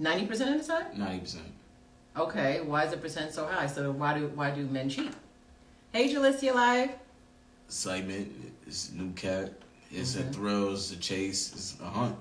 90% 0.00 0.30
of 0.54 0.66
the 0.66 0.72
time? 0.72 0.86
Ninety 0.96 1.20
percent. 1.20 1.44
Okay, 2.16 2.60
why 2.62 2.84
is 2.84 2.90
the 2.90 2.96
percent 2.96 3.32
so 3.32 3.46
high? 3.46 3.66
So 3.66 3.92
why 3.92 4.18
do 4.18 4.26
why 4.34 4.50
do 4.50 4.66
men 4.66 4.88
cheat? 4.88 5.12
Hey, 5.92 6.12
Jalicia 6.12 6.54
Live. 6.54 6.90
Excitement. 7.66 8.32
It's 8.66 8.92
new 8.92 9.12
cat. 9.12 9.52
It's 9.90 10.14
Mhm. 10.16 10.28
a 10.28 10.32
thrill. 10.32 10.74
It's 10.74 10.90
a 10.92 10.96
chase. 10.96 11.52
It's 11.52 11.76
a 11.80 11.84
hunt. 11.88 12.16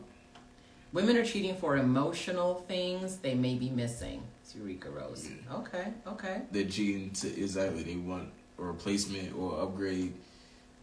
Women 0.93 1.17
are 1.17 1.25
cheating 1.25 1.55
for 1.57 1.77
emotional 1.77 2.63
things 2.67 3.17
they 3.17 3.33
may 3.33 3.55
be 3.55 3.69
missing. 3.71 4.21
It's 4.43 4.55
Eureka 4.55 4.89
Rose. 4.91 5.27
Yeah. 5.27 5.55
Okay, 5.57 5.87
okay. 6.07 6.41
They're 6.51 6.65
cheating 6.69 7.09
to 7.21 7.27
exactly 7.41 7.81
they 7.83 7.95
want 7.95 8.29
a 8.59 8.63
replacement 8.63 9.33
or 9.35 9.59
upgrade. 9.63 10.13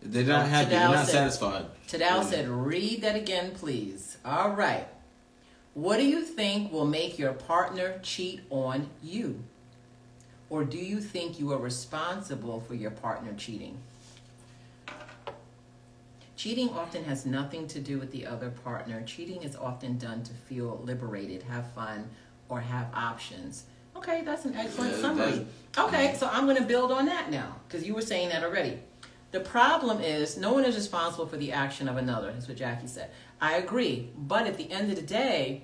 Uh, 0.02 0.06
They're 0.08 0.22
Oh, 0.24 0.26
not 0.26 0.48
happy. 0.48 0.70
They're 0.70 0.88
not 0.88 1.06
said- 1.06 1.12
satisfied. 1.32 1.66
Tadal 1.88 2.00
Yeah. 2.00 2.22
said, 2.24 2.48
read 2.48 3.02
that 3.02 3.16
again, 3.16 3.52
please. 3.54 4.16
All 4.24 4.50
right. 4.50 4.86
What 5.74 5.98
do 5.98 6.06
you 6.06 6.22
think 6.22 6.72
will 6.72 6.86
make 6.86 7.18
your 7.18 7.32
partner 7.32 7.98
cheat 8.02 8.40
on 8.50 8.90
you? 9.02 9.44
Or 10.48 10.64
do 10.64 10.78
you 10.78 11.00
think 11.00 11.38
you 11.38 11.52
are 11.52 11.58
responsible 11.58 12.60
for 12.60 12.74
your 12.74 12.90
partner 12.90 13.32
cheating? 13.34 13.78
Cheating 16.36 16.70
often 16.70 17.04
has 17.04 17.26
nothing 17.26 17.68
to 17.68 17.80
do 17.80 17.98
with 17.98 18.10
the 18.12 18.26
other 18.26 18.50
partner. 18.50 19.02
Cheating 19.02 19.42
is 19.42 19.54
often 19.54 19.98
done 19.98 20.22
to 20.24 20.32
feel 20.32 20.80
liberated, 20.84 21.42
have 21.44 21.70
fun, 21.72 22.08
or 22.48 22.60
have 22.60 22.86
options. 22.94 23.64
Okay, 23.94 24.22
that's 24.22 24.46
an 24.46 24.54
excellent 24.56 24.92
Yeah, 24.94 25.00
summary. 25.02 25.46
Okay, 25.76 26.16
so 26.18 26.28
I'm 26.32 26.46
going 26.46 26.56
to 26.56 26.64
build 26.64 26.90
on 26.90 27.06
that 27.06 27.30
now 27.30 27.56
because 27.68 27.86
you 27.86 27.94
were 27.94 28.00
saying 28.02 28.30
that 28.30 28.42
already. 28.42 28.78
The 29.32 29.40
problem 29.40 30.00
is 30.00 30.36
no 30.36 30.52
one 30.52 30.64
is 30.64 30.74
responsible 30.74 31.26
for 31.26 31.36
the 31.36 31.52
action 31.52 31.88
of 31.88 31.96
another. 31.96 32.32
That's 32.32 32.48
what 32.48 32.56
Jackie 32.56 32.88
said. 32.88 33.10
I 33.40 33.54
agree. 33.56 34.10
But 34.16 34.46
at 34.46 34.56
the 34.56 34.70
end 34.70 34.90
of 34.90 34.96
the 34.96 35.02
day, 35.02 35.62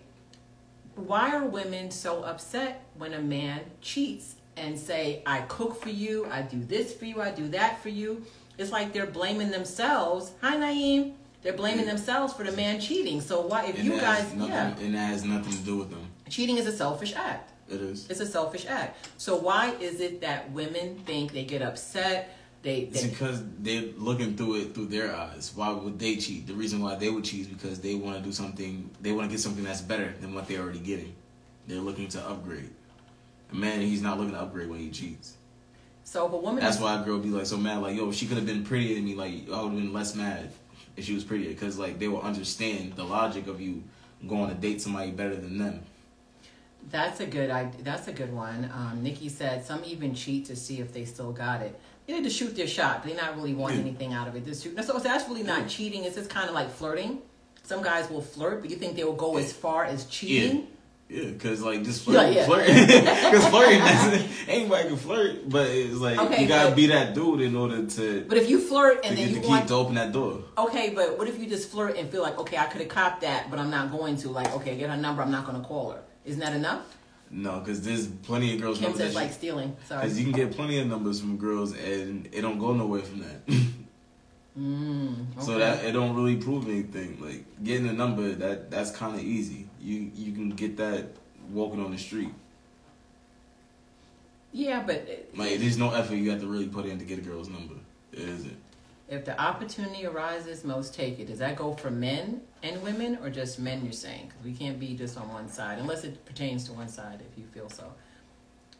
why 0.94 1.34
are 1.34 1.44
women 1.44 1.90
so 1.90 2.22
upset 2.22 2.84
when 2.96 3.12
a 3.12 3.20
man 3.20 3.60
cheats 3.82 4.36
and 4.56 4.78
say, 4.78 5.22
I 5.26 5.40
cook 5.42 5.80
for 5.82 5.90
you, 5.90 6.26
I 6.30 6.42
do 6.42 6.62
this 6.64 6.94
for 6.94 7.04
you, 7.04 7.20
I 7.20 7.30
do 7.30 7.48
that 7.48 7.82
for 7.82 7.88
you? 7.90 8.24
It's 8.56 8.72
like 8.72 8.92
they're 8.92 9.06
blaming 9.06 9.50
themselves. 9.50 10.32
Hi, 10.40 10.56
Naeem. 10.56 11.12
They're 11.42 11.52
blaming 11.52 11.84
Yeah. 11.84 11.92
themselves 11.92 12.32
for 12.32 12.44
the 12.44 12.52
man 12.52 12.80
cheating. 12.80 13.20
So 13.20 13.40
why, 13.46 13.66
if 13.66 13.76
And 13.76 13.84
you 13.84 14.00
guys, 14.00 14.32
nothing, 14.32 14.48
yeah, 14.52 14.76
and 14.78 14.94
that 14.94 15.10
has 15.10 15.24
nothing 15.24 15.52
to 15.52 15.58
do 15.58 15.76
with 15.76 15.90
them. 15.90 16.08
cheating 16.30 16.56
is 16.56 16.66
a 16.66 16.72
selfish 16.76 17.14
act. 17.14 17.52
It 17.68 17.80
is. 17.80 18.08
It's 18.08 18.20
a 18.20 18.26
selfish 18.26 18.64
act. 18.66 18.96
So 19.18 19.36
why 19.36 19.74
is 19.80 20.00
it 20.00 20.20
that 20.22 20.50
women 20.52 20.98
think 21.04 21.32
they 21.32 21.44
get 21.44 21.62
upset? 21.62 22.32
They, 22.66 22.78
It's 22.78 23.04
because 23.04 23.44
they're 23.60 23.92
looking 23.96 24.36
through 24.36 24.56
it 24.56 24.74
through 24.74 24.86
their 24.86 25.14
eyes. 25.14 25.52
Why 25.54 25.70
would 25.70 26.00
they 26.00 26.16
cheat? 26.16 26.48
The 26.48 26.52
reason 26.52 26.82
why 26.82 26.96
they 26.96 27.08
would 27.08 27.22
cheat 27.22 27.42
is 27.42 27.46
because 27.46 27.80
they 27.80 27.94
want 27.94 28.16
to 28.16 28.22
do 28.24 28.32
something. 28.32 28.90
They 29.00 29.12
want 29.12 29.28
to 29.28 29.30
get 29.30 29.40
something 29.40 29.62
that's 29.62 29.82
better 29.82 30.12
than 30.20 30.34
what 30.34 30.48
they're 30.48 30.62
already 30.62 30.80
getting. 30.80 31.14
They're 31.68 31.78
looking 31.78 32.08
to 32.08 32.28
upgrade. 32.28 32.70
A 33.52 33.54
man, 33.54 33.82
he's 33.82 34.02
not 34.02 34.18
looking 34.18 34.34
to 34.34 34.40
upgrade 34.40 34.68
when 34.68 34.80
he 34.80 34.90
cheats. 34.90 35.36
so 36.02 36.26
if 36.26 36.32
a 36.32 36.36
woman 36.36 36.60
That's 36.60 36.80
why 36.80 37.00
a 37.00 37.04
girl 37.04 37.20
be 37.20 37.28
like 37.28 37.46
so 37.46 37.56
mad. 37.56 37.82
Like, 37.82 37.96
yo, 37.96 38.10
she 38.10 38.26
could 38.26 38.36
have 38.36 38.46
been 38.46 38.64
prettier 38.64 38.96
than 38.96 39.04
me. 39.04 39.14
Like, 39.14 39.48
I 39.48 39.62
would 39.62 39.70
have 39.70 39.80
been 39.80 39.92
less 39.92 40.16
mad 40.16 40.50
if 40.96 41.04
she 41.04 41.14
was 41.14 41.22
prettier. 41.22 41.50
Because 41.50 41.78
like 41.78 42.00
they 42.00 42.08
will 42.08 42.22
understand 42.22 42.94
the 42.96 43.04
logic 43.04 43.46
of 43.46 43.60
you 43.60 43.84
going 44.26 44.48
to 44.48 44.56
date 44.56 44.82
somebody 44.82 45.12
better 45.12 45.36
than 45.36 45.58
them. 45.58 45.84
That's 46.90 47.20
a 47.20 47.26
good. 47.26 47.50
I 47.50 47.70
that's 47.84 48.08
a 48.08 48.12
good 48.12 48.32
one. 48.32 48.68
Um, 48.74 49.04
Nikki 49.04 49.28
said 49.28 49.64
some 49.64 49.82
even 49.84 50.16
cheat 50.16 50.46
to 50.46 50.56
see 50.56 50.80
if 50.80 50.92
they 50.92 51.04
still 51.04 51.30
got 51.30 51.62
it. 51.62 51.78
They 52.06 52.14
need 52.14 52.24
to 52.24 52.30
shoot 52.30 52.54
their 52.54 52.68
shot. 52.68 53.04
They 53.04 53.14
not 53.14 53.36
really 53.36 53.54
want 53.54 53.74
Yeah. 53.74 53.80
anything 53.80 54.12
out 54.12 54.28
of 54.28 54.36
it. 54.36 54.44
Just 54.44 54.62
shoot. 54.62 54.82
So 54.84 54.98
that's 54.98 55.28
really 55.28 55.42
not 55.42 55.68
cheating. 55.68 56.04
It's 56.04 56.14
just 56.16 56.30
kind 56.30 56.48
of 56.48 56.54
like 56.54 56.70
flirting. 56.70 57.18
Some 57.64 57.82
guys 57.82 58.08
will 58.08 58.22
flirt, 58.22 58.60
but 58.62 58.70
you 58.70 58.76
think 58.76 58.94
they 58.96 59.02
will 59.04 59.12
go 59.14 59.36
as 59.38 59.52
far 59.52 59.84
as 59.84 60.04
cheating? 60.06 60.68
Yeah, 61.08 61.24
because 61.30 61.62
like 61.62 61.82
just 61.84 62.06
Yeah, 62.06 62.12
flirt, 62.14 62.32
yeah. 62.32 62.46
flirt, 62.46 62.66
because 62.66 63.46
flirting, 63.48 63.80
anybody 64.48 64.88
can 64.88 64.96
flirt, 64.96 65.48
but 65.48 65.68
it's 65.68 65.94
like 65.94 66.18
Okay, 66.18 66.42
you 66.42 66.48
gotta 66.48 66.70
but- 66.70 66.76
be 66.76 66.86
that 66.88 67.14
dude 67.14 67.40
in 67.42 67.54
order 67.56 67.86
to 67.86 68.24
But 68.28 68.38
if 68.38 68.48
you 68.50 68.60
flirt 68.60 69.04
and 69.04 69.16
then 69.16 69.28
you 69.28 69.40
the 69.40 69.46
want, 69.48 69.68
to 69.68 69.74
open 69.74 69.94
that 69.96 70.10
door. 70.12 70.42
okay, 70.58 70.90
but 70.90 71.16
what 71.18 71.28
if 71.28 71.38
you 71.38 71.46
just 71.48 71.70
flirt 71.70 71.96
and 71.96 72.10
feel 72.10 72.22
like, 72.22 72.38
okay, 72.40 72.56
I 72.56 72.66
could 72.66 72.80
have 72.80 72.90
copped 72.90 73.20
that, 73.22 73.50
but 73.50 73.58
I'm 73.60 73.70
not 73.70 73.92
going 73.92 74.16
to. 74.18 74.30
Like, 74.30 74.52
okay, 74.56 74.76
get 74.76 74.90
her 74.90 74.96
number. 74.96 75.22
I'm 75.22 75.30
not 75.30 75.46
going 75.46 75.60
to 75.60 75.66
call 75.66 75.92
her. 75.92 76.00
Isn't 76.24 76.40
that 76.40 76.54
enough? 76.54 76.80
No, 77.30 77.58
because 77.60 77.82
there's 77.82 78.06
plenty 78.06 78.54
of 78.54 78.60
girls. 78.60 78.78
Kim 78.78 78.94
says 78.94 79.14
like 79.14 79.32
stealing. 79.32 79.76
Sorry. 79.86 80.02
because 80.02 80.18
you 80.18 80.24
can 80.24 80.32
get 80.32 80.52
plenty 80.52 80.78
of 80.78 80.86
numbers 80.86 81.20
from 81.20 81.36
girls 81.36 81.76
and 81.76 82.28
it 82.32 82.40
don't 82.42 82.58
go 82.58 82.72
nowhere 82.72 83.02
from 83.02 83.20
that. 83.20 83.40
Mm, 84.58 85.32
okay. 85.36 85.44
So 85.44 85.58
that 85.58 85.84
it 85.84 85.92
don't 85.92 86.16
really 86.16 86.36
prove 86.36 86.66
anything. 86.66 87.20
Like 87.20 87.44
getting 87.62 87.88
a 87.88 87.92
number 87.92 88.32
that 88.32 88.70
that's 88.70 88.90
kind 88.90 89.14
of 89.14 89.20
easy. 89.22 89.68
You 89.82 90.10
you 90.14 90.32
can 90.32 90.48
get 90.48 90.78
that 90.78 91.08
walking 91.50 91.84
on 91.84 91.90
the 91.90 91.98
street. 91.98 92.32
yeah, 94.52 94.82
but 94.82 94.96
uh, 95.08 95.38
Like 95.38 95.58
there's 95.58 95.76
no 95.76 95.92
effort 95.92 96.14
you 96.14 96.30
have 96.30 96.40
to 96.40 96.46
really 96.46 96.68
put 96.68 96.86
in 96.86 96.98
to 96.98 97.04
get 97.04 97.18
a 97.18 97.22
girl's 97.22 97.48
number. 97.50 97.74
is 98.12 98.46
it? 98.46 98.56
If 99.08 99.24
the 99.26 99.38
opportunity 99.40 100.06
arises, 100.06 100.64
most 100.64 100.94
take 100.94 101.18
it. 101.20 101.26
Does 101.26 101.38
that 101.40 101.56
go 101.56 101.74
for 101.74 101.90
men 101.90 102.40
and 102.66 102.82
women, 102.82 103.18
or 103.22 103.30
just 103.30 103.58
men? 103.58 103.82
You're 103.84 103.92
saying 103.92 104.28
because 104.28 104.44
we 104.44 104.52
can't 104.52 104.78
be 104.78 104.94
just 104.94 105.16
on 105.16 105.32
one 105.32 105.48
side, 105.48 105.78
unless 105.78 106.04
it 106.04 106.24
pertains 106.24 106.64
to 106.64 106.72
one 106.72 106.88
side, 106.88 107.20
if 107.30 107.38
you 107.38 107.44
feel 107.46 107.68
so. 107.68 107.92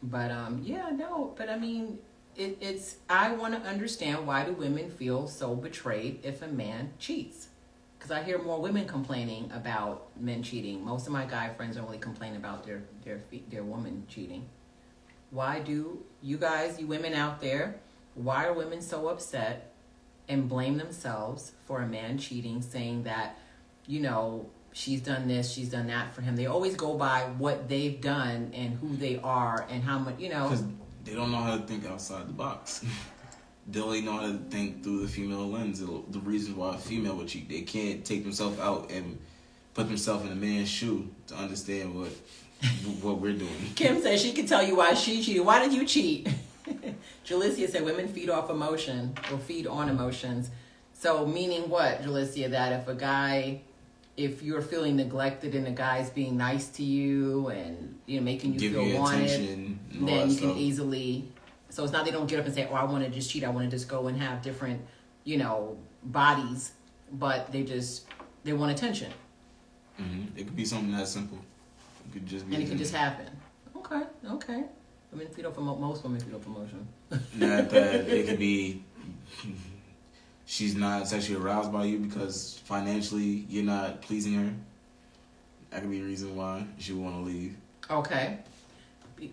But 0.03 0.31
um, 0.31 0.61
yeah, 0.63 0.89
no. 0.91 1.33
But 1.37 1.49
I 1.49 1.57
mean, 1.57 1.99
it, 2.35 2.57
it's. 2.61 2.97
I 3.09 3.31
want 3.31 3.53
to 3.55 3.69
understand 3.69 4.27
why 4.27 4.45
do 4.45 4.53
women 4.53 4.89
feel 4.89 5.27
so 5.27 5.55
betrayed 5.55 6.19
if 6.23 6.41
a 6.41 6.47
man 6.47 6.91
cheats? 6.99 7.47
Because 7.97 8.11
I 8.11 8.21
hear 8.23 8.37
more 8.37 8.61
women 8.61 8.87
complaining 8.87 9.51
about 9.53 10.07
men 10.19 10.43
cheating. 10.43 10.85
Most 10.85 11.07
of 11.07 11.13
my 11.13 11.25
guy 11.25 11.49
friends 11.49 11.79
really 11.79 11.97
complain 11.97 12.35
about 12.35 12.65
their 12.65 12.83
their 13.03 13.21
their 13.49 13.63
woman 13.63 14.05
cheating. 14.07 14.45
Why 15.31 15.59
do 15.59 16.03
you 16.21 16.37
guys, 16.37 16.79
you 16.79 16.87
women 16.87 17.13
out 17.13 17.41
there, 17.41 17.81
why 18.15 18.45
are 18.45 18.53
women 18.53 18.81
so 18.81 19.09
upset 19.09 19.73
and 20.29 20.47
blame 20.47 20.77
themselves 20.77 21.51
for 21.65 21.81
a 21.81 21.87
man 21.87 22.17
cheating, 22.17 22.61
saying 22.61 23.03
that, 23.03 23.37
you 23.87 24.01
know, 24.01 24.49
she's 24.73 25.01
done 25.01 25.27
this, 25.27 25.51
she's 25.51 25.69
done 25.69 25.87
that 25.87 26.13
for 26.13 26.21
him. 26.21 26.35
They 26.35 26.45
always 26.45 26.75
go 26.75 26.95
by 26.95 27.21
what 27.37 27.67
they've 27.67 27.99
done 27.99 28.51
and 28.53 28.77
who 28.77 28.95
they 28.95 29.19
are 29.23 29.65
and 29.69 29.83
how 29.83 29.97
much, 29.99 30.19
you 30.19 30.29
know. 30.29 30.43
Because 30.43 30.65
they 31.03 31.15
don't 31.15 31.31
know 31.31 31.37
how 31.37 31.57
to 31.57 31.63
think 31.63 31.85
outside 31.85 32.27
the 32.27 32.33
box. 32.33 32.85
they 33.67 33.81
only 33.81 34.01
know 34.01 34.13
how 34.13 34.27
to 34.27 34.37
think 34.49 34.83
through 34.83 35.01
the 35.01 35.07
female 35.07 35.47
lens. 35.47 35.79
The 35.79 36.19
reasons 36.19 36.55
why 36.55 36.75
a 36.75 36.77
female 36.77 37.15
would 37.15 37.27
cheat, 37.27 37.49
they 37.49 37.61
can't 37.61 38.05
take 38.05 38.23
themselves 38.23 38.59
out 38.59 38.91
and 38.91 39.17
put 39.73 39.87
themselves 39.87 40.25
in 40.25 40.31
a 40.31 40.35
man's 40.35 40.69
shoe 40.69 41.09
to 41.27 41.35
understand 41.35 41.95
what 41.95 42.11
what 43.01 43.19
we're 43.19 43.33
doing. 43.33 43.55
Kim 43.75 44.01
says 44.01 44.21
she 44.21 44.33
can 44.33 44.45
tell 44.45 44.63
you 44.63 44.75
why 44.75 44.93
she 44.93 45.23
cheated. 45.23 45.45
Why 45.45 45.59
did 45.59 45.73
you 45.73 45.85
cheat? 45.85 46.27
Jalicia 47.25 47.69
said 47.69 47.85
women 47.85 48.07
feed 48.07 48.29
off 48.29 48.49
emotion 48.49 49.13
or 49.31 49.37
feed 49.37 49.67
on 49.67 49.89
emotions. 49.89 50.49
So 50.93 51.25
meaning 51.25 51.69
what, 51.69 52.01
Jalicia? 52.01 52.49
That 52.49 52.73
if 52.73 52.87
a 52.87 52.95
guy, 52.95 53.61
if 54.17 54.41
you're 54.41 54.63
feeling 54.63 54.95
neglected 54.95 55.53
and 55.55 55.67
a 55.67 55.71
guy's 55.71 56.09
being 56.09 56.35
nice 56.35 56.67
to 56.69 56.83
you 56.83 57.47
and 57.49 57.97
you 58.07 58.19
know 58.19 58.23
making 58.23 58.53
you 58.53 58.59
Give 58.59 58.73
feel 58.73 58.83
you 58.83 58.97
wanted, 58.97 59.23
attention. 59.25 59.79
And 59.91 60.01
all 60.01 60.07
then 60.07 60.29
you 60.31 60.35
can 60.35 60.57
easily. 60.57 61.31
So 61.69 61.83
it's 61.83 61.93
not 61.93 62.03
they 62.05 62.11
don't 62.11 62.27
get 62.27 62.39
up 62.39 62.45
and 62.45 62.55
say, 62.55 62.67
"Oh, 62.69 62.73
I 62.75 62.83
want 62.85 63.03
to 63.05 63.09
just 63.09 63.29
cheat. 63.29 63.43
I 63.43 63.49
want 63.49 63.69
to 63.69 63.71
just 63.77 63.87
go 63.87 64.07
and 64.07 64.19
have 64.19 64.41
different, 64.41 64.81
you 65.23 65.37
know, 65.37 65.77
bodies," 66.03 66.71
but 67.13 67.51
they 67.51 67.63
just 67.63 68.05
they 68.43 68.53
want 68.53 68.71
attention, 68.71 69.11
Mhm. 69.99 70.27
It 70.37 70.43
could 70.45 70.55
be 70.55 70.63
something 70.65 70.91
that 70.95 71.07
simple. 71.07 71.39
It 72.07 72.13
could 72.13 72.25
just 72.25 72.47
be. 72.47 72.55
and 72.55 72.63
it 72.63 72.69
can 72.69 72.77
just 72.77 72.93
happen. 72.93 73.27
Okay, 73.75 74.03
okay. 74.25 74.63
Women 75.11 75.27
off 75.45 75.57
emo- 75.57 75.75
most 75.75 76.03
women 76.03 76.19
feed 76.19 76.33
off 76.33 76.45
emotion. 76.45 76.87
Not 77.09 77.69
that 77.69 78.07
it 78.07 78.27
could 78.27 78.39
be. 78.39 78.83
She's 80.49 80.75
not 80.75 81.09
sexually 81.09 81.43
aroused 81.43 81.73
by 81.73 81.83
you 81.83 81.99
because 81.99 82.61
financially 82.63 83.45
you're 83.49 83.65
not 83.65 84.01
pleasing 84.01 84.33
her. 84.35 84.53
That 85.69 85.81
could 85.81 85.91
be 85.91 85.99
a 85.99 86.05
reason 86.05 86.37
why 86.37 86.65
she 86.79 86.93
would 86.93 87.03
want 87.03 87.15
to 87.17 87.21
leave. 87.29 87.57
Okay. 87.91 88.37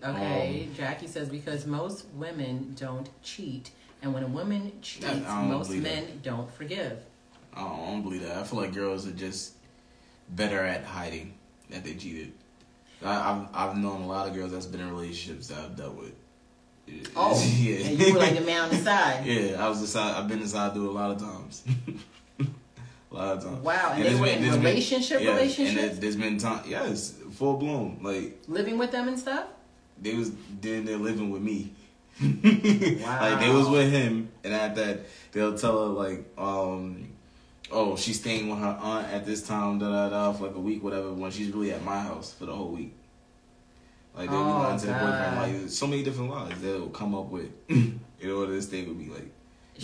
Okay, 0.03 0.67
um, 0.67 0.75
Jackie 0.75 1.07
says 1.07 1.29
because 1.29 1.65
most 1.65 2.05
women 2.15 2.75
don't 2.77 3.07
cheat, 3.23 3.71
and 4.01 4.13
when 4.13 4.23
a 4.23 4.27
woman 4.27 4.73
cheats, 4.81 5.05
most 5.25 5.69
men 5.69 6.05
that. 6.05 6.23
don't 6.23 6.51
forgive. 6.53 6.99
I 7.53 7.61
don't, 7.61 7.71
I 7.71 7.85
don't 7.91 8.01
believe 8.01 8.23
that. 8.23 8.35
I 8.35 8.43
feel 8.43 8.59
like 8.59 8.73
girls 8.73 9.07
are 9.07 9.11
just 9.11 9.53
better 10.31 10.59
at 10.59 10.83
hiding 10.83 11.35
that 11.69 11.85
they 11.85 11.93
cheated. 11.93 12.33
I, 13.03 13.31
I've 13.31 13.69
I've 13.69 13.77
known 13.77 14.01
a 14.01 14.07
lot 14.07 14.27
of 14.27 14.33
girls 14.33 14.51
that's 14.51 14.65
been 14.65 14.81
in 14.81 14.89
relationships 14.89 15.47
that 15.47 15.59
I've 15.59 15.77
dealt 15.77 15.95
with. 15.95 16.13
Oh, 17.15 17.41
yeah. 17.57 17.85
And 17.87 17.99
you 17.99 18.13
were 18.13 18.19
like 18.19 18.35
the 18.35 18.41
man 18.41 18.63
on 18.65 18.69
the 18.69 18.77
side. 18.77 19.25
yeah, 19.25 19.63
I 19.65 19.69
was 19.69 19.81
inside. 19.81 20.17
I've 20.17 20.27
been 20.27 20.41
inside 20.41 20.73
through 20.73 20.89
a 20.89 20.91
lot 20.91 21.11
of 21.11 21.19
times. 21.19 21.63
a 22.39 22.45
lot 23.15 23.37
of 23.37 23.43
times. 23.43 23.59
Wow, 23.63 23.91
and, 23.93 24.03
And 24.03 24.15
they 24.15 24.19
were 24.19 24.25
been- 24.25 24.35
in 24.37 24.41
there's 24.43 24.55
been- 24.55 24.63
relationship, 24.65 25.21
yeah, 25.21 25.29
relationships, 25.31 25.69
And 25.69 25.77
there- 25.91 25.95
there's 26.01 26.15
been 26.15 26.37
time, 26.37 26.63
yes, 26.67 27.13
full 27.33 27.57
blown. 27.57 27.99
Like 28.01 28.37
living 28.47 28.77
with 28.77 28.91
them 28.91 29.07
and 29.07 29.17
stuff. 29.19 29.45
they 30.01 30.13
was 30.13 30.31
then 30.61 30.85
they're 30.85 30.97
living 30.97 31.29
with 31.31 31.41
me. 31.41 31.71
Wow. 32.21 33.17
Like 33.21 33.39
they 33.39 33.49
was 33.51 33.67
with 33.69 33.91
him, 33.91 34.29
and 34.43 34.53
at 34.53 34.75
that 34.75 35.01
they'll 35.31 35.57
tell 35.57 35.79
her 35.87 35.93
like, 35.93 36.25
um, 36.37 37.09
oh, 37.71 37.95
she's 37.97 38.19
staying 38.19 38.49
with 38.49 38.59
her 38.59 38.77
aunt 38.81 39.07
at 39.07 39.25
this 39.25 39.45
time, 39.45 39.79
da 39.79 39.89
da 39.89 40.09
da, 40.09 40.33
for 40.33 40.47
like 40.47 40.55
a 40.55 40.59
week, 40.59 40.83
whatever. 40.83 41.11
When 41.13 41.31
she's 41.31 41.49
really 41.51 41.71
at 41.71 41.83
my 41.83 41.99
house 41.99 42.33
for 42.33 42.45
the 42.45 42.53
whole 42.55 42.69
week. 42.71 42.93
Like 44.15 44.29
they'll 44.29 44.43
be 44.43 44.49
Oh, 44.49 44.57
lying 44.59 44.79
to 44.79 44.85
the 44.87 44.93
boyfriend, 44.93 45.61
like 45.63 45.69
so 45.69 45.87
many 45.87 46.03
different 46.03 46.29
lies 46.31 46.53
they'll 46.61 46.89
come 46.89 47.13
up 47.15 47.25
with 47.27 47.49
in 47.69 47.99
order 48.29 48.53
to 48.55 48.61
stay 48.61 48.83
with 48.83 48.95
me. 48.97 49.09
Like 49.13 49.29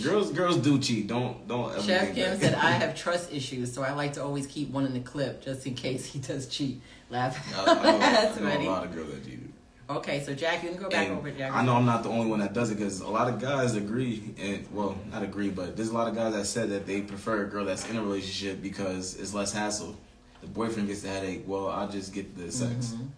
girls, 0.02 0.32
girls 0.32 0.56
do 0.58 0.78
cheat. 0.78 1.06
Don't 1.06 1.46
don't 1.46 1.70
ever. 1.72 1.82
Chef 1.82 2.14
Kim 2.14 2.38
said, 2.40 2.54
"I 2.54 2.70
have 2.82 2.94
trust 2.94 3.32
issues, 3.32 3.72
so 3.72 3.82
I 3.82 3.92
like 3.92 4.14
to 4.14 4.22
always 4.24 4.46
keep 4.46 4.70
one 4.70 4.86
in 4.86 4.94
the 4.94 5.00
clip 5.00 5.42
just 5.42 5.66
in 5.66 5.74
case 5.74 6.06
he 6.06 6.18
does 6.18 6.46
cheat." 6.46 6.80
Laugh. 7.10 7.36
I, 7.54 7.60
I 7.60 7.74
know, 7.74 7.98
That's 7.98 8.38
I 8.38 8.40
know 8.40 8.50
funny. 8.50 8.66
a 8.66 8.70
lot 8.70 8.84
of 8.84 8.94
girls 8.94 9.10
that 9.12 9.22
cheated. 9.24 9.52
Okay, 9.90 10.22
so 10.24 10.32
Jackie, 10.32 10.68
let 10.68 10.76
me 10.76 10.82
go 10.82 10.88
back 10.88 11.08
And 11.08 11.18
over 11.18 11.28
it, 11.28 11.36
Jackie. 11.36 11.54
I 11.54 11.62
know 11.62 11.74
I'm 11.74 11.84
not 11.84 12.02
the 12.02 12.08
only 12.08 12.30
one 12.30 12.38
that 12.40 12.54
does 12.54 12.70
it 12.70 12.76
because 12.76 13.00
a 13.02 13.08
lot 13.08 13.28
of 13.28 13.38
guys 13.38 13.74
agree, 13.74 14.32
and 14.38 14.66
well, 14.72 14.96
not 15.10 15.22
agree, 15.22 15.50
but 15.50 15.76
there's 15.76 15.90
a 15.90 15.92
lot 15.92 16.08
of 16.08 16.14
guys 16.14 16.32
that 16.32 16.46
said 16.46 16.70
that 16.70 16.86
they 16.86 17.02
prefer 17.02 17.42
a 17.42 17.46
girl 17.46 17.66
that's 17.66 17.86
in 17.90 17.96
a 17.96 18.02
relationship 18.02 18.62
because 18.62 19.16
it's 19.16 19.34
less 19.34 19.52
hassle. 19.52 19.94
The 20.40 20.46
boyfriend 20.46 20.88
gets 20.88 21.02
the 21.02 21.08
headache. 21.08 21.42
Well, 21.46 21.68
I 21.68 21.86
just 21.88 22.14
get 22.14 22.34
the 22.34 22.50
sex. 22.50 22.94
Mhm. 22.96 23.08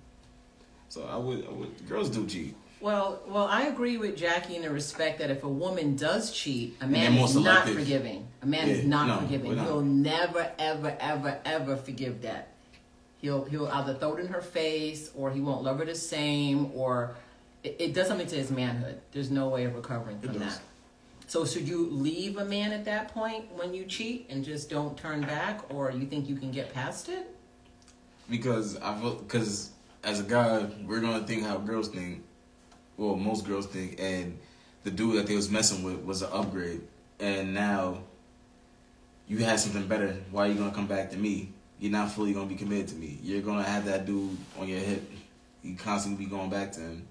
So 0.94 1.04
I 1.10 1.16
would, 1.16 1.44
I 1.44 1.50
would, 1.50 1.88
girls 1.88 2.08
do 2.08 2.24
cheat. 2.24 2.54
Well, 2.80 3.20
well, 3.26 3.46
I 3.46 3.62
agree 3.62 3.96
with 3.96 4.16
Jackie 4.16 4.54
in 4.54 4.62
the 4.62 4.70
respect 4.70 5.18
that 5.18 5.28
if 5.28 5.42
a 5.42 5.48
woman 5.48 5.96
does 5.96 6.30
cheat, 6.30 6.76
a 6.80 6.86
man 6.86 7.14
is 7.14 7.34
not 7.34 7.66
forgiving. 7.66 8.28
A 8.42 8.46
man 8.46 8.68
is 8.68 8.84
not 8.84 9.08
no, 9.08 9.18
forgiving. 9.18 9.56
not. 9.56 9.66
He'll 9.66 9.80
never, 9.80 10.52
ever, 10.56 10.96
ever, 11.00 11.40
ever 11.44 11.76
forgive 11.76 12.22
that. 12.22 12.46
He'll 13.18 13.42
he'll 13.42 13.66
either 13.66 13.94
throw 13.94 14.14
it 14.14 14.20
in 14.20 14.28
her 14.28 14.40
face, 14.40 15.10
or 15.16 15.32
he 15.32 15.40
won't 15.40 15.64
love 15.64 15.80
her 15.80 15.84
the 15.84 15.96
same, 15.96 16.70
or 16.76 17.16
it, 17.64 17.74
it 17.80 17.92
does 17.92 18.06
something 18.06 18.28
to 18.28 18.36
his 18.36 18.52
manhood. 18.52 19.00
There's 19.10 19.32
no 19.32 19.48
way 19.48 19.64
of 19.64 19.74
recovering 19.74 20.20
from 20.20 20.38
that. 20.38 20.60
So 21.26 21.44
should 21.44 21.66
you 21.66 21.88
leave 21.90 22.36
a 22.36 22.44
man 22.44 22.70
at 22.70 22.84
that 22.84 23.08
point 23.08 23.50
when 23.56 23.74
you 23.74 23.84
cheat 23.84 24.26
and 24.30 24.44
just 24.44 24.70
don't 24.70 24.96
turn 24.96 25.22
back, 25.22 25.74
or 25.74 25.90
you 25.90 26.06
think 26.06 26.28
you 26.28 26.36
can 26.36 26.52
get 26.52 26.72
past 26.72 27.08
it? 27.08 27.34
Because 28.30 28.76
I 28.76 28.96
feel, 29.00 29.16
because 29.16 29.72
as 30.04 30.20
a 30.20 30.22
guy, 30.22 30.66
we're 30.86 31.00
gonna 31.00 31.26
think 31.26 31.44
how 31.44 31.58
girls 31.58 31.88
think. 31.88 32.22
Well, 32.96 33.16
most 33.16 33.46
girls 33.46 33.66
think, 33.66 33.98
and 33.98 34.38
the 34.84 34.90
dude 34.90 35.16
that 35.16 35.26
they 35.26 35.34
was 35.34 35.50
messing 35.50 35.82
with 35.82 36.04
was 36.04 36.22
an 36.22 36.28
upgrade, 36.32 36.82
and 37.18 37.54
now 37.54 38.02
you 39.26 39.38
had 39.38 39.58
something 39.58 39.88
better. 39.88 40.16
Why 40.30 40.46
are 40.46 40.48
you 40.48 40.54
gonna 40.54 40.74
come 40.74 40.86
back 40.86 41.10
to 41.10 41.16
me? 41.16 41.50
You're 41.80 41.92
not 41.92 42.12
fully 42.12 42.32
gonna 42.32 42.46
be 42.46 42.54
committed 42.54 42.88
to 42.88 42.94
me. 42.94 43.18
You're 43.22 43.42
gonna 43.42 43.64
have 43.64 43.86
that 43.86 44.06
dude 44.06 44.36
on 44.58 44.68
your 44.68 44.78
hip. 44.78 45.10
You 45.62 45.76
constantly 45.76 46.26
be 46.26 46.30
going 46.30 46.50
back 46.50 46.72
to 46.72 46.80
him. 46.80 47.08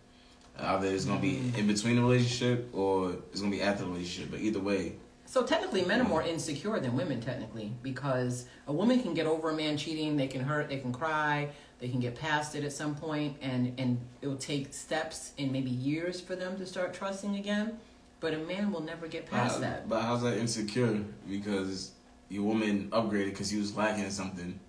Either 0.57 0.87
it's 0.87 1.05
gonna 1.05 1.19
be 1.19 1.37
mm. 1.37 1.57
in 1.57 1.67
between 1.67 1.95
the 1.95 2.01
relationship 2.01 2.69
or 2.73 3.15
it's 3.31 3.41
gonna 3.41 3.51
be 3.51 3.61
after 3.61 3.83
the 3.83 3.89
relationship. 3.89 4.31
But 4.31 4.41
either 4.41 4.59
way, 4.59 4.93
So 5.25 5.43
technically, 5.43 5.83
men 5.83 5.99
are 5.99 6.07
more 6.07 6.21
insecure 6.21 6.79
than 6.79 6.95
women, 6.95 7.19
technically, 7.19 7.73
because 7.81 8.45
a 8.67 8.73
woman 8.73 9.01
can 9.01 9.15
get 9.15 9.25
over 9.25 9.49
a 9.49 9.55
man 9.55 9.77
cheating. 9.77 10.15
They 10.15 10.27
can 10.27 10.41
hurt, 10.41 10.69
they 10.69 10.77
can 10.77 10.93
cry, 10.93 11.49
they 11.79 11.89
can 11.89 11.99
get 11.99 12.15
past 12.15 12.55
it 12.55 12.63
at 12.63 12.71
some 12.71 12.95
point, 12.95 13.37
and 13.41 13.73
and 13.77 13.99
it 14.21 14.27
will 14.27 14.37
take 14.37 14.73
steps 14.73 15.33
and 15.37 15.51
maybe 15.51 15.69
years 15.69 16.21
for 16.21 16.35
them 16.35 16.57
to 16.57 16.65
start 16.65 16.93
trusting 16.93 17.35
again. 17.35 17.77
But 18.19 18.33
a 18.33 18.37
man 18.37 18.71
will 18.71 18.81
never 18.81 19.07
get 19.07 19.25
past 19.25 19.55
How- 19.55 19.61
that. 19.61 19.89
But 19.89 20.01
how's 20.01 20.21
that 20.23 20.37
insecure? 20.37 21.03
Because 21.29 21.91
your 22.29 22.43
woman 22.43 22.89
upgraded 22.91 23.31
because 23.31 23.53
you 23.53 23.59
was 23.59 23.75
lacking 23.75 24.09
something. 24.09 24.59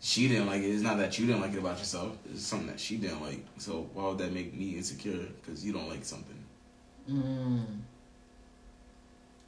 She 0.00 0.28
didn't 0.28 0.46
like 0.46 0.62
it. 0.62 0.70
It's 0.70 0.82
not 0.82 0.96
that 0.98 1.18
you 1.18 1.26
didn't 1.26 1.42
like 1.42 1.52
it 1.52 1.58
about 1.58 1.78
yourself. 1.78 2.16
It's 2.32 2.42
something 2.42 2.68
that 2.68 2.80
she 2.80 2.96
didn't 2.96 3.22
like. 3.22 3.44
So 3.58 3.88
why 3.92 4.08
would 4.08 4.18
that 4.18 4.32
make 4.32 4.54
me 4.54 4.70
insecure? 4.70 5.26
Because 5.40 5.64
you 5.64 5.72
don't 5.72 5.88
like 5.88 6.04
something. 6.04 6.42
Mm. 7.08 7.64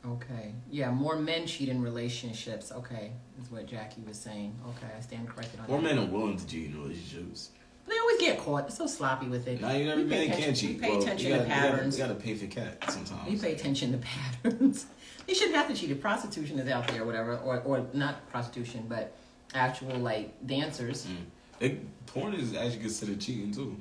Okay. 0.07 0.53
Yeah, 0.71 0.91
more 0.91 1.17
men 1.17 1.47
cheat 1.47 1.69
in 1.69 1.81
relationships. 1.83 2.73
Okay, 2.73 3.13
is 3.41 3.51
what 3.51 3.67
Jackie 3.67 4.03
was 4.07 4.19
saying. 4.19 4.55
Okay, 4.71 4.93
I 4.97 5.01
stand 5.01 5.29
corrected 5.29 5.61
on 5.61 5.69
More 5.69 5.81
that. 5.81 5.95
men 5.95 5.99
are 5.99 6.11
willing 6.11 6.37
to 6.37 6.47
cheat 6.47 6.67
in 6.71 6.83
relationships. 6.83 7.51
They 7.87 7.99
always 7.99 8.21
get 8.21 8.39
caught. 8.39 8.67
They're 8.69 8.77
so 8.77 8.87
sloppy 8.87 9.27
with 9.27 9.47
it. 9.47 9.61
Now 9.61 9.73
you 9.73 9.85
never 9.87 10.03
We 10.03 10.09
pay 10.09 10.11
man 10.11 10.23
attention- 10.39 10.45
can't 10.45 10.57
cheat. 10.57 10.71
We 10.77 10.81
pay 10.83 10.91
Well, 10.91 11.03
attention 11.03 11.27
you 11.29 11.33
to 11.35 11.39
gotta, 11.39 11.49
you 11.49 11.55
gotta- 11.55 11.73
patterns. 11.73 11.99
You 11.99 12.05
gotta 12.05 12.15
pay 12.21 12.35
for 12.35 12.47
cat 12.47 12.85
sometimes. 12.91 13.31
You 13.33 13.39
pay 13.39 13.53
attention 13.53 13.93
to 13.93 13.99
patterns. 14.43 14.87
they 15.27 15.35
shouldn't 15.35 15.57
have 15.57 15.69
to 15.69 15.75
cheat. 15.75 15.91
If 15.91 16.01
prostitution 16.01 16.59
is 16.59 16.69
out 16.69 16.89
there, 16.89 17.03
or 17.03 17.07
whatever, 17.07 17.37
or 17.39 17.61
or 17.61 17.87
not 17.93 18.29
prostitution, 18.29 18.87
but 18.89 19.13
actual 19.55 19.97
like 19.99 20.35
dancers. 20.47 21.07
Mm. 21.07 21.17
It, 21.61 22.07
porn 22.07 22.35
is 22.35 22.55
actually 22.57 22.81
considered 22.81 23.21
cheating 23.21 23.53
too. 23.53 23.77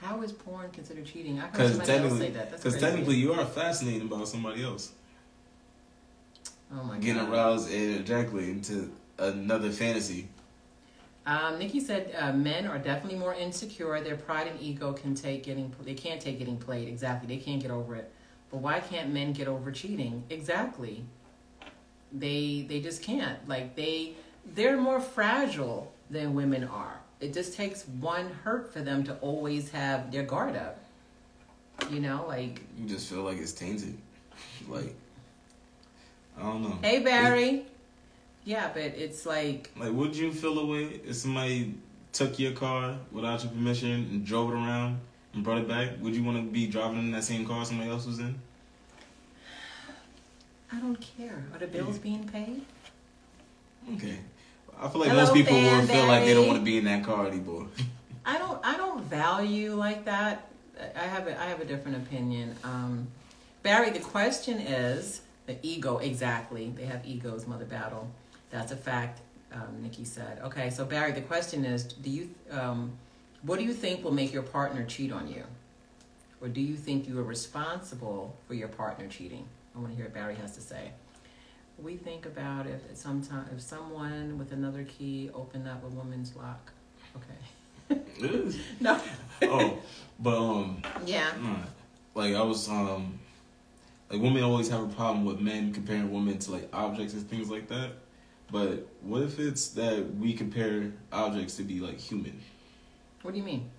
How 0.00 0.20
is 0.22 0.32
porn 0.32 0.70
considered 0.70 1.06
cheating? 1.06 1.38
I 1.40 1.46
heard 1.46 1.70
somebody 1.70 1.92
else 1.92 2.18
say 2.18 2.30
that. 2.30 2.50
That's 2.50 2.62
because 2.62 2.80
technically, 2.80 3.16
you 3.16 3.32
are 3.34 3.44
fascinated 3.44 4.02
about 4.02 4.26
somebody 4.28 4.64
else. 4.64 4.92
Oh 6.74 6.94
Getting 7.00 7.16
god. 7.16 7.32
aroused 7.32 7.70
and 7.72 8.00
ejaculating 8.00 8.56
into 8.56 8.92
another 9.18 9.70
fantasy. 9.70 10.28
Um, 11.26 11.58
Nikki 11.58 11.80
said 11.80 12.14
uh, 12.18 12.32
men 12.32 12.66
are 12.66 12.78
definitely 12.78 13.18
more 13.18 13.34
insecure. 13.34 13.98
Their 14.00 14.16
pride 14.16 14.46
and 14.46 14.60
ego 14.60 14.92
can 14.92 15.14
take 15.14 15.44
getting 15.44 15.72
they 15.82 15.94
can't 15.94 16.20
take 16.20 16.38
getting 16.38 16.58
played. 16.58 16.88
Exactly, 16.88 17.34
they 17.34 17.42
can't 17.42 17.62
get 17.62 17.70
over 17.70 17.96
it. 17.96 18.10
But 18.50 18.58
why 18.58 18.80
can't 18.80 19.10
men 19.12 19.32
get 19.32 19.48
over 19.48 19.72
cheating? 19.72 20.24
Exactly. 20.30 21.04
They 22.12 22.66
they 22.68 22.80
just 22.80 23.02
can't. 23.02 23.48
Like 23.48 23.74
they 23.74 24.14
they're 24.54 24.76
more 24.76 25.00
fragile 25.00 25.92
than 26.10 26.34
women 26.34 26.64
are. 26.64 27.00
It 27.20 27.32
just 27.32 27.54
takes 27.54 27.88
one 27.88 28.30
hurt 28.44 28.72
for 28.72 28.80
them 28.82 29.02
to 29.04 29.14
always 29.16 29.70
have 29.70 30.12
their 30.12 30.24
guard 30.24 30.56
up. 30.56 30.78
You 31.90 32.00
know, 32.00 32.24
like 32.28 32.60
You 32.78 32.86
just 32.86 33.08
feel 33.08 33.22
like 33.22 33.38
it's 33.38 33.52
tainted. 33.52 33.96
Like, 34.68 34.94
I 36.38 36.42
don't 36.42 36.62
know. 36.62 36.78
hey 36.82 37.00
Barry. 37.00 37.66
Yeah, 38.44 38.70
but 38.74 38.82
it's 38.82 39.24
like 39.24 39.70
Like, 39.76 39.92
would 39.92 40.14
you 40.14 40.32
feel 40.32 40.58
a 40.58 40.66
way 40.66 41.00
if 41.06 41.16
somebody 41.16 41.74
took 42.12 42.38
your 42.38 42.52
car 42.52 42.96
without 43.10 43.42
your 43.42 43.52
permission 43.52 43.90
and 43.90 44.24
drove 44.24 44.50
it 44.50 44.54
around 44.54 45.00
and 45.32 45.42
brought 45.42 45.58
it 45.58 45.68
back? 45.68 45.90
Would 46.00 46.14
you 46.14 46.22
want 46.22 46.36
to 46.38 46.42
be 46.42 46.66
driving 46.66 46.98
in 46.98 47.12
that 47.12 47.24
same 47.24 47.46
car 47.46 47.64
somebody 47.64 47.90
else 47.90 48.06
was 48.06 48.18
in? 48.18 48.34
I 50.72 50.80
don't 50.80 51.00
care. 51.00 51.44
Are 51.52 51.58
the 51.58 51.66
bills 51.66 51.98
being 51.98 52.28
paid? 52.28 52.62
Okay. 53.94 54.18
I 54.78 54.88
feel 54.88 55.00
like 55.00 55.10
Hello, 55.10 55.22
most 55.22 55.34
people 55.34 55.54
would 55.54 55.88
feel 55.88 56.06
like 56.06 56.24
they 56.24 56.34
don't 56.34 56.48
want 56.48 56.58
to 56.58 56.64
be 56.64 56.78
in 56.78 56.84
that 56.84 57.04
car 57.04 57.26
anymore. 57.26 57.66
I 58.26 58.38
don't 58.38 58.58
I 58.64 58.76
don't 58.76 59.02
value 59.04 59.74
like 59.74 60.04
that. 60.06 60.48
I 60.96 61.04
have 61.04 61.28
a 61.28 61.40
I 61.40 61.44
have 61.46 61.60
a 61.60 61.64
different 61.64 61.98
opinion. 61.98 62.56
Um, 62.64 63.06
Barry, 63.62 63.90
the 63.90 64.00
question 64.00 64.58
is 64.58 65.20
the 65.46 65.56
ego 65.62 65.98
exactly. 65.98 66.72
They 66.76 66.84
have 66.86 67.06
egos, 67.06 67.46
mother 67.46 67.64
battle. 67.64 68.08
That's 68.50 68.72
a 68.72 68.76
fact. 68.76 69.20
Um, 69.52 69.82
Nikki 69.82 70.04
said. 70.04 70.40
Okay, 70.44 70.70
so 70.70 70.84
Barry, 70.84 71.12
the 71.12 71.20
question 71.20 71.64
is, 71.64 71.84
do 71.84 72.10
you 72.10 72.30
um, 72.50 72.92
what 73.42 73.58
do 73.58 73.64
you 73.64 73.72
think 73.72 74.02
will 74.02 74.10
make 74.12 74.32
your 74.32 74.42
partner 74.42 74.84
cheat 74.84 75.12
on 75.12 75.28
you, 75.28 75.44
or 76.40 76.48
do 76.48 76.60
you 76.60 76.74
think 76.74 77.06
you 77.06 77.18
are 77.20 77.24
responsible 77.24 78.34
for 78.48 78.54
your 78.54 78.68
partner 78.68 79.06
cheating? 79.06 79.44
I 79.74 79.78
want 79.78 79.90
to 79.92 79.96
hear 79.96 80.06
what 80.06 80.14
Barry 80.14 80.34
has 80.36 80.54
to 80.56 80.60
say. 80.60 80.90
We 81.82 81.96
think 81.96 82.26
about 82.26 82.66
if 82.66 82.80
sometime 82.96 83.46
if 83.54 83.60
someone 83.60 84.38
with 84.38 84.52
another 84.52 84.84
key 84.84 85.30
opened 85.34 85.68
up 85.68 85.84
a 85.84 85.88
woman's 85.88 86.34
lock. 86.36 86.72
Okay. 87.16 87.38
No. 88.80 89.00
oh, 89.42 89.78
but 90.18 90.36
um, 90.38 90.82
Yeah. 91.04 91.30
like 92.14 92.34
I 92.34 92.42
was 92.42 92.68
um, 92.68 93.18
like 94.10 94.20
women 94.20 94.42
always 94.42 94.68
have 94.68 94.82
a 94.82 94.94
problem 94.94 95.24
with 95.24 95.40
men 95.40 95.72
comparing 95.72 96.12
women 96.12 96.38
to 96.38 96.52
like 96.52 96.68
objects 96.72 97.14
and 97.14 97.28
things 97.28 97.50
like 97.50 97.68
that. 97.68 97.90
But 98.50 98.86
what 99.02 99.22
if 99.22 99.38
it's 99.38 99.68
that 99.68 100.14
we 100.16 100.34
compare 100.34 100.92
objects 101.12 101.56
to 101.56 101.62
be 101.62 101.80
like 101.80 101.98
human? 101.98 102.40
What 103.22 103.32
do 103.32 103.38
you 103.38 103.44
mean? 103.44 103.70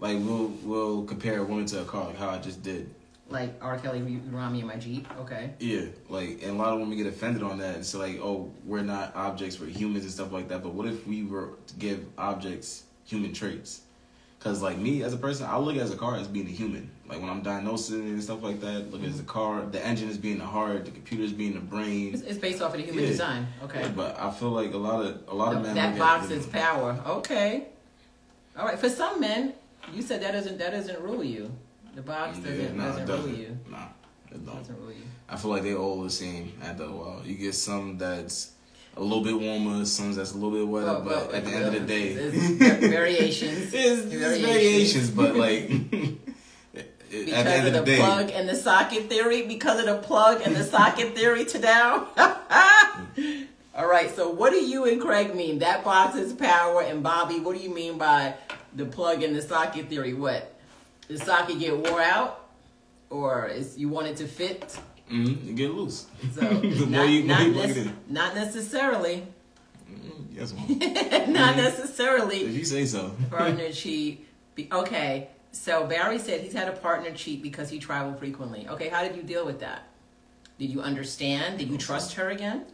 Like 0.00 0.18
we'll 0.18 0.48
we'll 0.64 1.04
compare 1.04 1.38
a 1.38 1.44
woman 1.44 1.66
to 1.66 1.82
a 1.82 1.84
car, 1.84 2.06
like 2.06 2.18
how 2.18 2.30
I 2.30 2.38
just 2.38 2.62
did. 2.62 2.92
Like 3.30 3.54
R. 3.62 3.78
Kelly 3.78 4.20
around 4.32 4.52
me 4.52 4.60
in 4.60 4.66
my 4.66 4.76
Jeep? 4.76 5.06
Okay. 5.20 5.54
Yeah, 5.58 5.86
like 6.08 6.42
and 6.42 6.50
a 6.50 6.54
lot 6.54 6.74
of 6.74 6.80
women 6.80 6.98
get 6.98 7.06
offended 7.06 7.42
on 7.42 7.58
that. 7.58 7.76
It's 7.76 7.88
so 7.88 7.98
like, 7.98 8.18
oh, 8.20 8.52
we're 8.64 8.82
not 8.82 9.14
objects, 9.16 9.58
we're 9.58 9.68
humans 9.68 10.04
and 10.04 10.12
stuff 10.12 10.32
like 10.32 10.48
that. 10.48 10.62
But 10.62 10.74
what 10.74 10.86
if 10.86 11.06
we 11.06 11.22
were 11.22 11.52
to 11.68 11.74
give 11.76 12.04
objects 12.18 12.84
human 13.06 13.32
traits? 13.32 13.82
Because 14.38 14.60
like 14.60 14.76
me 14.76 15.02
as 15.02 15.14
a 15.14 15.16
person, 15.16 15.46
I 15.46 15.56
look 15.56 15.76
at 15.76 15.82
as 15.82 15.92
a 15.92 15.96
car 15.96 16.16
as 16.16 16.28
being 16.28 16.46
a 16.46 16.50
human. 16.50 16.90
Like 17.06 17.20
when 17.20 17.28
I'm 17.28 17.42
diagnosing 17.42 18.00
and 18.00 18.22
stuff 18.22 18.42
like 18.42 18.60
that, 18.60 18.90
look 18.90 19.02
at 19.02 19.08
as 19.08 19.16
a 19.16 19.22
mm-hmm. 19.22 19.26
car. 19.26 19.62
The 19.66 19.84
engine 19.84 20.08
is 20.08 20.16
being 20.16 20.38
the 20.38 20.46
heart, 20.46 20.86
the 20.86 20.90
computer 20.90 21.22
is 21.22 21.32
being 21.32 21.54
the 21.54 21.60
brain. 21.60 22.14
It's, 22.14 22.22
it's 22.22 22.38
based 22.38 22.62
off 22.62 22.72
of 22.72 22.78
the 22.78 22.84
human 22.84 23.04
Yeah. 23.04 23.10
design. 23.10 23.46
Okay. 23.62 23.82
Yeah, 23.82 23.92
but 23.94 24.18
I 24.18 24.30
feel 24.30 24.50
like 24.50 24.72
a 24.72 24.78
lot 24.78 25.04
of 25.04 25.22
a 25.28 25.34
lot 25.34 25.54
of 25.54 25.62
men 25.62 25.74
that 25.74 25.98
box 25.98 26.30
is 26.30 26.46
power. 26.46 26.98
Okay. 27.06 27.66
All 28.56 28.64
right. 28.64 28.78
For 28.78 28.88
some 28.88 29.20
men, 29.20 29.52
you 29.92 30.00
said 30.00 30.22
that 30.22 30.32
doesn't 30.32 30.58
that 30.58 30.70
doesn't 30.70 31.00
rule 31.00 31.22
you. 31.22 31.52
The 31.94 32.02
box 32.02 32.38
doesn't 32.38 32.58
Yeah, 32.58 32.72
nah, 32.72 32.96
it 32.96 33.06
doesn't 33.06 33.06
rule 33.06 33.16
doesn't. 33.18 33.36
you. 33.36 33.58
Nah, 33.70 33.78
it 34.30 34.46
don't. 34.46 34.56
Doesn't 34.56 34.80
rule 34.80 34.90
you. 34.90 35.02
I 35.28 35.36
feel 35.36 35.50
like 35.50 35.62
they 35.62 35.74
all 35.74 36.02
the 36.02 36.10
same 36.10 36.52
after 36.62 36.84
a 36.84 36.90
while. 36.90 37.22
You 37.24 37.34
get 37.34 37.54
some 37.54 37.98
that's 37.98 38.52
a 38.96 39.02
little 39.02 39.24
bit 39.24 39.38
warmer, 39.38 39.84
some 39.84 40.12
that's 40.12 40.32
a 40.32 40.34
little 40.34 40.50
bit 40.50 40.66
wetter, 40.66 40.86
Well, 40.86 41.00
but 41.02 41.26
well, 41.28 41.34
at 41.34 41.44
the 41.44 41.50
end 41.50 41.64
of 41.64 41.72
the 41.72 41.80
day, 41.80 42.14
variations. 42.88 43.72
It's, 43.74 43.74
it's 43.74 44.14
variations, 44.14 45.10
but 45.10 45.34
like 45.34 45.70
at 47.06 47.10
the 47.10 47.24
Because 47.24 47.46
end 47.46 47.66
of 47.66 47.66
of 47.66 47.72
the, 47.72 47.80
the 47.80 47.84
day, 47.86 47.96
plug 47.98 48.30
and 48.30 48.48
the 48.48 48.54
socket 48.56 49.08
theory, 49.08 49.46
because 49.46 49.78
of 49.80 49.86
the 49.86 49.98
plug 50.06 50.40
and 50.44 50.54
the 50.56 50.64
socket 50.64 51.14
theory 51.14 51.44
to 51.46 51.58
now. 51.58 52.08
All 53.76 53.88
right, 53.88 54.14
so 54.14 54.30
what 54.30 54.50
do 54.52 54.56
you 54.64 54.84
and 54.84 55.00
Craig 55.00 55.34
mean? 55.34 55.58
That 55.58 55.82
box 55.84 56.16
is 56.16 56.32
power, 56.32 56.82
and 56.82 57.02
Bobby, 57.02 57.40
what 57.40 57.56
do 57.56 57.62
you 57.62 57.74
mean 57.74 57.98
by 57.98 58.34
the 58.76 58.84
plug 58.84 59.22
and 59.24 59.34
the 59.34 59.42
socket 59.42 59.88
theory? 59.88 60.14
What? 60.14 60.54
The 61.08 61.18
socket 61.18 61.58
get 61.58 61.76
wore 61.76 62.00
out, 62.00 62.46
or 63.10 63.48
is 63.48 63.76
you 63.76 63.88
want 63.88 64.06
it 64.06 64.16
to 64.18 64.28
fit? 64.28 64.78
mhm, 65.10 65.44
you 65.44 65.52
get 65.54 65.72
loose. 65.72 66.06
So 66.34 66.40
the 66.60 66.86
more 66.86 66.88
not, 66.88 67.08
you, 67.08 67.24
not, 67.24 67.46
nec- 67.48 67.70
it 67.70 67.76
in. 67.78 67.96
not 68.08 68.34
necessarily, 68.34 69.26
Mm, 69.92 70.24
Yes, 70.32 70.52
mom. 70.54 70.66
not 71.32 71.58
if 71.58 71.64
necessarily. 71.64 72.44
you 72.46 72.64
say 72.64 72.86
so. 72.86 73.12
partner 73.30 73.70
cheat. 73.70 74.26
Be, 74.54 74.66
okay, 74.72 75.28
so 75.54 75.86
Barry 75.86 76.18
said 76.18 76.40
he's 76.40 76.52
had 76.52 76.68
a 76.68 76.72
partner 76.72 77.12
cheat 77.12 77.42
because 77.42 77.70
he 77.70 77.78
traveled 77.78 78.18
frequently. 78.18 78.66
Okay, 78.68 78.88
how 78.88 79.02
did 79.02 79.14
you 79.14 79.22
deal 79.22 79.46
with 79.46 79.60
that? 79.60 79.84
Did 80.58 80.70
you 80.70 80.80
understand? 80.80 81.58
Did 81.58 81.68
you 81.68 81.78
trust 81.78 82.14
her 82.14 82.30
again? 82.30 82.64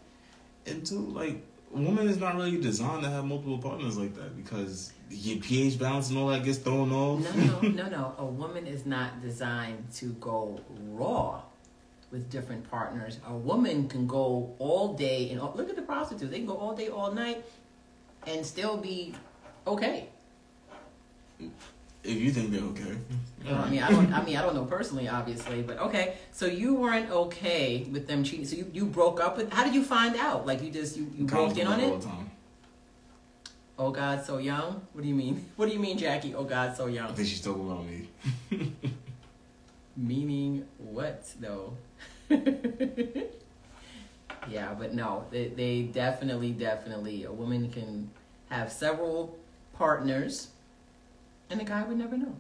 And 0.66 0.84
two, 0.84 0.98
like, 0.98 1.42
a 1.74 1.78
woman 1.78 2.08
is 2.08 2.16
not 2.16 2.36
really 2.36 2.58
designed 2.58 3.02
to 3.02 3.10
have 3.10 3.24
multiple 3.24 3.58
partners 3.58 3.98
like 3.98 4.14
that 4.14 4.34
because 4.36 4.92
your 5.10 5.38
pH 5.40 5.78
balance 5.78 6.08
and 6.08 6.18
all 6.18 6.28
that 6.28 6.42
gets 6.42 6.58
thrown 6.58 6.90
off. 6.90 7.20
No, 7.34 7.60
no, 7.60 7.68
no, 7.68 7.88
no. 7.88 8.14
A 8.18 8.24
woman 8.24 8.66
is 8.66 8.86
not 8.86 9.20
designed 9.20 9.90
to 9.96 10.06
go 10.14 10.60
raw 10.88 11.42
with 12.10 12.30
different 12.30 12.68
partners. 12.70 13.18
A 13.26 13.36
woman 13.36 13.88
can 13.88 14.06
go 14.06 14.54
all 14.58 14.94
day 14.94 15.30
and 15.30 15.40
look 15.40 15.68
at 15.68 15.76
the 15.76 15.82
prostitutes. 15.82 16.30
They 16.30 16.38
can 16.38 16.46
go 16.46 16.56
all 16.56 16.74
day, 16.74 16.88
all 16.88 17.12
night, 17.12 17.44
and 18.26 18.44
still 18.44 18.76
be 18.76 19.14
okay. 19.66 20.08
If 22.02 22.18
you 22.18 22.30
think 22.30 22.50
they're 22.50 22.62
okay. 22.62 22.96
Well, 23.44 23.56
I 23.56 23.70
mean, 23.70 23.82
I 23.82 23.90
don't. 23.90 24.12
I 24.12 24.24
mean, 24.24 24.36
I 24.36 24.42
don't 24.42 24.54
know 24.54 24.64
personally, 24.64 25.08
obviously, 25.08 25.62
but 25.62 25.78
okay. 25.78 26.16
So 26.32 26.46
you 26.46 26.74
weren't 26.74 27.10
okay 27.10 27.86
with 27.90 28.06
them 28.06 28.24
cheating. 28.24 28.46
So 28.46 28.56
you, 28.56 28.70
you 28.72 28.86
broke 28.86 29.20
up 29.20 29.36
with. 29.36 29.52
How 29.52 29.64
did 29.64 29.74
you 29.74 29.82
find 29.82 30.16
out? 30.16 30.46
Like 30.46 30.62
you 30.62 30.70
just 30.70 30.96
you, 30.96 31.10
you 31.16 31.24
broke 31.24 31.56
in 31.58 31.66
on 31.66 31.80
it. 31.80 32.00
the 32.00 32.06
time. 32.06 32.30
Oh 33.78 33.90
God, 33.90 34.24
so 34.24 34.36
young. 34.36 34.86
What 34.92 35.02
do 35.02 35.08
you 35.08 35.14
mean? 35.14 35.46
What 35.56 35.66
do 35.66 35.72
you 35.72 35.78
mean, 35.78 35.96
Jackie? 35.96 36.34
Oh 36.34 36.44
God, 36.44 36.76
so 36.76 36.86
young. 36.86 37.10
I 37.10 37.12
think 37.12 37.28
she's 37.28 37.40
talking 37.40 37.70
about 37.70 37.86
me. 37.86 38.08
Meaning 39.96 40.66
what 40.78 41.24
though? 41.40 41.76
yeah, 44.48 44.74
but 44.78 44.94
no, 44.94 45.24
they, 45.30 45.48
they 45.48 45.82
definitely, 45.82 46.52
definitely. 46.52 47.24
A 47.24 47.32
woman 47.32 47.70
can 47.70 48.10
have 48.50 48.70
several 48.70 49.38
partners, 49.74 50.48
and 51.50 51.60
the 51.60 51.64
guy 51.64 51.82
would 51.82 51.98
never 51.98 52.16
know. 52.16 52.34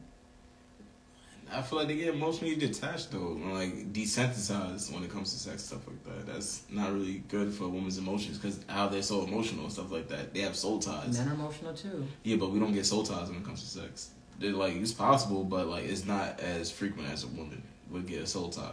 I 1.52 1.62
feel 1.62 1.80
like 1.80 1.88
they 1.88 1.96
get 1.96 2.14
emotionally 2.14 2.54
detached 2.54 3.10
though, 3.10 3.32
and 3.32 3.52
like 3.54 3.92
desensitized 3.92 4.92
when 4.92 5.02
it 5.02 5.10
comes 5.10 5.32
to 5.32 5.38
sex 5.38 5.64
stuff 5.64 5.86
like 5.86 6.04
that. 6.04 6.32
That's 6.32 6.62
not 6.70 6.92
really 6.92 7.24
good 7.28 7.52
for 7.52 7.64
a 7.64 7.68
woman's 7.68 7.98
emotions 7.98 8.38
because 8.38 8.60
how 8.68 8.86
they're 8.88 9.02
so 9.02 9.24
emotional 9.24 9.64
and 9.64 9.72
stuff 9.72 9.90
like 9.90 10.08
that. 10.08 10.32
They 10.32 10.40
have 10.40 10.54
soul 10.54 10.78
ties. 10.78 11.18
Men 11.18 11.28
are 11.28 11.34
emotional 11.34 11.74
too. 11.74 12.06
Yeah, 12.22 12.36
but 12.36 12.50
we 12.50 12.60
don't 12.60 12.72
get 12.72 12.86
soul 12.86 13.02
ties 13.02 13.28
when 13.28 13.38
it 13.38 13.44
comes 13.44 13.62
to 13.62 13.80
sex. 13.80 14.10
They're 14.38 14.52
like 14.52 14.76
it's 14.76 14.92
possible, 14.92 15.42
but 15.42 15.66
like 15.66 15.84
it's 15.84 16.06
not 16.06 16.38
as 16.38 16.70
frequent 16.70 17.10
as 17.10 17.24
a 17.24 17.28
woman 17.28 17.62
would 17.90 18.06
get 18.06 18.22
a 18.22 18.26
soul 18.26 18.48
tie 18.48 18.70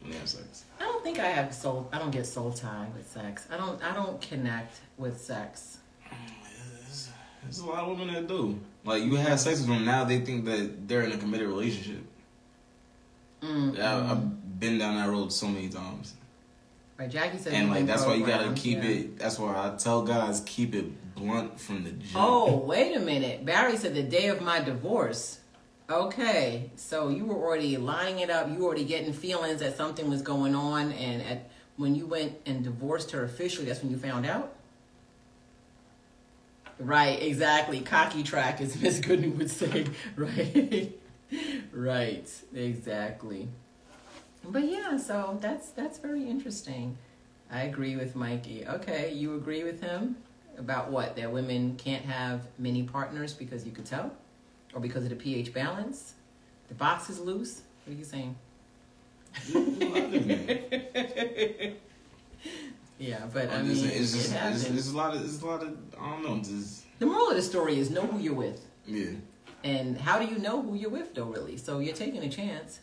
when 0.00 0.10
they 0.10 0.18
have 0.18 0.28
sex. 0.28 0.64
I 0.80 0.84
don't 0.84 1.04
think 1.04 1.20
I 1.20 1.28
have 1.28 1.54
soul. 1.54 1.88
I 1.92 1.98
don't 1.98 2.10
get 2.10 2.26
soul 2.26 2.52
tie 2.52 2.86
with 2.96 3.08
sex. 3.08 3.46
I 3.50 3.56
don't. 3.56 3.80
I 3.84 3.94
don't 3.94 4.20
connect 4.20 4.80
with 4.98 5.20
sex. 5.20 5.78
There's, 6.10 7.08
there's 7.44 7.58
a 7.60 7.66
lot 7.66 7.84
of 7.84 7.98
women 7.98 8.12
that 8.12 8.26
do. 8.26 8.58
Like 8.84 9.02
you 9.02 9.16
have 9.16 9.38
sex 9.40 9.60
with 9.60 9.68
them 9.68 9.84
now, 9.84 10.04
they 10.04 10.20
think 10.20 10.44
that 10.46 10.88
they're 10.88 11.02
in 11.02 11.12
a 11.12 11.18
committed 11.18 11.48
relationship. 11.48 12.02
Mm, 13.42 13.78
I, 13.78 14.10
I've 14.12 14.60
been 14.60 14.78
down 14.78 14.96
that 14.96 15.08
road 15.08 15.32
so 15.32 15.46
many 15.48 15.68
times, 15.68 16.14
Right, 16.98 17.10
Jackie 17.10 17.38
said. 17.38 17.54
and 17.54 17.70
like 17.70 17.86
that's 17.86 18.04
why 18.04 18.14
you 18.14 18.26
gotta 18.26 18.52
keep 18.52 18.82
yeah. 18.82 18.90
it. 18.90 19.18
That's 19.18 19.38
why 19.38 19.54
I 19.54 19.76
tell 19.76 20.02
guys 20.02 20.42
keep 20.44 20.74
it 20.74 21.14
blunt 21.14 21.58
from 21.58 21.84
the 21.84 21.92
jump. 21.92 22.14
Oh, 22.16 22.56
wait 22.58 22.94
a 22.96 23.00
minute. 23.00 23.44
Barry 23.44 23.76
said 23.76 23.94
the 23.94 24.02
day 24.02 24.28
of 24.28 24.40
my 24.40 24.60
divorce. 24.60 25.38
Okay, 25.88 26.70
so 26.76 27.08
you 27.08 27.24
were 27.24 27.34
already 27.34 27.76
lining 27.76 28.20
it 28.20 28.30
up. 28.30 28.48
You 28.48 28.58
were 28.58 28.66
already 28.66 28.84
getting 28.84 29.12
feelings 29.12 29.60
that 29.60 29.76
something 29.76 30.08
was 30.08 30.22
going 30.22 30.54
on, 30.54 30.92
and 30.92 31.22
at 31.22 31.50
when 31.76 31.94
you 31.94 32.06
went 32.06 32.34
and 32.46 32.62
divorced 32.62 33.10
her 33.12 33.24
officially, 33.24 33.66
that's 33.66 33.82
when 33.82 33.90
you 33.90 33.96
found 33.96 34.26
out. 34.26 34.54
Right, 36.80 37.22
exactly. 37.22 37.80
Cocky 37.80 38.22
track, 38.22 38.60
as 38.62 38.80
Miss 38.80 39.00
Gooden 39.00 39.36
would 39.36 39.50
say. 39.50 39.86
Right, 40.16 40.98
right, 41.72 42.28
exactly. 42.54 43.48
But 44.42 44.64
yeah, 44.64 44.96
so 44.96 45.38
that's 45.40 45.70
that's 45.70 45.98
very 45.98 46.28
interesting. 46.28 46.96
I 47.52 47.64
agree 47.64 47.96
with 47.96 48.16
Mikey. 48.16 48.66
Okay, 48.66 49.12
you 49.12 49.36
agree 49.36 49.62
with 49.62 49.80
him 49.80 50.16
about 50.58 50.90
what? 50.90 51.14
That 51.16 51.30
women 51.30 51.76
can't 51.76 52.04
have 52.04 52.46
many 52.58 52.82
partners 52.82 53.32
because 53.34 53.64
you 53.66 53.72
could 53.72 53.86
tell? 53.86 54.10
Or 54.74 54.80
because 54.80 55.04
of 55.04 55.10
the 55.10 55.16
pH 55.16 55.52
balance? 55.52 56.14
The 56.68 56.74
box 56.74 57.10
is 57.10 57.20
loose? 57.20 57.62
What 57.84 57.94
are 57.94 57.98
you 57.98 58.04
saying? 58.04 58.34
Yeah, 63.00 63.26
but 63.32 63.50
I 63.50 63.62
mean, 63.62 63.74
saying, 63.74 63.86
it's 64.02 64.14
it 64.14 64.30
just 64.30 64.68
it's, 64.68 64.78
it's 64.78 64.92
a 64.92 64.96
lot 64.96 65.16
of 65.16 65.24
it's 65.24 65.40
a 65.40 65.46
lot 65.46 65.62
of 65.62 65.74
I 65.98 66.10
don't 66.10 66.22
know. 66.22 66.36
Just 66.38 66.84
The 66.98 67.06
moral 67.06 67.30
of 67.30 67.36
the 67.36 67.42
story 67.42 67.78
is 67.78 67.90
know 67.90 68.02
who 68.02 68.18
you're 68.20 68.34
with. 68.34 68.60
yeah. 68.86 69.10
And 69.64 69.98
how 69.98 70.18
do 70.18 70.24
you 70.26 70.38
know 70.38 70.62
who 70.62 70.74
you're 70.74 70.88
with, 70.88 71.14
though, 71.14 71.24
really? 71.24 71.58
So 71.58 71.80
you're 71.80 71.94
taking 71.94 72.22
a 72.22 72.30
chance. 72.30 72.80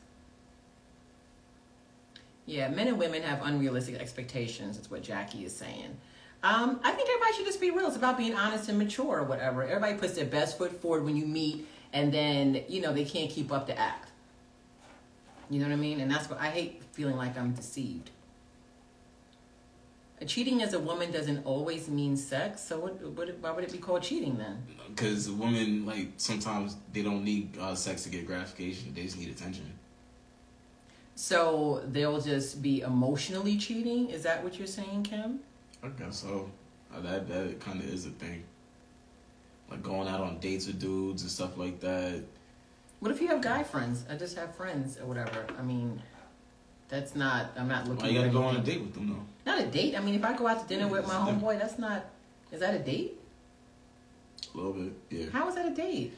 Yeah, 2.46 2.70
men 2.70 2.88
and 2.88 2.98
women 3.00 3.24
have 3.24 3.42
unrealistic 3.44 3.96
expectations, 3.96 4.78
is 4.78 4.90
what 4.90 5.02
Jackie 5.04 5.44
is 5.44 5.56
saying. 5.56 5.98
Um, 6.44 6.80
I 6.84 6.92
think 6.92 7.10
everybody 7.10 7.34
should 7.36 7.46
just 7.46 7.60
be 7.60 7.72
real. 7.72 7.88
It's 7.88 7.96
about 7.96 8.18
being 8.18 8.36
honest 8.36 8.70
and 8.70 8.78
mature 8.78 9.20
or 9.20 9.24
whatever. 9.24 9.64
Everybody 9.64 9.96
puts 9.96 10.14
their 10.14 10.26
best 10.26 10.58
foot 10.58 10.72
forward 10.82 11.04
when 11.04 11.18
you 11.18 11.26
meet, 11.26 11.68
and 11.94 12.14
then, 12.14 12.64
you 12.70 12.80
know, 12.80 12.94
they 12.94 13.06
can't 13.06 13.30
keep 13.30 13.52
up 13.52 13.66
the 13.68 13.78
act. 13.78 14.10
You 15.50 15.60
know 15.60 15.66
what 15.66 15.74
I 15.74 15.78
mean? 15.78 16.00
And 16.00 16.12
that's 16.12 16.30
what 16.30 16.40
I 16.40 16.50
hate 16.50 16.84
feeling 16.92 17.18
like 17.18 17.38
I'm 17.38 17.54
deceived. 17.54 18.12
Cheating 20.26 20.64
as 20.64 20.74
a 20.74 20.80
woman 20.80 21.12
doesn't 21.12 21.46
always 21.46 21.88
mean 21.88 22.18
sex, 22.18 22.62
so 22.62 22.80
what, 22.80 23.00
what, 23.02 23.38
why 23.40 23.52
would 23.52 23.64
it 23.64 23.72
be 23.72 23.78
called 23.78 24.02
cheating 24.02 24.36
then? 24.38 24.64
Because 24.90 25.30
women 25.30 25.86
like 25.86 26.10
sometimes 26.18 26.76
they 26.92 27.04
don't 27.04 27.24
need 27.24 27.56
uh, 27.60 27.76
sex 27.76 28.02
to 28.04 28.10
get 28.10 28.26
gratification. 28.26 28.94
They 28.96 29.04
just 29.04 29.20
need 29.20 29.30
attention. 29.30 29.72
So 31.14 31.84
they'll 31.88 32.20
just 32.20 32.64
be 32.64 32.82
emotionally 32.82 33.58
cheating? 33.58 34.10
Is 34.10 34.24
that 34.24 34.44
what 34.44 34.58
you're 34.58 34.68
saying, 34.68 35.04
Kim? 35.04 35.40
I 35.84 35.90
guess 35.90 36.18
so. 36.18 36.50
Uh, 36.92 37.02
that 37.02 37.28
that 37.28 37.60
kind 37.60 37.80
of 37.80 37.88
is 37.88 38.08
a 38.08 38.12
thing. 38.12 38.44
Like 39.70 39.84
going 39.84 40.08
out 40.08 40.22
on 40.22 40.40
dates 40.40 40.66
with 40.66 40.80
dudes 40.80 41.22
and 41.22 41.30
stuff 41.30 41.58
like 41.58 41.80
that. 41.82 42.24
What 43.02 43.12
if 43.12 43.22
you 43.22 43.28
have 43.28 43.42
guy 43.42 43.64
friends? 43.64 44.04
I 44.10 44.16
just 44.16 44.36
have 44.36 44.56
friends 44.56 44.98
or 45.00 45.06
whatever. 45.06 45.46
I 45.60 45.62
mean, 45.62 46.02
that's 46.90 47.16
not. 47.16 47.52
I'm 47.56 47.68
not 47.68 47.88
looking. 47.88 48.04
Why 48.04 48.10
you 48.10 48.20
gotta 48.20 48.32
go 48.32 48.44
on 48.44 48.56
a 48.56 48.62
date 48.62 48.82
with 48.82 48.94
them 48.94 49.10
though? 49.10 49.26
Not 49.48 49.62
a 49.62 49.66
date. 49.66 49.98
I 49.98 50.02
mean, 50.02 50.14
if 50.14 50.26
I 50.26 50.36
go 50.36 50.46
out 50.46 50.62
to 50.62 50.68
dinner 50.68 50.90
with 50.90 51.08
my 51.08 51.14
homeboy, 51.14 51.58
that's 51.58 51.80
not. 51.80 52.04
Is 52.52 52.60
that 52.60 52.74
a 52.74 52.80
date? 52.80 53.18
A 54.54 54.58
little 54.58 54.74
bit, 54.74 54.94
yeah. 55.10 55.30
How 55.32 55.48
is 55.48 55.56
that 55.56 55.66
a 55.66 55.74
date? 55.74 56.14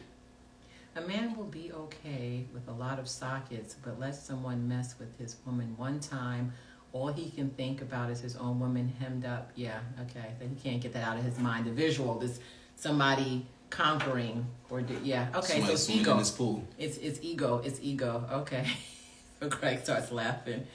A 0.96 1.02
man 1.02 1.38
will 1.38 1.44
be 1.44 1.72
okay 1.72 2.46
with 2.52 2.68
a 2.68 2.72
lot 2.72 2.98
of 2.98 3.08
sockets, 3.08 3.76
but 3.86 4.00
let 4.00 4.16
someone 4.16 4.68
mess 4.68 4.96
with 4.98 5.16
his 5.20 5.36
woman 5.46 5.76
one 5.78 6.00
time. 6.00 6.54
All 6.92 7.10
he 7.10 7.30
can 7.30 7.52
think 7.52 7.84
about 7.84 8.10
is 8.10 8.20
his 8.20 8.36
own 8.36 8.60
woman 8.60 8.92
hemmed 9.00 9.26
up. 9.26 9.52
Yeah, 9.54 9.80
okay. 10.02 10.34
Then 10.40 10.50
he 10.50 10.70
can't 10.70 10.82
get 10.82 10.94
that 10.94 11.04
out 11.08 11.18
of 11.18 11.24
his 11.24 11.38
mind. 11.38 11.68
The 11.68 11.72
visual, 11.72 12.18
this 12.18 12.40
somebody 12.76 13.46
conquering 13.70 14.48
or 14.72 14.82
do, 14.82 14.98
yeah. 15.04 15.28
Okay, 15.36 15.54
Somebody 15.54 15.68
so 15.68 15.74
it's 15.74 15.90
ego. 15.92 16.12
in 16.14 16.18
this 16.18 16.32
pool. 16.32 16.64
It's 16.80 16.98
it's 16.98 17.20
ego. 17.22 17.62
It's 17.64 17.80
ego. 17.80 18.26
Okay. 18.42 18.66
so 19.40 19.50
Craig 19.50 19.82
starts 19.84 20.12
laughing. 20.12 20.66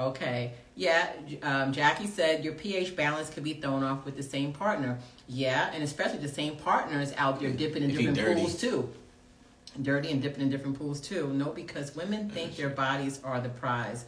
Okay. 0.00 0.52
Yeah. 0.76 1.10
Um, 1.42 1.72
Jackie 1.72 2.06
said 2.06 2.42
your 2.42 2.54
pH 2.54 2.96
balance 2.96 3.28
could 3.28 3.44
be 3.44 3.54
thrown 3.54 3.84
off 3.84 4.04
with 4.06 4.16
the 4.16 4.22
same 4.22 4.52
partner. 4.52 4.98
Yeah, 5.28 5.70
and 5.74 5.82
especially 5.82 6.18
the 6.18 6.28
same 6.28 6.56
partners 6.56 7.12
out 7.18 7.38
there 7.38 7.50
dipping 7.50 7.82
in 7.82 7.90
If 7.90 8.14
different 8.14 8.38
pools 8.38 8.58
too. 8.58 8.88
Dirty 9.80 10.10
and 10.10 10.22
dipping 10.22 10.42
in 10.42 10.50
different 10.50 10.78
pools 10.78 11.00
too. 11.00 11.28
No, 11.28 11.50
because 11.50 11.94
women 11.94 12.30
think 12.30 12.56
their 12.56 12.70
bodies 12.70 13.20
are 13.22 13.40
the 13.40 13.50
prize. 13.50 14.06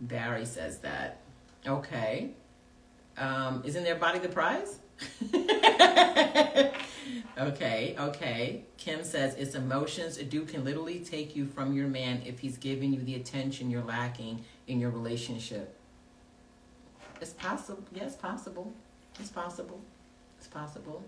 Barry 0.00 0.46
says 0.46 0.78
that. 0.78 1.18
Okay. 1.66 2.30
Um, 3.18 3.62
isn't 3.64 3.82
their 3.84 3.96
body 3.96 4.20
the 4.20 4.28
prize? 4.28 4.78
okay, 7.38 7.96
okay. 7.98 8.62
Kim 8.78 9.02
says 9.04 9.34
it's 9.34 9.54
emotions. 9.54 10.18
A 10.18 10.24
dude 10.24 10.48
can 10.48 10.64
literally 10.64 11.00
take 11.00 11.34
you 11.34 11.46
from 11.46 11.74
your 11.74 11.88
man 11.88 12.22
if 12.24 12.38
he's 12.38 12.56
giving 12.56 12.92
you 12.92 13.02
the 13.02 13.16
attention 13.16 13.70
you're 13.70 13.82
lacking 13.82 14.44
in 14.66 14.80
your 14.80 14.90
relationship. 14.90 15.76
It's 17.20 17.32
possible. 17.32 17.84
Yes, 17.92 18.16
possible. 18.16 18.72
It's 19.18 19.30
possible. 19.30 19.80
It's 20.38 20.48
possible. 20.48 21.04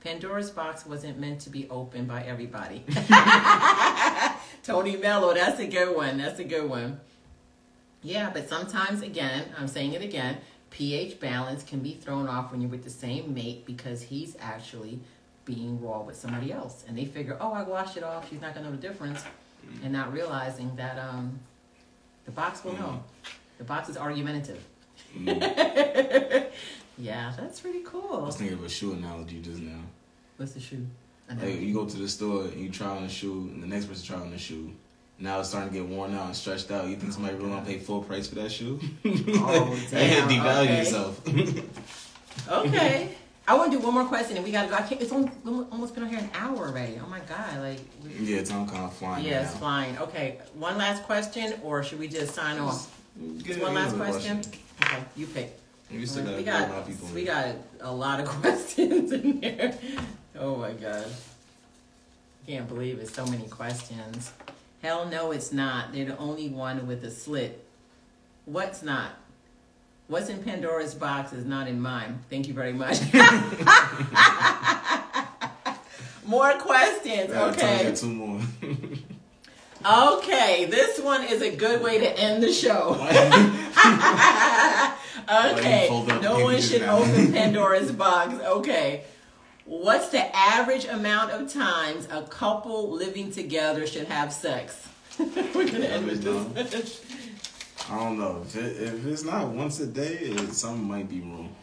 Pandora's 0.00 0.50
box 0.50 0.84
wasn't 0.84 1.18
meant 1.18 1.40
to 1.42 1.50
be 1.50 1.68
opened 1.70 2.08
by 2.08 2.24
everybody. 2.24 2.84
Tony 4.64 4.96
Mello, 4.96 5.32
that's 5.32 5.60
a 5.60 5.66
good 5.66 5.94
one. 5.94 6.18
That's 6.18 6.40
a 6.40 6.44
good 6.44 6.68
one. 6.68 7.00
Yeah, 8.02 8.30
but 8.34 8.48
sometimes, 8.48 9.02
again, 9.02 9.44
I'm 9.56 9.68
saying 9.68 9.92
it 9.92 10.02
again, 10.02 10.38
pH 10.70 11.20
balance 11.20 11.62
can 11.62 11.78
be 11.78 11.94
thrown 11.94 12.26
off 12.26 12.50
when 12.50 12.60
you're 12.60 12.70
with 12.70 12.82
the 12.82 12.90
same 12.90 13.32
mate 13.32 13.64
because 13.64 14.02
he's 14.02 14.36
actually 14.40 14.98
being 15.44 15.80
raw 15.80 16.00
with 16.00 16.16
somebody 16.16 16.52
else. 16.52 16.84
And 16.88 16.98
they 16.98 17.04
figure, 17.04 17.36
oh, 17.40 17.52
I 17.52 17.62
washed 17.62 17.96
it 17.96 18.02
off. 18.02 18.28
She's 18.28 18.40
not 18.40 18.54
going 18.54 18.64
to 18.64 18.72
know 18.72 18.76
the 18.76 18.82
difference. 18.82 19.22
And 19.84 19.92
not 19.92 20.12
realizing 20.12 20.74
that 20.74 20.98
um, 20.98 21.38
the 22.24 22.30
box 22.30 22.64
will 22.64 22.74
know. 22.74 23.02
The 23.58 23.64
box 23.64 23.88
is 23.88 23.96
argumentative. 23.96 24.62
Mm. 25.16 26.46
Yeah, 26.98 27.32
that's 27.36 27.60
pretty 27.60 27.80
cool. 27.84 28.20
I 28.22 28.26
was 28.26 28.36
thinking 28.36 28.56
of 28.56 28.64
a 28.64 28.68
shoe 28.68 28.92
analogy 28.92 29.40
just 29.40 29.60
now. 29.60 29.80
What's 30.36 30.52
the 30.52 30.60
shoe? 30.60 30.86
Like 31.28 31.60
you 31.60 31.72
go 31.72 31.86
to 31.86 31.96
the 31.96 32.08
store 32.08 32.44
and 32.44 32.60
you 32.60 32.68
try 32.68 32.88
on 32.88 33.04
a 33.04 33.08
shoe, 33.08 33.50
and 33.52 33.62
the 33.62 33.66
next 33.66 33.86
person 33.86 34.04
try 34.06 34.20
on 34.20 34.30
the 34.30 34.38
shoe. 34.38 34.70
Now 35.18 35.40
it's 35.40 35.48
starting 35.48 35.72
to 35.72 35.78
get 35.78 35.88
worn 35.88 36.14
out 36.14 36.26
and 36.26 36.36
stretched 36.36 36.70
out. 36.70 36.88
You 36.88 36.96
think 36.96 37.12
somebody 37.12 37.34
really 37.36 37.48
gonna 37.50 37.64
pay 37.64 37.78
full 37.78 38.02
price 38.02 38.28
for 38.28 38.34
that 38.36 38.52
shoe? 38.52 38.78
Oh, 39.04 39.74
to 39.88 39.90
damn, 39.90 40.28
devalue 40.28 40.64
okay. 40.64 40.78
yourself. 40.78 41.28
Okay. 42.48 43.14
I 43.46 43.54
want 43.54 43.72
to 43.72 43.78
do 43.78 43.84
one 43.84 43.94
more 43.94 44.04
question 44.04 44.36
and 44.36 44.44
we 44.44 44.52
got 44.52 44.64
to 44.64 44.68
go. 44.68 44.74
I 44.76 44.82
can't, 44.82 45.00
it's 45.00 45.12
only, 45.12 45.30
almost 45.44 45.94
been 45.94 46.04
on 46.04 46.10
here 46.10 46.20
an 46.20 46.30
hour 46.34 46.68
already. 46.68 47.00
Oh 47.04 47.08
my 47.08 47.20
God. 47.20 47.58
Like, 47.58 47.80
we, 48.04 48.34
yeah, 48.34 48.42
time 48.44 48.68
kind 48.68 48.84
of 48.84 48.94
flying. 48.94 49.24
yeah, 49.24 49.42
it's 49.42 49.56
flying. 49.56 49.98
Okay. 49.98 50.38
One 50.54 50.78
last 50.78 51.02
question 51.02 51.54
or 51.62 51.82
should 51.82 51.98
we 51.98 52.08
just 52.08 52.34
sign 52.34 52.58
off? 52.58 52.88
Get 53.42 53.60
One 53.60 53.74
last 53.74 53.94
another 53.94 54.10
question? 54.10 54.42
Okay. 54.82 55.02
You 55.16 55.26
pick. 55.26 55.58
We 55.90 56.06
still 56.06 56.24
got 56.24 56.36
we 56.36 56.42
a 56.48 56.52
lot 56.52 56.68
got 56.68 56.78
of 56.78 56.86
people. 56.86 57.08
we 57.14 57.24
got 57.24 57.56
a 57.80 57.92
lot 57.92 58.20
of 58.20 58.26
questions 58.40 59.12
in 59.12 59.42
here. 59.42 59.76
Oh 60.38 60.56
my 60.56 60.72
god, 60.72 61.06
can't 62.46 62.66
believe 62.66 62.98
it's 62.98 63.12
So 63.12 63.26
many 63.26 63.46
questions. 63.48 64.32
Hell 64.82 65.06
no, 65.06 65.32
it's 65.32 65.52
not. 65.52 65.92
They're 65.92 66.06
the 66.06 66.16
only 66.16 66.48
one 66.48 66.86
with 66.86 67.04
a 67.04 67.10
slit. 67.10 67.62
What's 68.46 68.82
not? 68.82 69.10
What's 70.12 70.28
in 70.28 70.44
Pandora's 70.44 70.94
box 70.94 71.32
is 71.32 71.46
not 71.46 71.66
in 71.68 71.80
mine. 71.80 72.18
Thank 72.28 72.46
you 72.46 72.52
very 72.52 72.74
much. 72.74 73.00
More 76.26 76.52
questions. 76.58 77.30
Yeah, 77.30 77.44
Okay. 77.46 77.94
two 77.96 78.06
more. 78.08 78.40
Okay. 79.84 80.66
This 80.66 81.00
one 81.00 81.24
is 81.24 81.40
a 81.40 81.56
good 81.56 81.82
way 81.82 81.98
to 81.98 82.18
end 82.20 82.42
the 82.42 82.52
show. 82.52 82.94
Okay, 85.30 85.82
you 85.84 85.88
fold 85.88 86.10
up 86.10 86.20
no 86.22 86.40
one 86.44 86.60
should 86.60 86.82
now. 86.82 86.98
open 86.98 87.32
Pandora's 87.32 87.90
box. 87.90 88.34
Okay, 88.34 89.04
what's 89.64 90.10
the 90.10 90.36
average 90.36 90.84
amount 90.84 91.30
of 91.32 91.50
times 91.50 92.06
a 92.10 92.22
couple 92.22 92.90
living 92.90 93.32
together 93.32 93.86
should 93.86 94.08
have 94.08 94.30
sex? 94.32 94.88
We're 95.18 95.70
gonna 95.70 95.86
end 95.86 96.06
with 96.06 96.22
this. 96.22 97.00
I 97.90 97.98
don't 97.98 98.18
know 98.18 98.42
if 98.44 98.56
it, 98.56 98.80
if 98.82 99.06
it's 99.06 99.24
not 99.24 99.48
once 99.48 99.80
a 99.80 99.86
day, 99.86 100.14
it, 100.18 100.52
something 100.54 100.86
might 100.86 101.08
be 101.08 101.20
wrong. 101.20 101.54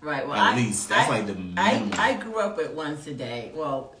right. 0.00 0.26
Well, 0.26 0.36
At 0.36 0.54
I, 0.54 0.56
least. 0.56 0.88
That's 0.88 1.08
I, 1.10 1.18
like 1.18 1.26
the 1.26 1.32
I, 1.56 1.72
minimum. 1.72 1.90
I 1.98 2.14
grew 2.14 2.38
up 2.40 2.56
with 2.56 2.72
once 2.72 3.06
a 3.06 3.14
day. 3.14 3.50
Well, 3.54 3.94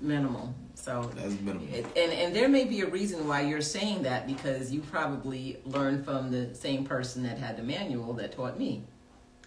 minimal. 0.00 0.54
So 0.74 1.10
That's 1.16 1.34
minimum. 1.40 1.68
It- 1.72 1.86
And 1.96 2.12
and 2.12 2.36
there 2.36 2.48
may 2.48 2.64
be 2.64 2.82
a 2.82 2.86
reason 2.86 3.26
why 3.26 3.40
you're 3.42 3.60
saying 3.60 4.02
that 4.04 4.26
because 4.26 4.70
you 4.70 4.80
probably 4.80 5.58
learned 5.64 6.04
from 6.04 6.30
the 6.30 6.54
same 6.54 6.84
person 6.84 7.22
that 7.24 7.36
had 7.38 7.56
the 7.56 7.62
manual 7.64 8.12
that 8.14 8.32
taught 8.32 8.58
me, 8.58 8.84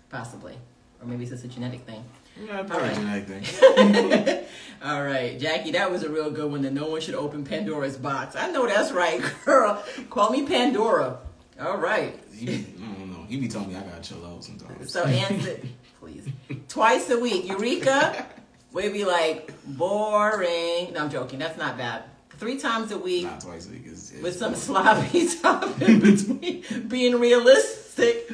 possibly, 0.09 0.55
or 0.99 1.07
maybe 1.07 1.23
it's 1.23 1.31
just 1.31 1.45
a 1.45 1.47
genetic 1.47 1.81
thing. 1.81 2.03
Yeah, 2.39 2.63
probably 2.63 2.89
All 2.89 2.95
genetic 2.95 3.43
thing. 3.43 4.45
All 4.83 5.03
right, 5.03 5.39
Jackie, 5.39 5.71
that 5.71 5.91
was 5.91 6.03
a 6.03 6.09
real 6.09 6.31
good 6.31 6.49
one. 6.51 6.61
That 6.63 6.73
no 6.73 6.89
one 6.89 7.01
should 7.01 7.15
open 7.15 7.43
Pandora's 7.43 7.97
box. 7.97 8.35
I 8.35 8.49
know 8.51 8.65
that's 8.65 8.91
right, 8.91 9.21
girl. 9.45 9.83
Call 10.09 10.31
me 10.31 10.45
Pandora. 10.45 11.19
All 11.59 11.77
right. 11.77 12.17
Be- 12.31 12.65
I 12.81 12.93
don't 12.97 13.11
know. 13.11 13.25
He 13.27 13.37
be 13.37 13.47
telling 13.47 13.69
me 13.69 13.75
I 13.75 13.81
gotta 13.81 14.01
chill 14.01 14.25
out 14.25 14.43
sometimes. 14.43 14.91
So 14.91 15.03
answer, 15.05 15.59
please. 15.99 16.27
Twice 16.67 17.09
a 17.11 17.19
week, 17.19 17.47
Eureka. 17.47 18.25
We'd 18.73 18.93
be 18.93 19.05
like 19.05 19.53
boring. 19.65 20.93
No, 20.93 21.01
I'm 21.03 21.09
joking. 21.11 21.37
That's 21.39 21.57
not 21.57 21.77
bad. 21.77 22.03
Three 22.37 22.57
times 22.57 22.91
a 22.91 22.97
week. 22.97 23.25
Not 23.25 23.41
twice 23.41 23.67
a 23.67 23.71
week. 23.71 23.83
It's, 23.85 24.11
it's 24.11 24.23
with 24.23 24.35
some 24.35 24.55
sloppy 24.55 25.27
stuff 25.27 25.79
in 25.81 25.99
between 25.99 26.87
being 26.87 27.19
realistic. 27.19 28.31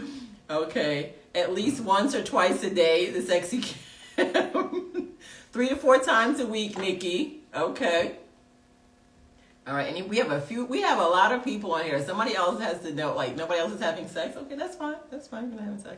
Okay, 0.49 1.13
at 1.35 1.53
least 1.53 1.83
once 1.83 2.15
or 2.15 2.23
twice 2.23 2.63
a 2.63 2.69
day, 2.69 3.09
the 3.09 3.21
sexy. 3.21 3.63
Three 5.51 5.69
to 5.69 5.75
four 5.75 5.99
times 5.99 6.39
a 6.39 6.45
week, 6.47 6.77
Nikki. 6.77 7.41
Okay. 7.55 8.15
All 9.67 9.73
right, 9.73 9.93
and 9.93 10.09
we 10.09 10.17
have 10.17 10.31
a 10.31 10.39
few. 10.39 10.65
We 10.65 10.81
have 10.81 10.99
a 10.99 11.07
lot 11.07 11.33
of 11.33 11.43
people 11.43 11.73
on 11.73 11.83
here. 11.83 12.01
Somebody 12.03 12.35
else 12.35 12.61
has 12.61 12.81
to 12.83 12.93
know. 12.93 13.15
Like 13.15 13.35
nobody 13.35 13.59
else 13.59 13.73
is 13.73 13.81
having 13.81 14.07
sex. 14.07 14.37
Okay, 14.37 14.55
that's 14.55 14.75
fine. 14.77 14.95
That's 15.11 15.27
fine. 15.27 15.49
You're 15.49 15.55
not 15.55 15.63
having 15.63 15.79
sex. 15.79 15.97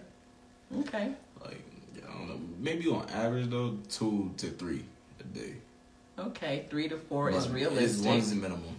Okay. 0.79 1.11
like 1.45 1.61
I 1.97 2.11
don't 2.11 2.29
know. 2.29 2.39
Maybe 2.57 2.89
on 2.89 3.07
average 3.09 3.49
though, 3.49 3.77
two 3.89 4.33
to 4.37 4.47
three 4.47 4.83
a 5.19 5.23
day. 5.23 5.53
Okay. 6.17 6.65
Three 6.69 6.89
to 6.89 6.97
four 6.97 7.29
is 7.29 7.47
realistic. 7.47 8.05
One's 8.07 8.29
the 8.31 8.35
minimum. 8.37 8.75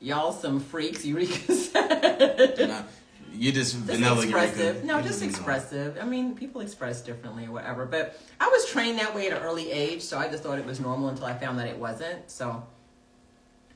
Y'all 0.00 0.32
some 0.32 0.60
freaks. 0.60 1.04
Eureka 1.04 1.52
said. 1.54 2.84
Not, 3.34 3.42
you're 3.42 3.52
just 3.52 3.74
Just 3.74 3.84
vanilla. 3.86 4.22
expressive. 4.22 4.84
No, 4.84 5.02
just 5.02 5.22
expressive. 5.22 5.98
I 6.00 6.04
mean, 6.04 6.34
people 6.34 6.60
express 6.60 7.00
differently 7.02 7.46
or 7.46 7.52
whatever. 7.52 7.86
But 7.86 8.18
I 8.40 8.48
was 8.48 8.66
trained 8.66 8.98
that 8.98 9.14
way 9.14 9.28
at 9.28 9.36
an 9.36 9.42
early 9.42 9.70
age, 9.70 10.02
so 10.02 10.18
I 10.18 10.28
just 10.28 10.42
thought 10.42 10.58
it 10.58 10.66
was 10.66 10.80
normal 10.80 11.08
until 11.08 11.26
I 11.26 11.34
found 11.36 11.58
that 11.58 11.66
it 11.68 11.78
wasn't. 11.78 12.30
So, 12.30 12.64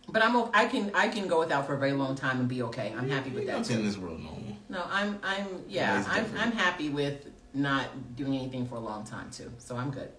but 0.09 0.23
I'm 0.23 0.37
I 0.55 0.67
can 0.67 0.91
I 0.95 1.09
can 1.09 1.29
go 1.29 1.41
without 1.41 1.67
for 1.67 1.75
a 1.75 1.79
very 1.79 1.93
long 1.93 2.15
time 2.15 2.41
and 2.41 2.49
be 2.49 2.63
okay. 2.65 2.95
I'm 2.97 3.09
happy 3.09 3.31
with 3.31 3.47
that. 3.47 3.59
Nothing 3.59 3.81
in 3.81 3.87
this 3.87 3.97
world 3.99 4.21
normal. 4.21 4.57
No, 4.69 4.85
I'm 4.91 5.19
I'm 5.23 5.47
yeah 5.69 6.05
I'm. 6.09 6.27
I'm 6.39 6.53
happy 6.53 6.89
with 6.89 7.27
not 7.55 8.17
doing 8.17 8.35
anything 8.37 8.67
for 8.67 8.77
a 8.77 8.81
long 8.81 9.05
time 9.05 9.31
too. 9.31 9.51
So 9.59 9.77
I'm 9.77 9.91
good. 9.91 10.11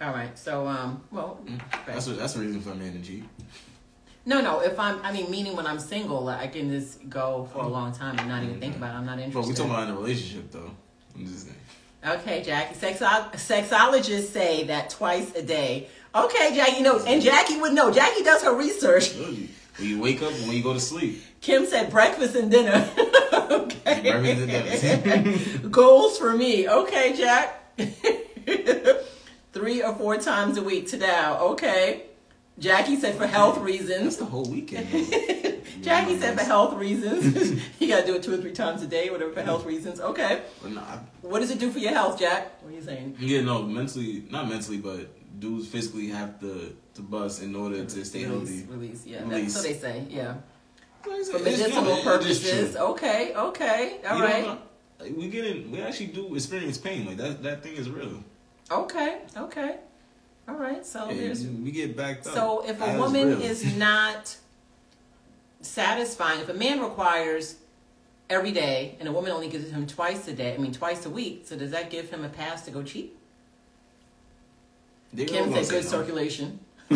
All 0.00 0.12
right. 0.12 0.38
So 0.38 0.66
um 0.66 1.02
well 1.10 1.40
Mm. 1.44 1.60
That's 1.86 2.06
what, 2.06 2.18
that's 2.18 2.34
the 2.34 2.40
reason 2.40 2.60
for 2.60 2.72
to 2.74 3.02
cheat. 3.02 3.24
No 4.26 4.40
no 4.40 4.60
if 4.60 4.78
I'm 4.78 5.00
I 5.02 5.12
mean 5.12 5.30
meaning 5.30 5.56
when 5.56 5.66
I'm 5.66 5.78
single 5.78 6.22
like, 6.22 6.40
I 6.40 6.46
can 6.46 6.70
just 6.70 7.08
go 7.08 7.48
for 7.52 7.60
a 7.60 7.68
long 7.68 7.92
time 7.92 8.18
and 8.18 8.28
not 8.28 8.42
even 8.42 8.60
think 8.60 8.76
about 8.76 8.94
it. 8.94 8.98
I'm 8.98 9.06
not 9.06 9.18
interested. 9.18 9.34
But 9.34 9.48
interested. 9.48 9.64
we 9.64 9.70
talking 9.70 9.70
about 9.70 9.88
in 9.88 9.94
a 9.94 9.98
relationship 9.98 10.50
though. 10.50 10.70
I'm 11.14 11.26
just 11.26 11.44
saying. 11.46 11.56
Okay, 12.06 12.42
Jackie. 12.42 12.74
Sexo- 12.74 13.30
sexologists 13.34 14.28
say 14.28 14.64
that 14.64 14.88
twice 14.90 15.34
a 15.34 15.42
day. 15.42 15.88
Okay, 16.14 16.54
Jackie 16.54 16.82
knows, 16.82 17.04
and 17.04 17.20
Jackie 17.20 17.60
would 17.60 17.74
know. 17.74 17.92
Jackie 17.92 18.22
does 18.22 18.42
her 18.42 18.54
research. 18.56 19.14
When 19.14 19.48
you 19.88 20.00
wake 20.00 20.22
up 20.22 20.32
and 20.32 20.46
when 20.46 20.56
you 20.56 20.62
go 20.62 20.72
to 20.72 20.80
sleep. 20.80 21.22
Kim 21.40 21.66
said 21.66 21.90
breakfast 21.90 22.34
and 22.34 22.50
dinner. 22.50 22.90
okay. 23.32 24.00
Breakfast 24.02 24.82
and 24.82 25.04
dinner. 25.04 25.68
Goals 25.70 26.18
for 26.18 26.34
me. 26.34 26.68
Okay, 26.68 27.14
Jack. 27.16 27.76
Three 29.52 29.82
or 29.82 29.94
four 29.94 30.16
times 30.16 30.56
a 30.56 30.62
week 30.62 30.88
to 30.88 30.96
now. 30.96 31.38
Okay. 31.38 32.04
Jackie 32.60 32.96
said 32.96 33.14
for 33.16 33.26
health 33.26 33.54
That's 33.56 33.64
reasons. 33.66 34.16
the 34.18 34.24
whole 34.26 34.44
weekend. 34.44 34.86
Jackie 35.82 36.18
said 36.18 36.38
for 36.38 36.44
health 36.44 36.74
reasons. 36.74 37.60
you 37.80 37.88
gotta 37.88 38.06
do 38.06 38.14
it 38.14 38.22
two 38.22 38.34
or 38.34 38.36
three 38.36 38.52
times 38.52 38.82
a 38.82 38.86
day, 38.86 39.08
whatever 39.10 39.32
for 39.32 39.40
health 39.42 39.64
reasons. 39.64 39.98
Okay. 40.00 40.42
But 40.62 40.72
nah, 40.72 40.98
What 41.22 41.40
does 41.40 41.50
it 41.50 41.58
do 41.58 41.70
for 41.70 41.78
your 41.78 41.92
health, 41.92 42.18
Jack? 42.18 42.62
What 42.62 42.72
are 42.72 42.76
you 42.76 42.82
saying? 42.82 43.16
yeah, 43.18 43.40
no, 43.42 43.62
mentally, 43.62 44.24
not 44.30 44.48
mentally, 44.48 44.76
but 44.78 45.08
dudes 45.40 45.66
physically 45.68 46.08
have 46.08 46.38
to 46.40 46.76
to 46.94 47.02
bust 47.02 47.42
in 47.42 47.54
order 47.54 47.84
to 47.84 48.04
stay 48.04 48.26
release, 48.26 48.60
healthy. 48.60 48.72
Release, 48.72 49.06
yeah. 49.06 49.22
Release. 49.22 49.54
That's 49.54 49.66
what 49.66 49.72
they 49.72 49.78
say, 49.78 50.06
yeah. 50.10 50.34
For 51.02 51.38
medicinal 51.38 51.82
no, 51.84 51.90
it- 51.90 51.94
it 51.94 51.98
is 51.98 52.04
purposes. 52.04 52.76
Okay, 52.76 53.32
okay, 53.34 54.00
all 54.06 54.18
You 54.18 54.24
right. 54.24 54.44
what? 54.44 54.66
Like, 55.00 55.16
we 55.16 55.28
get 55.28 55.46
in, 55.46 55.70
we 55.70 55.80
actually 55.80 56.08
do 56.08 56.34
experience 56.34 56.76
pain. 56.76 57.06
Like 57.06 57.16
that, 57.16 57.42
that 57.42 57.62
thing 57.62 57.74
is 57.76 57.88
real. 57.88 58.22
Okay, 58.70 59.20
okay. 59.34 59.76
All 60.50 60.56
right. 60.56 60.84
So 60.84 61.08
Yeah, 61.10 61.14
there's 61.20 61.46
we 61.46 61.70
get 61.70 61.96
backed 61.96 62.26
up. 62.26 62.34
so 62.34 62.64
if 62.66 62.80
a 62.80 62.98
woman 62.98 63.28
real. 63.28 63.40
is 63.42 63.76
not 63.76 64.36
satisfying, 65.62 66.40
if 66.40 66.48
a 66.48 66.54
man 66.54 66.80
requires 66.80 67.54
every 68.28 68.50
day 68.50 68.96
and 68.98 69.08
a 69.08 69.12
woman 69.12 69.30
only 69.30 69.48
gives 69.48 69.70
him 69.70 69.86
twice 69.86 70.26
a 70.26 70.32
day, 70.32 70.54
I 70.54 70.58
mean 70.58 70.72
twice 70.72 71.06
a 71.06 71.10
week, 71.10 71.42
so 71.46 71.56
does 71.56 71.70
that 71.70 71.88
give 71.90 72.10
him 72.10 72.24
a 72.24 72.28
pass 72.28 72.64
to 72.64 72.72
go 72.72 72.82
cheat? 72.82 73.16
They 75.12 75.24
Kim 75.24 75.52
said 75.52 75.68
good 75.68 75.84
no. 75.84 75.90
circulation. 75.90 76.58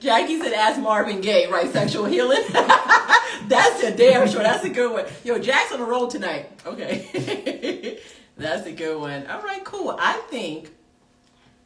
Jackie 0.00 0.38
said, 0.40 0.52
"Ask 0.54 0.80
Marvin 0.80 1.20
Gaye, 1.20 1.46
right? 1.50 1.70
Sexual 1.70 2.06
healing." 2.06 2.42
That's 2.52 3.82
a 3.82 3.94
damn 3.94 4.26
sure. 4.28 4.42
That's 4.42 4.64
a 4.64 4.70
good 4.70 4.90
one. 4.92 5.04
Yo, 5.24 5.38
Jack's 5.38 5.72
on 5.72 5.80
the 5.80 5.84
road 5.86 6.10
tonight. 6.10 6.50
Okay, 6.66 7.98
that's 8.42 8.66
a 8.66 8.72
good 8.72 8.98
one. 8.98 9.26
All 9.26 9.42
right, 9.42 9.64
cool. 9.64 9.96
I 9.98 10.14
think 10.28 10.70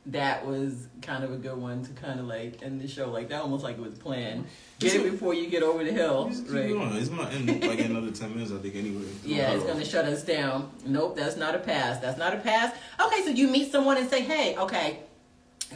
that 0.07 0.47
was 0.47 0.87
kind 1.03 1.25
of 1.25 1.33
a 1.33 1.37
good 1.37 1.57
one 1.57 1.85
to 1.85 1.93
kind 1.95 2.21
of 2.21 2.27
like 2.27 2.63
end 2.63 2.81
the 2.81 2.87
show. 2.87 3.11
Like 3.11 3.29
that, 3.31 3.43
almost 3.43 3.65
like 3.65 3.77
it 3.77 3.83
was 3.83 3.99
planned. 3.99 4.47
Get 4.79 4.95
it 4.95 5.11
before 5.11 5.35
you 5.35 5.49
get 5.49 5.63
over 5.63 5.83
the 5.83 5.93
hill, 5.93 6.31
right? 6.49 6.69
going. 6.69 6.97
It's 6.97 7.09
gonna 7.09 7.29
end 7.31 7.65
like 7.65 7.81
another 7.81 8.11
ten 8.11 8.35
minutes, 8.35 8.53
I 8.53 8.59
think. 8.59 8.77
Anyway. 8.77 9.05
Yeah, 9.25 9.53
it's 9.53 9.65
going 9.65 9.79
to 9.79 9.85
shut 9.85 10.05
us 10.05 10.23
down. 10.23 10.71
Nope, 10.85 11.17
that's 11.17 11.37
not 11.37 11.55
a 11.55 11.59
pass. 11.59 11.99
That's 11.99 12.19
not 12.19 12.35
a 12.35 12.39
pass. 12.39 12.75
Okay, 13.01 13.23
so 13.25 13.31
you 13.31 13.49
meet 13.49 13.73
someone 13.73 13.97
and 13.97 14.09
say, 14.09 14.23
hey, 14.23 14.57
okay, 14.57 15.01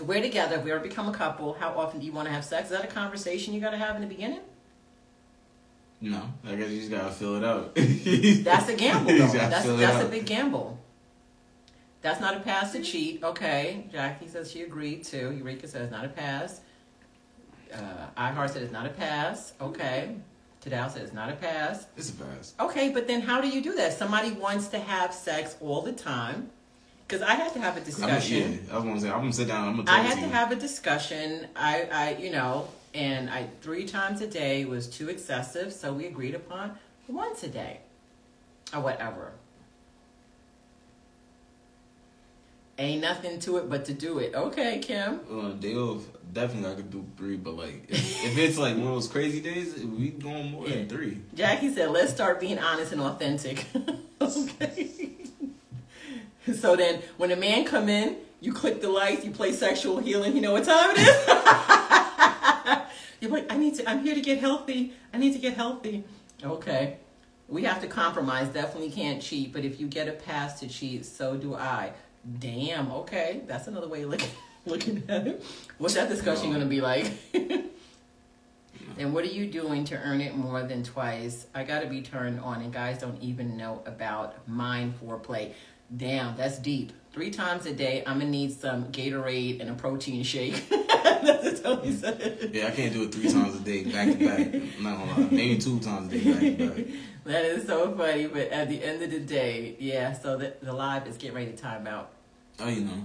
we're 0.03 0.23
together. 0.23 0.61
We 0.61 0.71
ever 0.71 0.81
become 0.81 1.09
a 1.09 1.15
couple. 1.15 1.55
How 1.55 1.71
often 1.71 2.01
do 2.01 2.07
you 2.07 2.13
want 2.13 2.29
to 2.29 2.33
have 2.33 2.45
sex? 2.45 2.71
Is 2.71 2.77
that 2.77 2.85
a 2.85 2.93
conversation 2.93 3.53
you 3.55 3.61
got 3.61 3.71
to 3.71 3.79
have 3.79 3.97
in 3.97 4.03
the 4.03 4.09
beginning? 4.09 4.41
No, 6.03 6.23
I 6.47 6.55
guess 6.55 6.71
you 6.71 6.79
just 6.79 6.91
gotta 6.91 7.11
fill 7.11 7.37
it 7.37 7.45
out. 7.45 7.75
That's 7.75 8.69
a 8.71 8.75
gamble, 8.75 9.13
though. 9.13 9.27
That's, 9.33 9.67
that's 9.67 10.05
a 10.05 10.09
big 10.09 10.25
gamble. 10.25 10.80
That's 12.03 12.21
not 12.21 12.37
a 12.37 12.41
pass 12.41 12.73
to 12.73 12.83
cheat. 12.83 13.23
Okay, 13.23 13.85
Jackie 13.93 14.29
says 14.29 14.51
she 14.51 14.63
agreed 14.63 15.05
too. 15.05 15.33
Eureka 15.33 15.69
says 15.69 15.91
not 15.91 16.05
a 16.05 16.09
pass. 16.09 16.61
Uh, 17.73 18.07
iHeart 18.17 18.51
said 18.51 18.63
it's 18.63 18.73
not 18.73 18.87
a 18.87 18.91
pass. 18.91 19.53
Okay. 19.61 20.17
Tadal 20.65 20.91
said 20.91 21.03
it's 21.03 21.13
not 21.13 21.31
a 21.31 21.37
pass. 21.37 21.87
It's 21.97 22.11
a 22.11 22.13
pass. 22.15 22.55
Okay, 22.61 22.91
but 22.91 23.07
then 23.07 23.21
how 23.23 23.41
do 23.41 23.49
you 23.49 23.63
do 23.63 23.75
that? 23.77 23.93
Somebody 23.95 24.33
wants 24.33 24.69
to 24.69 24.79
have 24.79 25.15
sex 25.15 25.57
all 25.61 25.83
the 25.83 25.93
time. 25.93 26.51
Because 27.07 27.23
I 27.23 27.35
had 27.35 27.53
to 27.55 27.61
have 27.61 27.77
a 27.77 27.81
I'm, 27.81 27.85
discussion. 27.85 28.61
yeah, 28.67 28.73
I 28.73 28.77
was 28.77 28.85
gonna 28.85 29.01
say 29.01 29.11
I'm 29.11 29.21
gonna 29.21 29.33
sit 29.33 29.49
down. 29.49 29.69
I'm 29.69 29.77
gonna 29.77 29.87
talk 29.87 29.99
I 29.99 30.03
had 30.03 30.15
to 30.17 30.21
to 30.21 30.29
have 30.29 30.53
a 30.53 30.57
discussion. 30.57 31.49
I, 31.57 31.89
I, 31.93 32.17
you 32.17 32.31
know, 32.31 32.69
and 32.95 33.29
I 33.29 33.49
three 33.63 33.85
times 33.85 34.21
a 34.21 34.27
day 34.27 34.65
was 34.65 34.87
too 34.87 35.09
excessive, 35.09 35.73
so 35.73 35.93
we 35.93 36.07
agreed 36.07 36.35
upon 36.35 36.79
once 37.09 37.43
a 37.43 37.49
day, 37.49 37.81
or 38.73 38.81
whatever. 38.81 39.33
Ain't 42.81 43.03
nothing 43.03 43.39
to 43.41 43.59
it 43.59 43.69
but 43.69 43.85
to 43.85 43.93
do 43.93 44.21
it. 44.21 44.35
Okay, 44.35 44.79
Kim. 44.79 45.21
On 45.31 45.51
a 45.51 45.55
day 45.55 45.75
off, 45.75 46.03
definitely 46.33 46.73
I 46.73 46.75
could 46.77 46.91
do 46.91 47.05
three, 47.15 47.37
but 47.37 47.55
like 47.55 47.85
if, 47.91 48.25
if 48.25 48.39
it's 48.39 48.57
like 48.57 48.75
one 48.79 48.87
of 48.87 48.95
those 48.95 49.07
crazy 49.07 49.43
days, 49.43 49.75
we 49.85 50.09
going 50.09 50.51
more 50.53 50.67
Yeah. 50.67 50.77
than 50.77 50.89
three. 50.89 51.19
Jackie 51.35 51.71
said, 51.75 51.91
"Let's 51.91 52.11
start 52.11 52.41
being 52.41 52.59
honest 52.59 52.93
and 52.93 53.03
authentic." 53.03 53.67
okay. 54.23 54.89
so 56.59 56.75
then, 56.75 57.03
when 57.19 57.31
a 57.33 57.37
man 57.37 57.67
come 57.67 57.91
in, 57.91 58.17
you 58.41 58.55
click 58.55 58.81
the 58.81 58.89
lights, 58.89 59.27
you 59.27 59.31
play 59.31 59.53
sexual 59.53 59.99
healing. 59.99 60.35
You 60.35 60.41
know 60.41 60.53
what 60.53 60.65
time 60.65 60.93
it 60.97 61.01
is. 61.01 61.17
You're 63.21 63.31
like, 63.31 63.53
"I 63.53 63.59
need 63.59 63.75
to. 63.75 63.87
I'm 63.91 64.03
here 64.03 64.15
to 64.15 64.23
get 64.23 64.39
healthy. 64.39 64.95
I 65.13 65.19
need 65.19 65.35
to 65.35 65.39
get 65.39 65.53
healthy." 65.53 66.05
Okay. 66.43 66.97
We 67.47 67.65
have 67.65 67.83
to 67.83 67.89
compromise. 67.89 68.49
Definitely 68.49 68.91
can't 68.93 69.21
cheat. 69.21 69.53
But 69.53 69.67
if 69.67 69.79
you 69.79 69.87
get 69.87 70.09
a 70.09 70.13
pass 70.13 70.61
to 70.61 70.67
cheat, 70.69 71.05
so 71.05 71.37
do 71.37 71.55
I. 71.55 71.93
Damn. 72.39 72.91
Okay, 72.93 73.43
that's 73.47 73.67
another 73.67 73.89
way 73.89 74.03
of 74.03 74.11
looking 74.11 74.31
looking 74.67 75.03
at 75.09 75.27
it. 75.27 75.45
What's 75.79 75.95
that 75.95 76.09
discussion 76.09 76.49
going 76.51 76.61
to 76.61 76.67
be 76.67 76.81
like? 76.81 77.11
And 79.01 79.15
what 79.15 79.25
are 79.25 79.29
you 79.29 79.47
doing 79.47 79.85
to 79.87 79.97
earn 79.97 80.21
it 80.21 80.37
more 80.37 80.63
than 80.63 80.83
twice? 80.83 81.47
I 81.55 81.65
gotta 81.65 81.87
be 81.87 82.03
turned 82.03 82.39
on, 82.41 82.61
and 82.61 82.71
guys 82.71 82.99
don't 82.99 83.19
even 83.23 83.57
know 83.57 83.83
about 83.87 84.47
mind 84.47 84.93
foreplay. 85.01 85.55
Damn, 85.97 86.37
that's 86.37 86.59
deep. 86.59 86.93
Three 87.13 87.31
times 87.31 87.65
a 87.65 87.73
day, 87.73 88.03
I'm 88.07 88.19
gonna 88.19 88.31
need 88.31 88.53
some 88.53 88.93
Gatorade 88.93 89.61
and 89.61 89.71
a 89.71 89.75
protein 89.75 90.23
shake. 90.23 90.71
that's 91.25 91.61
what 91.61 91.81
Tony 91.83 91.93
said. 91.93 92.51
Yeah, 92.53 92.67
I 92.69 92.71
can't 92.71 92.93
do 92.93 93.03
it 93.05 93.15
three 93.15 93.31
times 93.33 93.57
a 93.57 93.61
day 93.61 93.85
back 93.85 94.09
to 94.19 94.25
back. 94.27 94.41
I'm 94.77 94.83
not 94.83 94.99
gonna 94.99 95.21
lie, 95.23 95.29
maybe 95.31 95.59
two 95.59 95.79
times 95.81 96.13
a 96.13 96.19
day 96.19 96.33
back 96.33 96.41
to 96.41 96.83
back. 96.83 96.87
That 97.25 97.45
is 97.45 97.67
so 97.67 97.95
funny, 97.95 98.27
but 98.29 98.49
at 98.49 98.71
the 98.71 98.83
end 98.83 99.03
of 99.03 99.11
the 99.11 99.21
day, 99.21 99.77
yeah. 99.79 100.13
So 100.15 100.39
the, 100.39 100.55
the 100.63 100.73
live 100.73 101.07
is 101.07 101.19
getting 101.19 101.37
ready 101.37 101.51
to 101.53 101.57
time 101.57 101.87
out. 101.87 102.11
Oh, 102.59 102.67
you 102.69 102.81
know. 102.85 103.05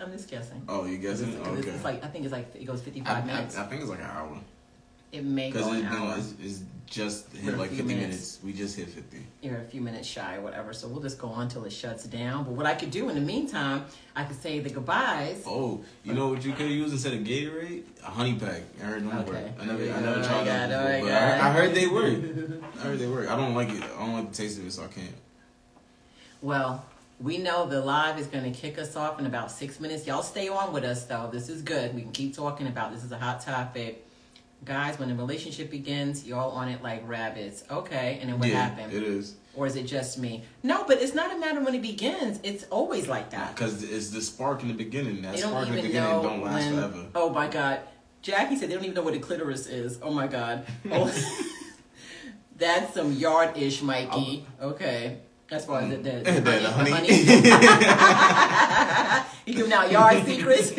I'm 0.00 0.10
just 0.12 0.28
guessing. 0.28 0.62
Oh, 0.68 0.84
you 0.84 0.94
It's, 0.96 1.02
guessing? 1.20 1.32
it's- 1.34 1.46
Okay. 1.58 1.70
it's 1.70 1.84
like 1.84 2.04
I 2.04 2.08
think 2.08 2.24
it's 2.24 2.32
like 2.32 2.54
it 2.54 2.64
goes 2.64 2.82
55 2.82 3.16
I, 3.16 3.24
minutes. 3.26 3.56
I 3.56 3.64
think 3.66 3.80
it's 3.82 3.90
like 3.90 4.00
an 4.00 4.06
hour. 4.06 4.38
it 5.12 5.24
may 5.24 5.50
Because 5.52 5.66
go 5.68 5.72
it, 5.74 5.84
an 5.84 5.84
no, 5.92 6.06
hour. 6.08 6.18
it's, 6.18 6.34
it's 6.42 6.62
just 6.86 7.32
We're 7.34 7.40
hit 7.40 7.58
like 7.58 7.70
50 7.70 7.82
minutes. 7.84 8.06
minutes. 8.06 8.38
We 8.44 8.52
just 8.52 8.76
hit 8.76 8.88
50. 8.88 9.18
you're 9.42 9.58
a 9.58 9.64
few 9.64 9.80
minutes 9.80 10.06
shy 10.06 10.36
or 10.36 10.40
whatever. 10.40 10.72
So 10.72 10.86
we'll 10.88 11.02
just 11.02 11.18
go 11.18 11.28
on 11.28 11.48
till 11.48 11.64
it 11.64 11.72
shuts 11.72 12.04
down. 12.04 12.44
But 12.44 12.52
what 12.52 12.64
I 12.66 12.74
could 12.74 12.90
do 12.90 13.08
in 13.08 13.14
the 13.16 13.20
meantime, 13.20 13.84
I 14.14 14.24
could 14.24 14.40
say 14.40 14.60
the 14.60 14.70
goodbyes. 14.70 15.42
Oh, 15.46 15.84
you 16.04 16.14
know 16.14 16.28
what 16.28 16.44
you 16.44 16.52
could 16.52 16.70
use 16.70 16.92
instead 16.92 17.12
of 17.14 17.20
Gatorade? 17.20 17.82
A 18.02 18.10
honey 18.10 18.34
pack. 18.34 18.62
I 18.80 18.84
heard 18.84 19.02
them 19.02 19.18
Okay. 19.18 19.30
work. 19.32 19.52
I 19.60 19.64
never, 19.64 19.82
I 19.82 19.86
Oh 19.96 20.00
never 20.00 20.22
tried 20.22 20.44
God, 20.44 20.70
them 20.70 20.86
oh 20.86 20.92
before, 20.92 21.08
but 21.08 21.22
I, 21.22 21.48
I 21.48 21.52
heard 21.52 21.74
they 21.74 21.86
work. 21.88 22.62
I 22.76 22.78
heard 22.78 22.98
they 23.00 23.06
work. 23.08 23.30
I 23.30 23.36
don't 23.36 23.54
like 23.54 23.68
it. 23.70 23.82
I 23.82 23.98
don't 23.98 24.14
like 24.14 24.30
the 24.30 24.36
taste 24.36 24.58
of 24.58 24.66
it, 24.66 24.72
so 24.72 24.84
I 24.84 24.88
can't. 24.88 25.14
Well, 26.42 26.84
we 27.18 27.38
know 27.38 27.66
the 27.66 27.80
live 27.80 28.18
is 28.20 28.26
going 28.26 28.44
to 28.44 28.56
kick 28.58 28.78
us 28.78 28.94
off 28.94 29.18
in 29.18 29.26
about 29.26 29.50
six 29.50 29.80
minutes. 29.80 30.06
Y'all 30.06 30.22
stay 30.22 30.48
on 30.48 30.72
with 30.72 30.84
us 30.84 31.04
though. 31.06 31.28
This 31.32 31.48
is 31.48 31.62
good. 31.62 31.94
We 31.94 32.02
can 32.02 32.12
keep 32.12 32.36
talking 32.36 32.66
about 32.66 32.92
this. 32.92 33.02
Is 33.04 33.10
a 33.12 33.18
hot 33.18 33.40
topic. 33.40 34.05
Guys, 34.64 34.98
when 34.98 35.10
a 35.10 35.14
relationship 35.14 35.70
begins, 35.70 36.26
y'all 36.26 36.50
on 36.50 36.68
it 36.68 36.82
like 36.82 37.06
rabbits. 37.08 37.62
Okay, 37.70 38.18
and 38.20 38.30
then 38.30 38.38
what 38.38 38.48
yeah, 38.48 38.68
happened? 38.68 38.92
it 38.92 39.02
is. 39.02 39.34
Or 39.54 39.66
is 39.66 39.76
it 39.76 39.84
just 39.84 40.18
me? 40.18 40.42
No, 40.62 40.84
but 40.84 41.00
it's 41.00 41.14
not 41.14 41.34
a 41.34 41.38
matter 41.38 41.60
when 41.62 41.74
it 41.74 41.82
begins. 41.82 42.40
It's 42.42 42.64
always 42.64 43.06
like 43.06 43.30
that. 43.30 43.54
Because 43.54 43.82
it's 43.82 44.10
the 44.10 44.20
spark 44.20 44.62
in 44.62 44.68
the 44.68 44.74
beginning. 44.74 45.22
That 45.22 45.38
spark 45.38 45.68
in 45.68 45.76
the 45.76 45.82
beginning 45.82 46.22
don't 46.22 46.42
last 46.42 46.64
when. 46.64 46.74
forever. 46.74 47.06
Oh 47.14 47.30
my 47.30 47.48
god, 47.48 47.80
Jackie 48.22 48.56
said 48.56 48.70
they 48.70 48.74
don't 48.74 48.84
even 48.84 48.94
know 48.96 49.02
what 49.02 49.14
a 49.14 49.18
clitoris 49.20 49.66
is. 49.66 49.98
Oh 50.02 50.10
my 50.10 50.26
god. 50.26 50.66
Oh, 50.90 51.12
that's 52.56 52.94
some 52.94 53.12
yard 53.12 53.56
ish, 53.56 53.82
Mikey. 53.82 54.46
Oh. 54.60 54.70
Okay, 54.70 55.18
as 55.50 55.64
far 55.64 55.82
as 55.82 55.90
the, 55.90 55.96
the, 55.98 56.10
the, 56.10 56.32
The- 56.40 56.40
the 56.40 56.70
honey, 56.70 56.90
honey. 56.90 57.22
honey. 57.22 59.24
you 59.46 59.54
giving 59.54 59.72
out 59.72 59.92
yard 59.92 60.24
secrets? 60.26 60.72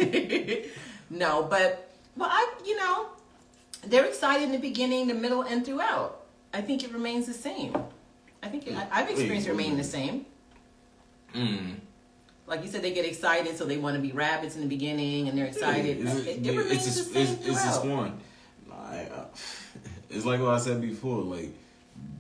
no, 1.10 1.44
but 1.44 1.90
well, 2.18 2.30
I 2.30 2.54
you 2.66 2.76
know 2.76 3.08
they're 3.86 4.06
excited 4.06 4.44
in 4.44 4.52
the 4.52 4.58
beginning, 4.58 5.08
the 5.08 5.14
middle, 5.14 5.42
and 5.42 5.66
throughout. 5.66 6.22
I 6.54 6.62
think 6.62 6.84
it 6.84 6.92
remains 6.92 7.28
the 7.28 7.34
same. 7.34 7.76
I 8.42 8.48
think 8.48 8.68
it, 8.68 8.76
I, 8.76 8.88
I've 8.92 9.10
experienced 9.10 9.48
it 9.48 9.52
remaining 9.52 9.78
the 9.78 9.84
same. 9.84 10.26
Mm. 11.34 11.76
Like 12.48 12.64
you 12.64 12.70
said, 12.70 12.82
they 12.82 12.94
get 12.94 13.06
excited, 13.06 13.58
so 13.58 13.66
they 13.66 13.78
want 13.78 13.96
to 13.96 14.02
be 14.02 14.12
rabbits 14.12 14.56
in 14.56 14.62
the 14.62 14.68
beginning, 14.68 15.28
and 15.28 15.38
they're 15.38 15.48
excited. 15.48 16.00
It's, 16.00 16.16
it, 16.16 16.28
it 16.28 16.40
yeah, 16.40 16.52
remains 16.54 16.88
it's, 16.88 16.96
the 16.96 17.02
just, 17.02 17.14
same 17.14 17.24
it's, 17.24 17.48
it's 17.48 17.64
just 17.64 17.82
throughout. 17.82 17.98
one. 17.98 18.20
Like, 18.70 19.12
uh, 19.12 19.26
it's 20.10 20.26
like 20.26 20.40
what 20.40 20.54
I 20.54 20.58
said 20.58 20.82
before. 20.82 21.22
Like, 21.22 21.50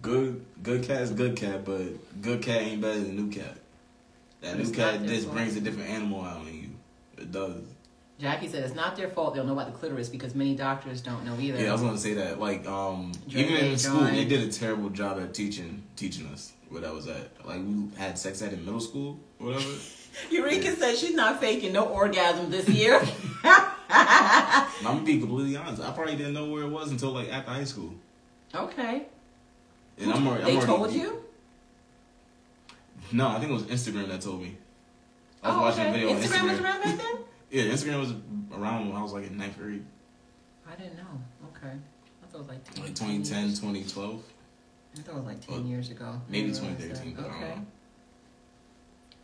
good 0.02 0.46
good 0.64 0.84
cat's 0.84 1.12
good 1.12 1.36
cat, 1.36 1.64
but 1.64 2.22
good 2.22 2.42
cat 2.42 2.62
ain't 2.62 2.82
better 2.82 3.00
than 3.00 3.16
new 3.16 3.32
cat. 3.32 3.56
That 4.42 4.58
new 4.58 4.70
cat 4.70 5.06
just 5.06 5.32
brings 5.32 5.56
a 5.56 5.62
different 5.62 5.90
animal 5.90 6.24
out 6.24 6.46
in 6.48 6.56
you. 6.56 6.70
It 7.18 7.32
does. 7.32 7.64
Jackie 8.20 8.48
said 8.48 8.64
it's 8.64 8.74
not 8.74 8.96
their 8.96 9.10
fault. 9.10 9.34
They 9.34 9.40
don't 9.40 9.48
know 9.48 9.54
about 9.54 9.72
the 9.72 9.78
clitoris 9.78 10.10
because 10.10 10.34
many 10.34 10.56
doctors 10.56 11.02
don't 11.02 11.24
know 11.24 11.38
either. 11.40 11.62
Yeah, 11.62 11.70
I 11.70 11.72
was 11.74 11.82
gonna 11.82 11.98
say 11.98 12.14
that. 12.16 12.40
Like, 12.40 12.66
um, 12.68 13.12
even 13.28 13.54
in 13.54 13.78
school, 13.78 14.02
they 14.02 14.26
did 14.26 14.48
a 14.48 14.52
terrible 14.52 14.90
job 14.90 15.20
at 15.20 15.34
teaching 15.34 15.84
teaching 15.96 16.28
us 16.28 16.54
where 16.70 16.82
that 16.82 16.94
was 16.94 17.08
at. 17.08 17.30
Like, 17.46 17.60
we 17.60 17.90
had 17.98 18.18
sex 18.18 18.42
ed 18.42 18.54
in 18.54 18.66
middle 18.66 18.80
school, 18.80 19.20
whatever. 19.38 19.70
Eureka 20.32 20.76
said 20.76 20.98
she's 20.98 21.14
not 21.14 21.40
faking 21.40 21.74
no 21.74 21.86
orgasm 21.86 22.50
this 22.50 22.68
year. 22.68 23.00
I'm 23.90 24.68
gonna 24.82 25.02
be 25.02 25.20
completely 25.20 25.56
honest. 25.56 25.82
I 25.82 25.92
probably 25.92 26.16
didn't 26.16 26.34
know 26.34 26.50
where 26.50 26.64
it 26.64 26.70
was 26.70 26.92
until 26.92 27.12
like 27.12 27.30
after 27.30 27.52
high 27.52 27.64
school. 27.66 27.94
okay. 28.54 29.06
And 30.00 30.12
I'm 30.12 30.28
already. 30.28 30.44
They 30.44 30.52
I'm 30.52 30.58
already, 30.58 30.66
told 30.66 30.92
you? 30.94 31.24
No, 33.12 33.30
I 33.30 33.40
think 33.40 33.52
it 33.52 33.54
was 33.54 33.64
Instagram 33.64 34.10
that 34.10 34.22
told 34.22 34.42
me. 34.42 34.58
I 35.42 35.50
was 35.50 35.58
oh, 35.58 35.62
watching 35.62 35.80
okay. 35.82 35.90
a 35.90 35.94
video 35.94 36.10
on 36.10 36.16
Instagram 36.18 36.28
Instagram. 36.28 36.52
was 36.52 36.60
around 36.60 36.84
back 36.84 36.98
then? 36.98 37.18
Yeah, 37.50 37.64
Instagram 37.64 38.00
was 38.00 38.14
around 38.54 38.88
when 38.90 38.98
I 38.98 39.02
was 39.04 39.14
like 39.14 39.26
in 39.28 39.38
ninth 39.38 39.58
grade, 39.58 39.84
I 40.70 40.76
didn't 40.76 40.98
know. 40.98 41.22
Okay. 41.56 41.74
I 41.74 42.26
thought 42.28 42.36
it 42.36 42.40
was 42.40 42.48
like 42.50 42.64
10, 42.74 42.84
like 42.84 42.96
2010, 42.96 43.44
years. 43.46 43.60
2012, 43.60 44.22
I 44.98 45.02
thought 45.02 45.12
it 45.12 45.16
was 45.16 45.26
like 45.26 45.42
10 45.48 45.56
Or 45.56 45.62
years 45.62 45.90
ago. 45.92 46.22
maybe 46.28 46.50
I 46.50 46.52
didn't 46.54 46.64
realize 46.78 47.00
2013. 47.00 47.16
that. 47.16 47.22
But 47.24 47.30
I 47.32 47.40
don't 47.40 47.44
Okay. 47.52 47.62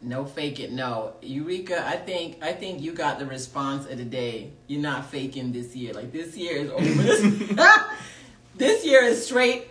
No 0.02 0.26
fake 0.26 0.60
it, 0.60 0.72
no. 0.74 1.14
Eureka, 1.22 1.86
I 1.88 1.96
think 1.96 2.38
I 2.44 2.52
think 2.52 2.82
you 2.82 2.92
got 2.94 3.20
the 3.20 3.26
response 3.26 3.86
of 3.90 3.98
the 3.98 4.04
day. 4.04 4.52
You're 4.68 4.82
not 4.82 5.06
faking 5.10 5.54
this 5.54 5.76
year. 5.78 5.94
Like 5.94 6.12
this 6.12 6.36
year 6.36 6.58
is 6.58 6.72
over. 6.72 6.84
this, 6.84 7.56
this 8.56 8.86
year 8.86 9.02
is 9.04 9.26
straight 9.26 9.68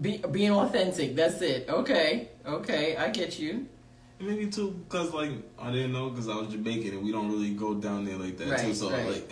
be, 0.00 0.18
being 0.30 0.52
authentic. 0.52 1.16
That's 1.16 1.42
it. 1.42 1.68
Okay. 1.68 2.28
Okay, 2.46 2.96
I 2.96 3.10
get 3.10 3.40
you. 3.40 3.66
Maybe 4.18 4.46
too, 4.46 4.82
cause 4.88 5.12
like 5.12 5.30
I 5.58 5.70
didn't 5.70 5.92
know, 5.92 6.08
cause 6.10 6.28
I 6.28 6.36
was 6.36 6.48
Jamaican 6.48 6.94
and 6.94 7.04
we 7.04 7.12
don't 7.12 7.30
really 7.30 7.50
go 7.50 7.74
down 7.74 8.06
there 8.06 8.16
like 8.16 8.38
that 8.38 8.60
too. 8.60 8.74
So 8.74 8.90
right. 8.90 9.06
like, 9.06 9.26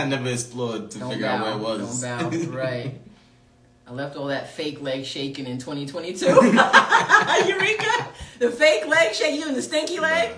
I 0.00 0.06
never 0.06 0.30
explored 0.30 0.90
to 0.92 0.98
Don't 0.98 1.10
figure 1.10 1.26
bow. 1.26 1.36
out 1.36 1.60
where 1.60 1.74
it 1.74 1.80
was. 1.80 2.00
Don't 2.00 2.30
bow. 2.30 2.50
right. 2.56 2.98
I 3.86 3.92
left 3.92 4.16
all 4.16 4.26
that 4.26 4.50
fake 4.50 4.80
leg 4.80 5.04
shaking 5.04 5.46
in 5.46 5.58
2022. 5.58 6.24
Eureka, 7.46 8.08
the 8.38 8.50
fake 8.50 8.86
leg 8.86 9.14
shake, 9.14 9.38
you 9.38 9.46
and 9.46 9.56
the 9.56 9.62
stinky 9.62 10.00
leg. 10.00 10.32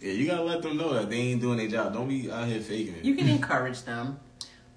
Yeah, 0.00 0.12
you 0.12 0.26
gotta 0.26 0.44
let 0.44 0.62
them 0.62 0.76
know 0.76 0.94
that 0.94 1.10
they 1.10 1.16
ain't 1.16 1.40
doing 1.40 1.58
their 1.58 1.68
job. 1.68 1.92
Don't 1.92 2.08
be 2.08 2.30
out 2.30 2.46
here 2.46 2.60
faking 2.60 2.94
it. 2.94 3.04
You 3.04 3.16
can 3.16 3.28
encourage 3.28 3.82
them. 3.82 4.20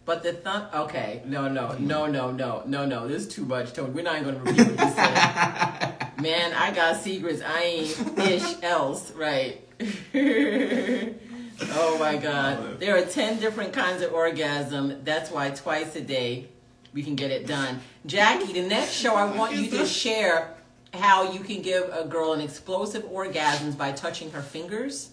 But 0.05 0.21
the 0.23 0.34
thumb. 0.34 0.67
Okay, 0.73 1.21
no, 1.25 1.47
no, 1.47 1.77
no, 1.77 2.07
no, 2.07 2.31
no, 2.31 2.63
no, 2.65 2.86
no. 2.86 3.07
This 3.07 3.27
is 3.27 3.34
too 3.34 3.45
much, 3.45 3.73
Tony. 3.73 3.91
We're 3.91 4.03
not 4.03 4.19
even 4.19 4.36
going 4.36 4.43
to 4.43 4.51
repeat 4.51 4.75
what 4.75 4.88
you 4.88 4.93
said. 4.95 6.03
Man, 6.24 6.53
I 6.53 6.71
got 6.71 7.01
secrets. 7.01 7.41
I 7.45 7.61
ain't 7.63 8.17
ish 8.19 8.55
else, 8.63 9.11
right? 9.11 9.59
oh 10.15 11.97
my 11.99 12.15
God. 12.15 12.80
There 12.80 12.97
are 12.97 13.05
10 13.05 13.41
different 13.41 13.74
kinds 13.74 14.01
of 14.01 14.13
orgasm. 14.13 15.01
That's 15.03 15.30
why 15.32 15.49
twice 15.49 15.97
a 15.97 16.01
day 16.01 16.47
we 16.93 17.03
can 17.03 17.15
get 17.15 17.30
it 17.32 17.45
done. 17.45 17.82
Jackie, 18.05 18.53
the 18.53 18.65
next 18.65 18.93
show, 18.93 19.15
I 19.15 19.36
want 19.36 19.55
you 19.55 19.69
to 19.71 19.86
share 19.86 20.55
how 20.93 21.30
you 21.34 21.41
can 21.41 21.61
give 21.61 21.89
a 21.91 22.05
girl 22.05 22.32
an 22.32 22.39
explosive 22.39 23.03
orgasms 23.03 23.78
by 23.78 23.91
touching 23.91 24.32
her 24.32 24.41
fingers. 24.41 25.09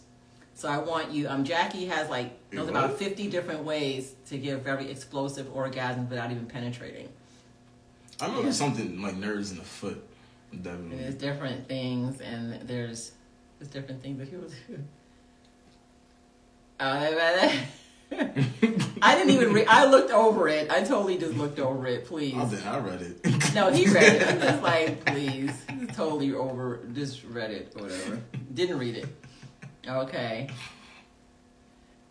So 0.54 0.68
I 0.68 0.78
want 0.78 1.11
you. 1.11 1.28
Um, 1.28 1.42
Jackie 1.42 1.86
has 1.86 2.08
like 2.08 2.38
knows 2.52 2.68
about 2.68 2.98
fifty 2.98 3.28
different 3.28 3.64
ways 3.64 4.14
to 4.28 4.38
give 4.38 4.61
very 4.61 4.90
explosive 4.90 5.46
orgasms 5.54 6.08
without 6.08 6.30
even 6.30 6.46
penetrating. 6.46 7.08
I 8.20 8.26
remember 8.26 8.48
Yeah. 8.48 8.52
something 8.52 9.00
like 9.02 9.16
nerves 9.16 9.50
in 9.52 9.56
the 9.56 9.64
foot. 9.64 10.04
Definitely. 10.51 10.96
There's 10.98 11.14
different 11.14 11.68
things, 11.68 12.20
and 12.20 12.68
there's 12.68 13.12
there's 13.59 13.70
different 13.70 14.03
things 14.03 14.18
that 14.18 14.30
people 14.30 14.48
do. 14.68 14.78
Uh, 16.80 17.53
I 19.03 19.14
didn't 19.14 19.30
even 19.30 19.53
read. 19.53 19.66
I 19.68 19.84
looked 19.84 20.11
over 20.11 20.48
it. 20.48 20.70
I 20.70 20.82
totally 20.82 21.18
just 21.18 21.34
looked 21.34 21.59
over 21.59 21.86
it. 21.86 22.07
Please. 22.07 22.34
I, 22.34 22.48
did, 22.48 22.66
I 22.66 22.78
read 22.78 23.03
it. 23.03 23.55
No, 23.55 23.70
he 23.70 23.86
read 23.86 24.14
it. 24.14 24.28
I'm 24.28 24.40
just 24.40 24.62
like, 24.62 25.05
please. 25.05 25.53
Totally 25.94 26.34
over. 26.34 26.80
Just 26.92 27.22
read 27.24 27.51
it 27.51 27.72
or 27.76 27.82
whatever. 27.82 28.20
Didn't 28.55 28.78
read 28.78 28.96
it. 28.96 29.07
Okay. 29.86 30.51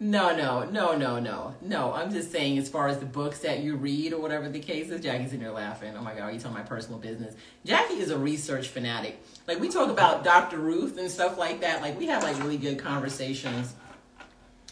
No, 0.01 0.33
no, 0.33 0.63
no, 0.63 0.95
no, 0.95 1.19
no, 1.19 1.55
no. 1.61 1.93
I'm 1.93 2.09
just 2.09 2.31
saying, 2.31 2.57
as 2.57 2.69
far 2.69 2.87
as 2.87 2.99
the 2.99 3.05
books 3.05 3.39
that 3.39 3.59
you 3.59 3.75
read 3.75 4.13
or 4.13 4.21
whatever 4.21 4.47
the 4.47 4.61
case 4.61 4.89
is, 4.89 5.01
Jackie's 5.01 5.33
in 5.33 5.41
there 5.41 5.51
laughing. 5.51 5.93
Oh 5.97 6.01
my 6.01 6.13
God, 6.13 6.21
are 6.21 6.31
you 6.31 6.39
telling 6.39 6.55
my 6.55 6.63
personal 6.63 6.99
business? 6.99 7.35
Jackie 7.65 7.95
is 7.95 8.09
a 8.09 8.17
research 8.17 8.69
fanatic. 8.69 9.21
Like 9.45 9.59
we 9.59 9.67
talk 9.67 9.89
about 9.89 10.23
Dr. 10.23 10.57
Ruth 10.57 10.97
and 10.97 11.11
stuff 11.11 11.37
like 11.37 11.59
that. 11.61 11.81
Like 11.81 11.99
we 11.99 12.05
have 12.07 12.23
like 12.23 12.37
really 12.39 12.57
good 12.57 12.79
conversations. 12.79 13.73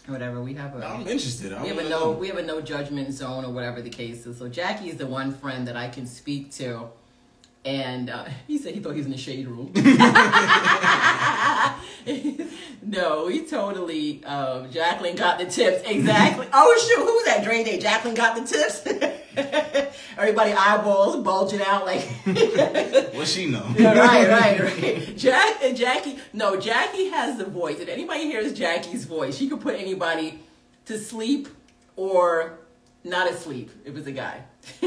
Whatever 0.06 0.40
we 0.42 0.54
have 0.54 0.74
a 0.74 0.86
I'm 0.86 1.06
interested. 1.06 1.52
I 1.52 1.62
we 1.62 1.68
have 1.68 1.78
a 1.78 1.88
no 1.90 2.12
we 2.12 2.28
have 2.28 2.38
a 2.38 2.42
no 2.42 2.62
judgment 2.62 3.12
zone 3.12 3.44
or 3.44 3.52
whatever 3.52 3.82
the 3.82 3.90
case 3.90 4.24
is. 4.24 4.38
So 4.38 4.48
Jackie 4.48 4.88
is 4.88 4.96
the 4.96 5.06
one 5.06 5.34
friend 5.34 5.68
that 5.68 5.76
I 5.76 5.88
can 5.88 6.06
speak 6.06 6.50
to, 6.52 6.88
and 7.64 8.10
uh, 8.10 8.26
he 8.46 8.58
said 8.58 8.74
he 8.74 8.80
thought 8.80 8.92
he 8.92 8.98
was 8.98 9.06
in 9.06 9.12
the 9.12 9.18
shade 9.18 9.48
room. 9.48 9.72
no, 12.82 13.28
he 13.28 13.44
totally. 13.46 14.24
Um, 14.24 14.70
Jacqueline 14.70 15.16
got 15.16 15.38
the 15.38 15.46
tips 15.46 15.82
exactly. 15.88 16.46
Oh 16.52 16.88
shoot, 16.88 17.04
who's 17.04 17.24
that? 17.24 17.44
Dre 17.44 17.64
Day. 17.64 17.78
Jacqueline 17.78 18.14
got 18.14 18.36
the 18.36 18.44
tips. 18.44 18.82
Everybody 20.16 20.52
eyeballs 20.52 21.16
bulging 21.22 21.60
out 21.62 21.84
like. 21.84 22.02
What 23.14 23.28
she 23.28 23.46
know? 23.46 23.66
Yeah, 23.76 23.98
right, 23.98 24.28
right, 24.28 24.60
right. 24.60 25.16
Jack 25.16 25.62
and 25.62 25.76
Jackie. 25.76 26.18
No, 26.32 26.58
Jackie 26.58 27.08
has 27.10 27.38
the 27.38 27.44
voice. 27.44 27.78
If 27.78 27.88
anybody 27.88 28.22
hears 28.22 28.52
Jackie's 28.52 29.04
voice, 29.04 29.36
she 29.36 29.48
could 29.48 29.60
put 29.60 29.76
anybody 29.76 30.40
to 30.86 30.98
sleep 30.98 31.48
or 31.96 32.58
not 33.04 33.30
asleep 33.30 33.70
if 33.84 33.96
it's 33.96 34.06
a 34.06 34.12
guy. 34.12 34.42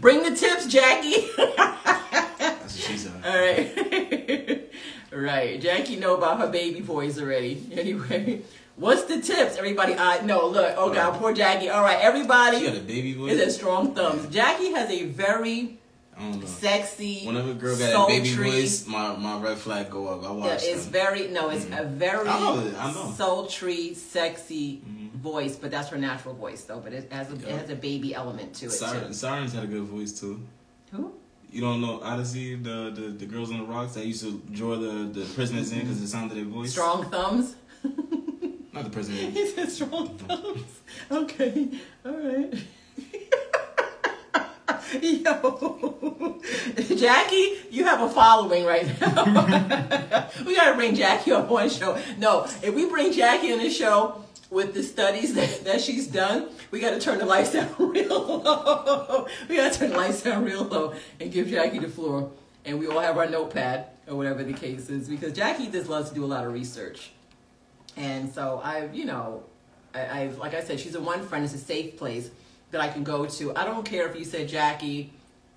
Bring 0.00 0.22
the 0.22 0.34
tips, 0.36 0.66
Jackie. 0.66 1.28
That's 1.36 2.62
what 2.62 2.70
she 2.70 2.96
said. 2.96 3.12
All 3.24 3.32
right. 3.38 4.70
right. 5.12 5.60
Jackie 5.60 5.96
know 5.96 6.16
about 6.16 6.38
her 6.40 6.48
baby 6.48 6.80
voice 6.80 7.18
already. 7.18 7.66
Anyway, 7.72 8.42
what's 8.76 9.04
the 9.04 9.20
tips? 9.20 9.56
Everybody, 9.56 9.94
I 9.94 10.20
no, 10.24 10.46
look. 10.46 10.74
Oh 10.76 10.92
God, 10.92 11.18
poor 11.18 11.32
Jackie. 11.32 11.68
All 11.68 11.82
right, 11.82 11.98
everybody. 12.00 12.60
She 12.60 12.66
got 12.66 12.76
a 12.76 12.80
baby 12.80 13.14
voice. 13.14 13.32
is 13.32 13.40
at 13.40 13.52
strong 13.52 13.94
thumbs. 13.94 14.28
Jackie 14.32 14.72
has 14.72 14.90
a 14.90 15.04
very 15.06 15.78
I 16.16 16.20
don't 16.20 16.40
know. 16.40 16.46
sexy, 16.46 17.24
Whenever 17.26 17.52
a 17.52 17.54
girl 17.54 17.76
got 17.76 18.04
a 18.04 18.06
baby 18.06 18.28
sultry- 18.28 18.50
voice, 18.50 18.86
my, 18.86 19.16
my 19.16 19.40
red 19.40 19.56
flag 19.58 19.90
go 19.90 20.08
up. 20.08 20.20
I 20.22 20.26
Yeah, 20.26 20.32
watch 20.32 20.62
it's 20.62 20.84
them. 20.84 20.92
very 20.92 21.28
no, 21.28 21.48
it's 21.50 21.64
mm-hmm. 21.64 21.80
a 21.80 21.84
very 21.84 22.28
I 22.28 22.38
know 22.40 22.72
I 22.78 22.92
know. 22.92 23.12
sultry, 23.16 23.94
sexy 23.94 24.82
mm-hmm. 24.86 25.01
Voice, 25.22 25.56
but 25.56 25.70
that's 25.70 25.88
her 25.88 25.98
natural 25.98 26.34
voice 26.34 26.64
though. 26.64 26.80
But 26.80 26.92
it 26.92 27.10
has 27.12 27.30
a, 27.30 27.34
it 27.34 27.58
has 27.58 27.70
a 27.70 27.76
baby 27.76 28.14
element 28.14 28.54
to 28.56 28.66
it 28.66 28.70
Siren, 28.70 29.08
too. 29.08 29.12
Sirens 29.14 29.52
had 29.52 29.64
a 29.64 29.68
good 29.68 29.84
voice 29.84 30.18
too. 30.18 30.40
Who? 30.90 31.14
You 31.50 31.60
don't 31.60 31.80
know 31.80 32.00
Odyssey, 32.02 32.56
the, 32.56 32.90
the, 32.94 33.08
the 33.10 33.26
girls 33.26 33.50
on 33.50 33.58
the 33.58 33.64
rocks 33.64 33.94
that 33.94 34.06
used 34.06 34.22
to 34.22 34.42
draw 34.50 34.76
the, 34.76 35.04
the 35.04 35.24
prisoners 35.34 35.70
in 35.72 35.80
because 35.80 36.00
the 36.00 36.06
sound 36.06 36.30
of 36.30 36.36
their 36.36 36.46
voice. 36.46 36.72
Strong 36.72 37.10
thumbs. 37.10 37.54
Not 38.72 38.84
the 38.84 38.90
prisoners. 38.90 39.20
he 39.34 39.48
said 39.48 39.70
strong 39.70 40.16
thumbs. 40.18 40.80
Okay, 41.10 41.68
all 42.04 42.12
right. 42.12 42.54
Yo, 45.00 46.40
Jackie, 46.96 47.56
you 47.70 47.84
have 47.84 48.02
a 48.02 48.10
following 48.10 48.66
right 48.66 48.86
now. 49.00 50.28
we 50.44 50.54
gotta 50.54 50.74
bring 50.74 50.94
Jackie 50.94 51.32
on 51.32 51.48
one 51.48 51.70
show. 51.70 51.98
No, 52.18 52.44
if 52.62 52.74
we 52.74 52.86
bring 52.86 53.10
Jackie 53.12 53.52
on 53.52 53.58
the 53.58 53.70
show 53.70 54.22
with 54.52 54.74
the 54.74 54.82
studies 54.82 55.34
that, 55.34 55.64
that 55.64 55.80
she's 55.80 56.06
done, 56.06 56.48
we 56.70 56.78
gotta 56.78 57.00
turn 57.00 57.18
the 57.18 57.24
lights 57.24 57.52
down 57.52 57.74
real 57.78 58.38
low. 58.38 59.26
we 59.48 59.56
gotta 59.56 59.76
turn 59.76 59.90
the 59.90 59.96
lights 59.96 60.22
down 60.22 60.44
real 60.44 60.64
low 60.64 60.94
and 61.18 61.32
give 61.32 61.48
Jackie 61.48 61.78
the 61.78 61.88
floor. 61.88 62.30
And 62.64 62.78
we 62.78 62.86
all 62.86 63.00
have 63.00 63.16
our 63.16 63.28
notepad 63.28 63.86
or 64.06 64.14
whatever 64.14 64.44
the 64.44 64.52
case 64.52 64.90
is 64.90 65.08
because 65.08 65.32
Jackie 65.32 65.68
just 65.68 65.88
loves 65.88 66.10
to 66.10 66.14
do 66.14 66.24
a 66.24 66.26
lot 66.26 66.44
of 66.46 66.52
research. 66.52 67.12
And 67.96 68.32
so 68.32 68.60
I, 68.62 68.88
you 68.92 69.06
know, 69.06 69.42
I, 69.94 70.20
I've 70.20 70.38
like 70.38 70.54
I 70.54 70.62
said, 70.62 70.78
she's 70.78 70.94
a 70.94 71.00
one 71.00 71.26
friend. 71.26 71.44
It's 71.44 71.54
a 71.54 71.58
safe 71.58 71.96
place 71.96 72.30
that 72.72 72.80
I 72.80 72.88
can 72.88 73.04
go 73.04 73.24
to. 73.24 73.56
I 73.56 73.64
don't 73.64 73.84
care 73.84 74.06
if 74.08 74.16
you 74.16 74.24
said 74.24 74.48
Jackie, 74.48 75.12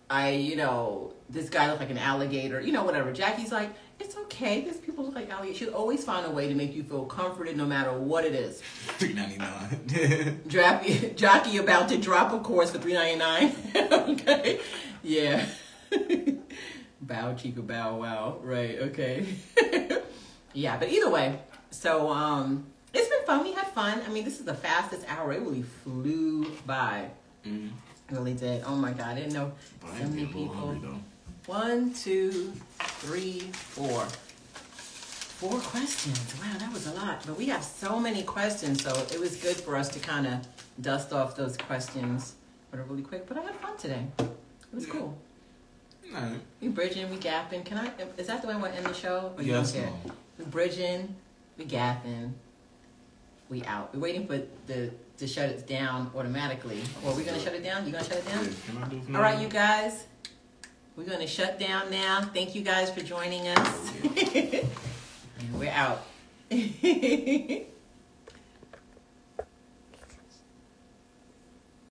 I, 0.09 0.31
you 0.31 0.55
know, 0.55 1.13
this 1.29 1.49
guy 1.49 1.67
looks 1.67 1.79
like 1.79 1.89
an 1.89 1.97
alligator, 1.97 2.61
you 2.61 2.71
know, 2.71 2.83
whatever. 2.83 3.11
Jackie's 3.11 3.51
like, 3.51 3.69
it's 3.99 4.15
okay. 4.17 4.61
There's 4.61 4.77
people 4.77 5.05
look 5.05 5.15
like 5.15 5.29
alligators. 5.29 5.57
She'll 5.57 5.73
always 5.73 6.03
find 6.03 6.25
a 6.25 6.29
way 6.29 6.47
to 6.49 6.53
make 6.55 6.73
you 6.75 6.83
feel 6.83 7.05
comforted, 7.05 7.55
no 7.57 7.65
matter 7.65 7.91
what 7.97 8.25
it 8.25 8.33
is. 8.35 8.61
Three 8.99 9.13
ninety 9.13 9.37
nine. 9.37 10.41
Jackie, 10.47 11.13
Jackie 11.15 11.57
about 11.57 11.89
to 11.89 11.97
drop 11.97 12.33
a 12.33 12.39
course 12.39 12.71
for 12.71 12.77
three 12.77 12.93
ninety 12.93 13.17
nine. 13.17 13.55
okay, 13.75 14.59
yeah. 15.03 15.45
bow 17.01 17.33
chica 17.35 17.61
bow 17.61 17.95
wow. 17.97 18.37
Right. 18.41 18.79
Okay. 18.79 19.25
yeah, 20.53 20.77
but 20.77 20.89
either 20.89 21.09
way, 21.09 21.39
so 21.71 22.09
um, 22.11 22.65
it's 22.93 23.07
been 23.09 23.25
fun. 23.25 23.43
We 23.43 23.53
had 23.53 23.67
fun. 23.67 24.01
I 24.05 24.11
mean, 24.11 24.25
this 24.25 24.39
is 24.39 24.45
the 24.45 24.53
fastest 24.55 25.05
hour. 25.09 25.31
It 25.33 25.39
really 25.41 25.63
flew 25.63 26.51
by. 26.65 27.09
mm. 27.45 27.69
Really 28.11 28.33
did. 28.35 28.63
Oh 28.67 28.75
my 28.75 28.91
god, 28.91 29.07
I 29.07 29.15
didn't 29.15 29.33
know 29.33 29.51
so 29.81 29.87
many 29.87 29.97
getting 29.97 30.17
a 30.17 30.19
little 30.19 30.41
people. 30.41 30.55
hungry 30.55 30.89
though. 30.89 30.99
One, 31.47 31.93
two, 31.93 32.53
three, 32.79 33.39
four. 33.53 34.05
Four 35.39 35.59
questions. 35.59 36.33
Wow, 36.39 36.57
that 36.57 36.71
was 36.73 36.87
a 36.87 36.93
lot. 36.93 37.23
But 37.25 37.37
we 37.37 37.45
have 37.47 37.63
so 37.63 37.99
many 37.99 38.23
questions, 38.23 38.83
so 38.83 38.91
it 39.13 39.19
was 39.19 39.35
good 39.35 39.55
for 39.57 39.75
us 39.75 39.89
to 39.89 39.99
kind 39.99 40.25
of 40.25 40.47
dust 40.81 41.13
off 41.13 41.35
those 41.35 41.57
questions 41.57 42.35
really 42.89 43.01
quick. 43.01 43.27
But 43.27 43.37
I 43.37 43.41
had 43.43 43.55
fun 43.55 43.77
today. 43.77 44.05
It 44.19 44.27
was 44.73 44.85
Yeah. 44.85 44.93
cool. 44.93 45.17
Alright. 46.13 46.41
We 46.61 46.67
bridging, 46.67 47.09
we 47.09 47.17
gapping. 47.17 47.65
Can 47.65 47.77
I? 47.77 47.91
Is 48.17 48.27
that 48.27 48.41
the 48.41 48.47
way 48.47 48.53
I 48.53 48.57
want 48.57 48.73
to 48.73 48.77
end 48.77 48.87
the 48.87 48.93
show? 48.93 49.33
Or 49.37 49.41
Yes. 49.41 49.75
We 50.37 50.45
bridging, 50.45 51.15
we 51.57 51.65
gapping, 51.65 52.33
we 53.49 53.63
out. 53.63 53.93
We're 53.93 54.01
waiting 54.01 54.27
for 54.27 54.41
the 54.67 54.91
to 55.17 55.27
shut 55.27 55.49
it 55.49 55.65
down 55.65 56.11
automatically. 56.15 56.81
Or 57.03 57.11
are 57.11 57.15
we 57.15 57.23
gonna 57.23 57.39
shut 57.39 57.53
it 57.53 57.63
down? 57.63 57.85
You 57.85 57.93
gonna 57.93 58.03
shut 58.03 58.17
it 58.17 58.27
down? 58.27 58.43
Yeah, 58.43 58.51
can 58.65 58.83
I 58.83 58.87
do 58.89 59.15
All 59.15 59.21
right, 59.21 59.39
you 59.39 59.47
guys. 59.47 60.05
We're 60.95 61.03
going 61.03 61.19
to 61.19 61.27
shut 61.27 61.59
down 61.59 61.91
now. 61.91 62.21
Thank 62.33 62.55
you 62.55 62.61
guys 62.61 62.89
for 62.89 63.01
joining 63.01 63.49
us. 63.49 63.91
and 64.01 64.69
we're 65.59 65.69
out. 65.69 66.05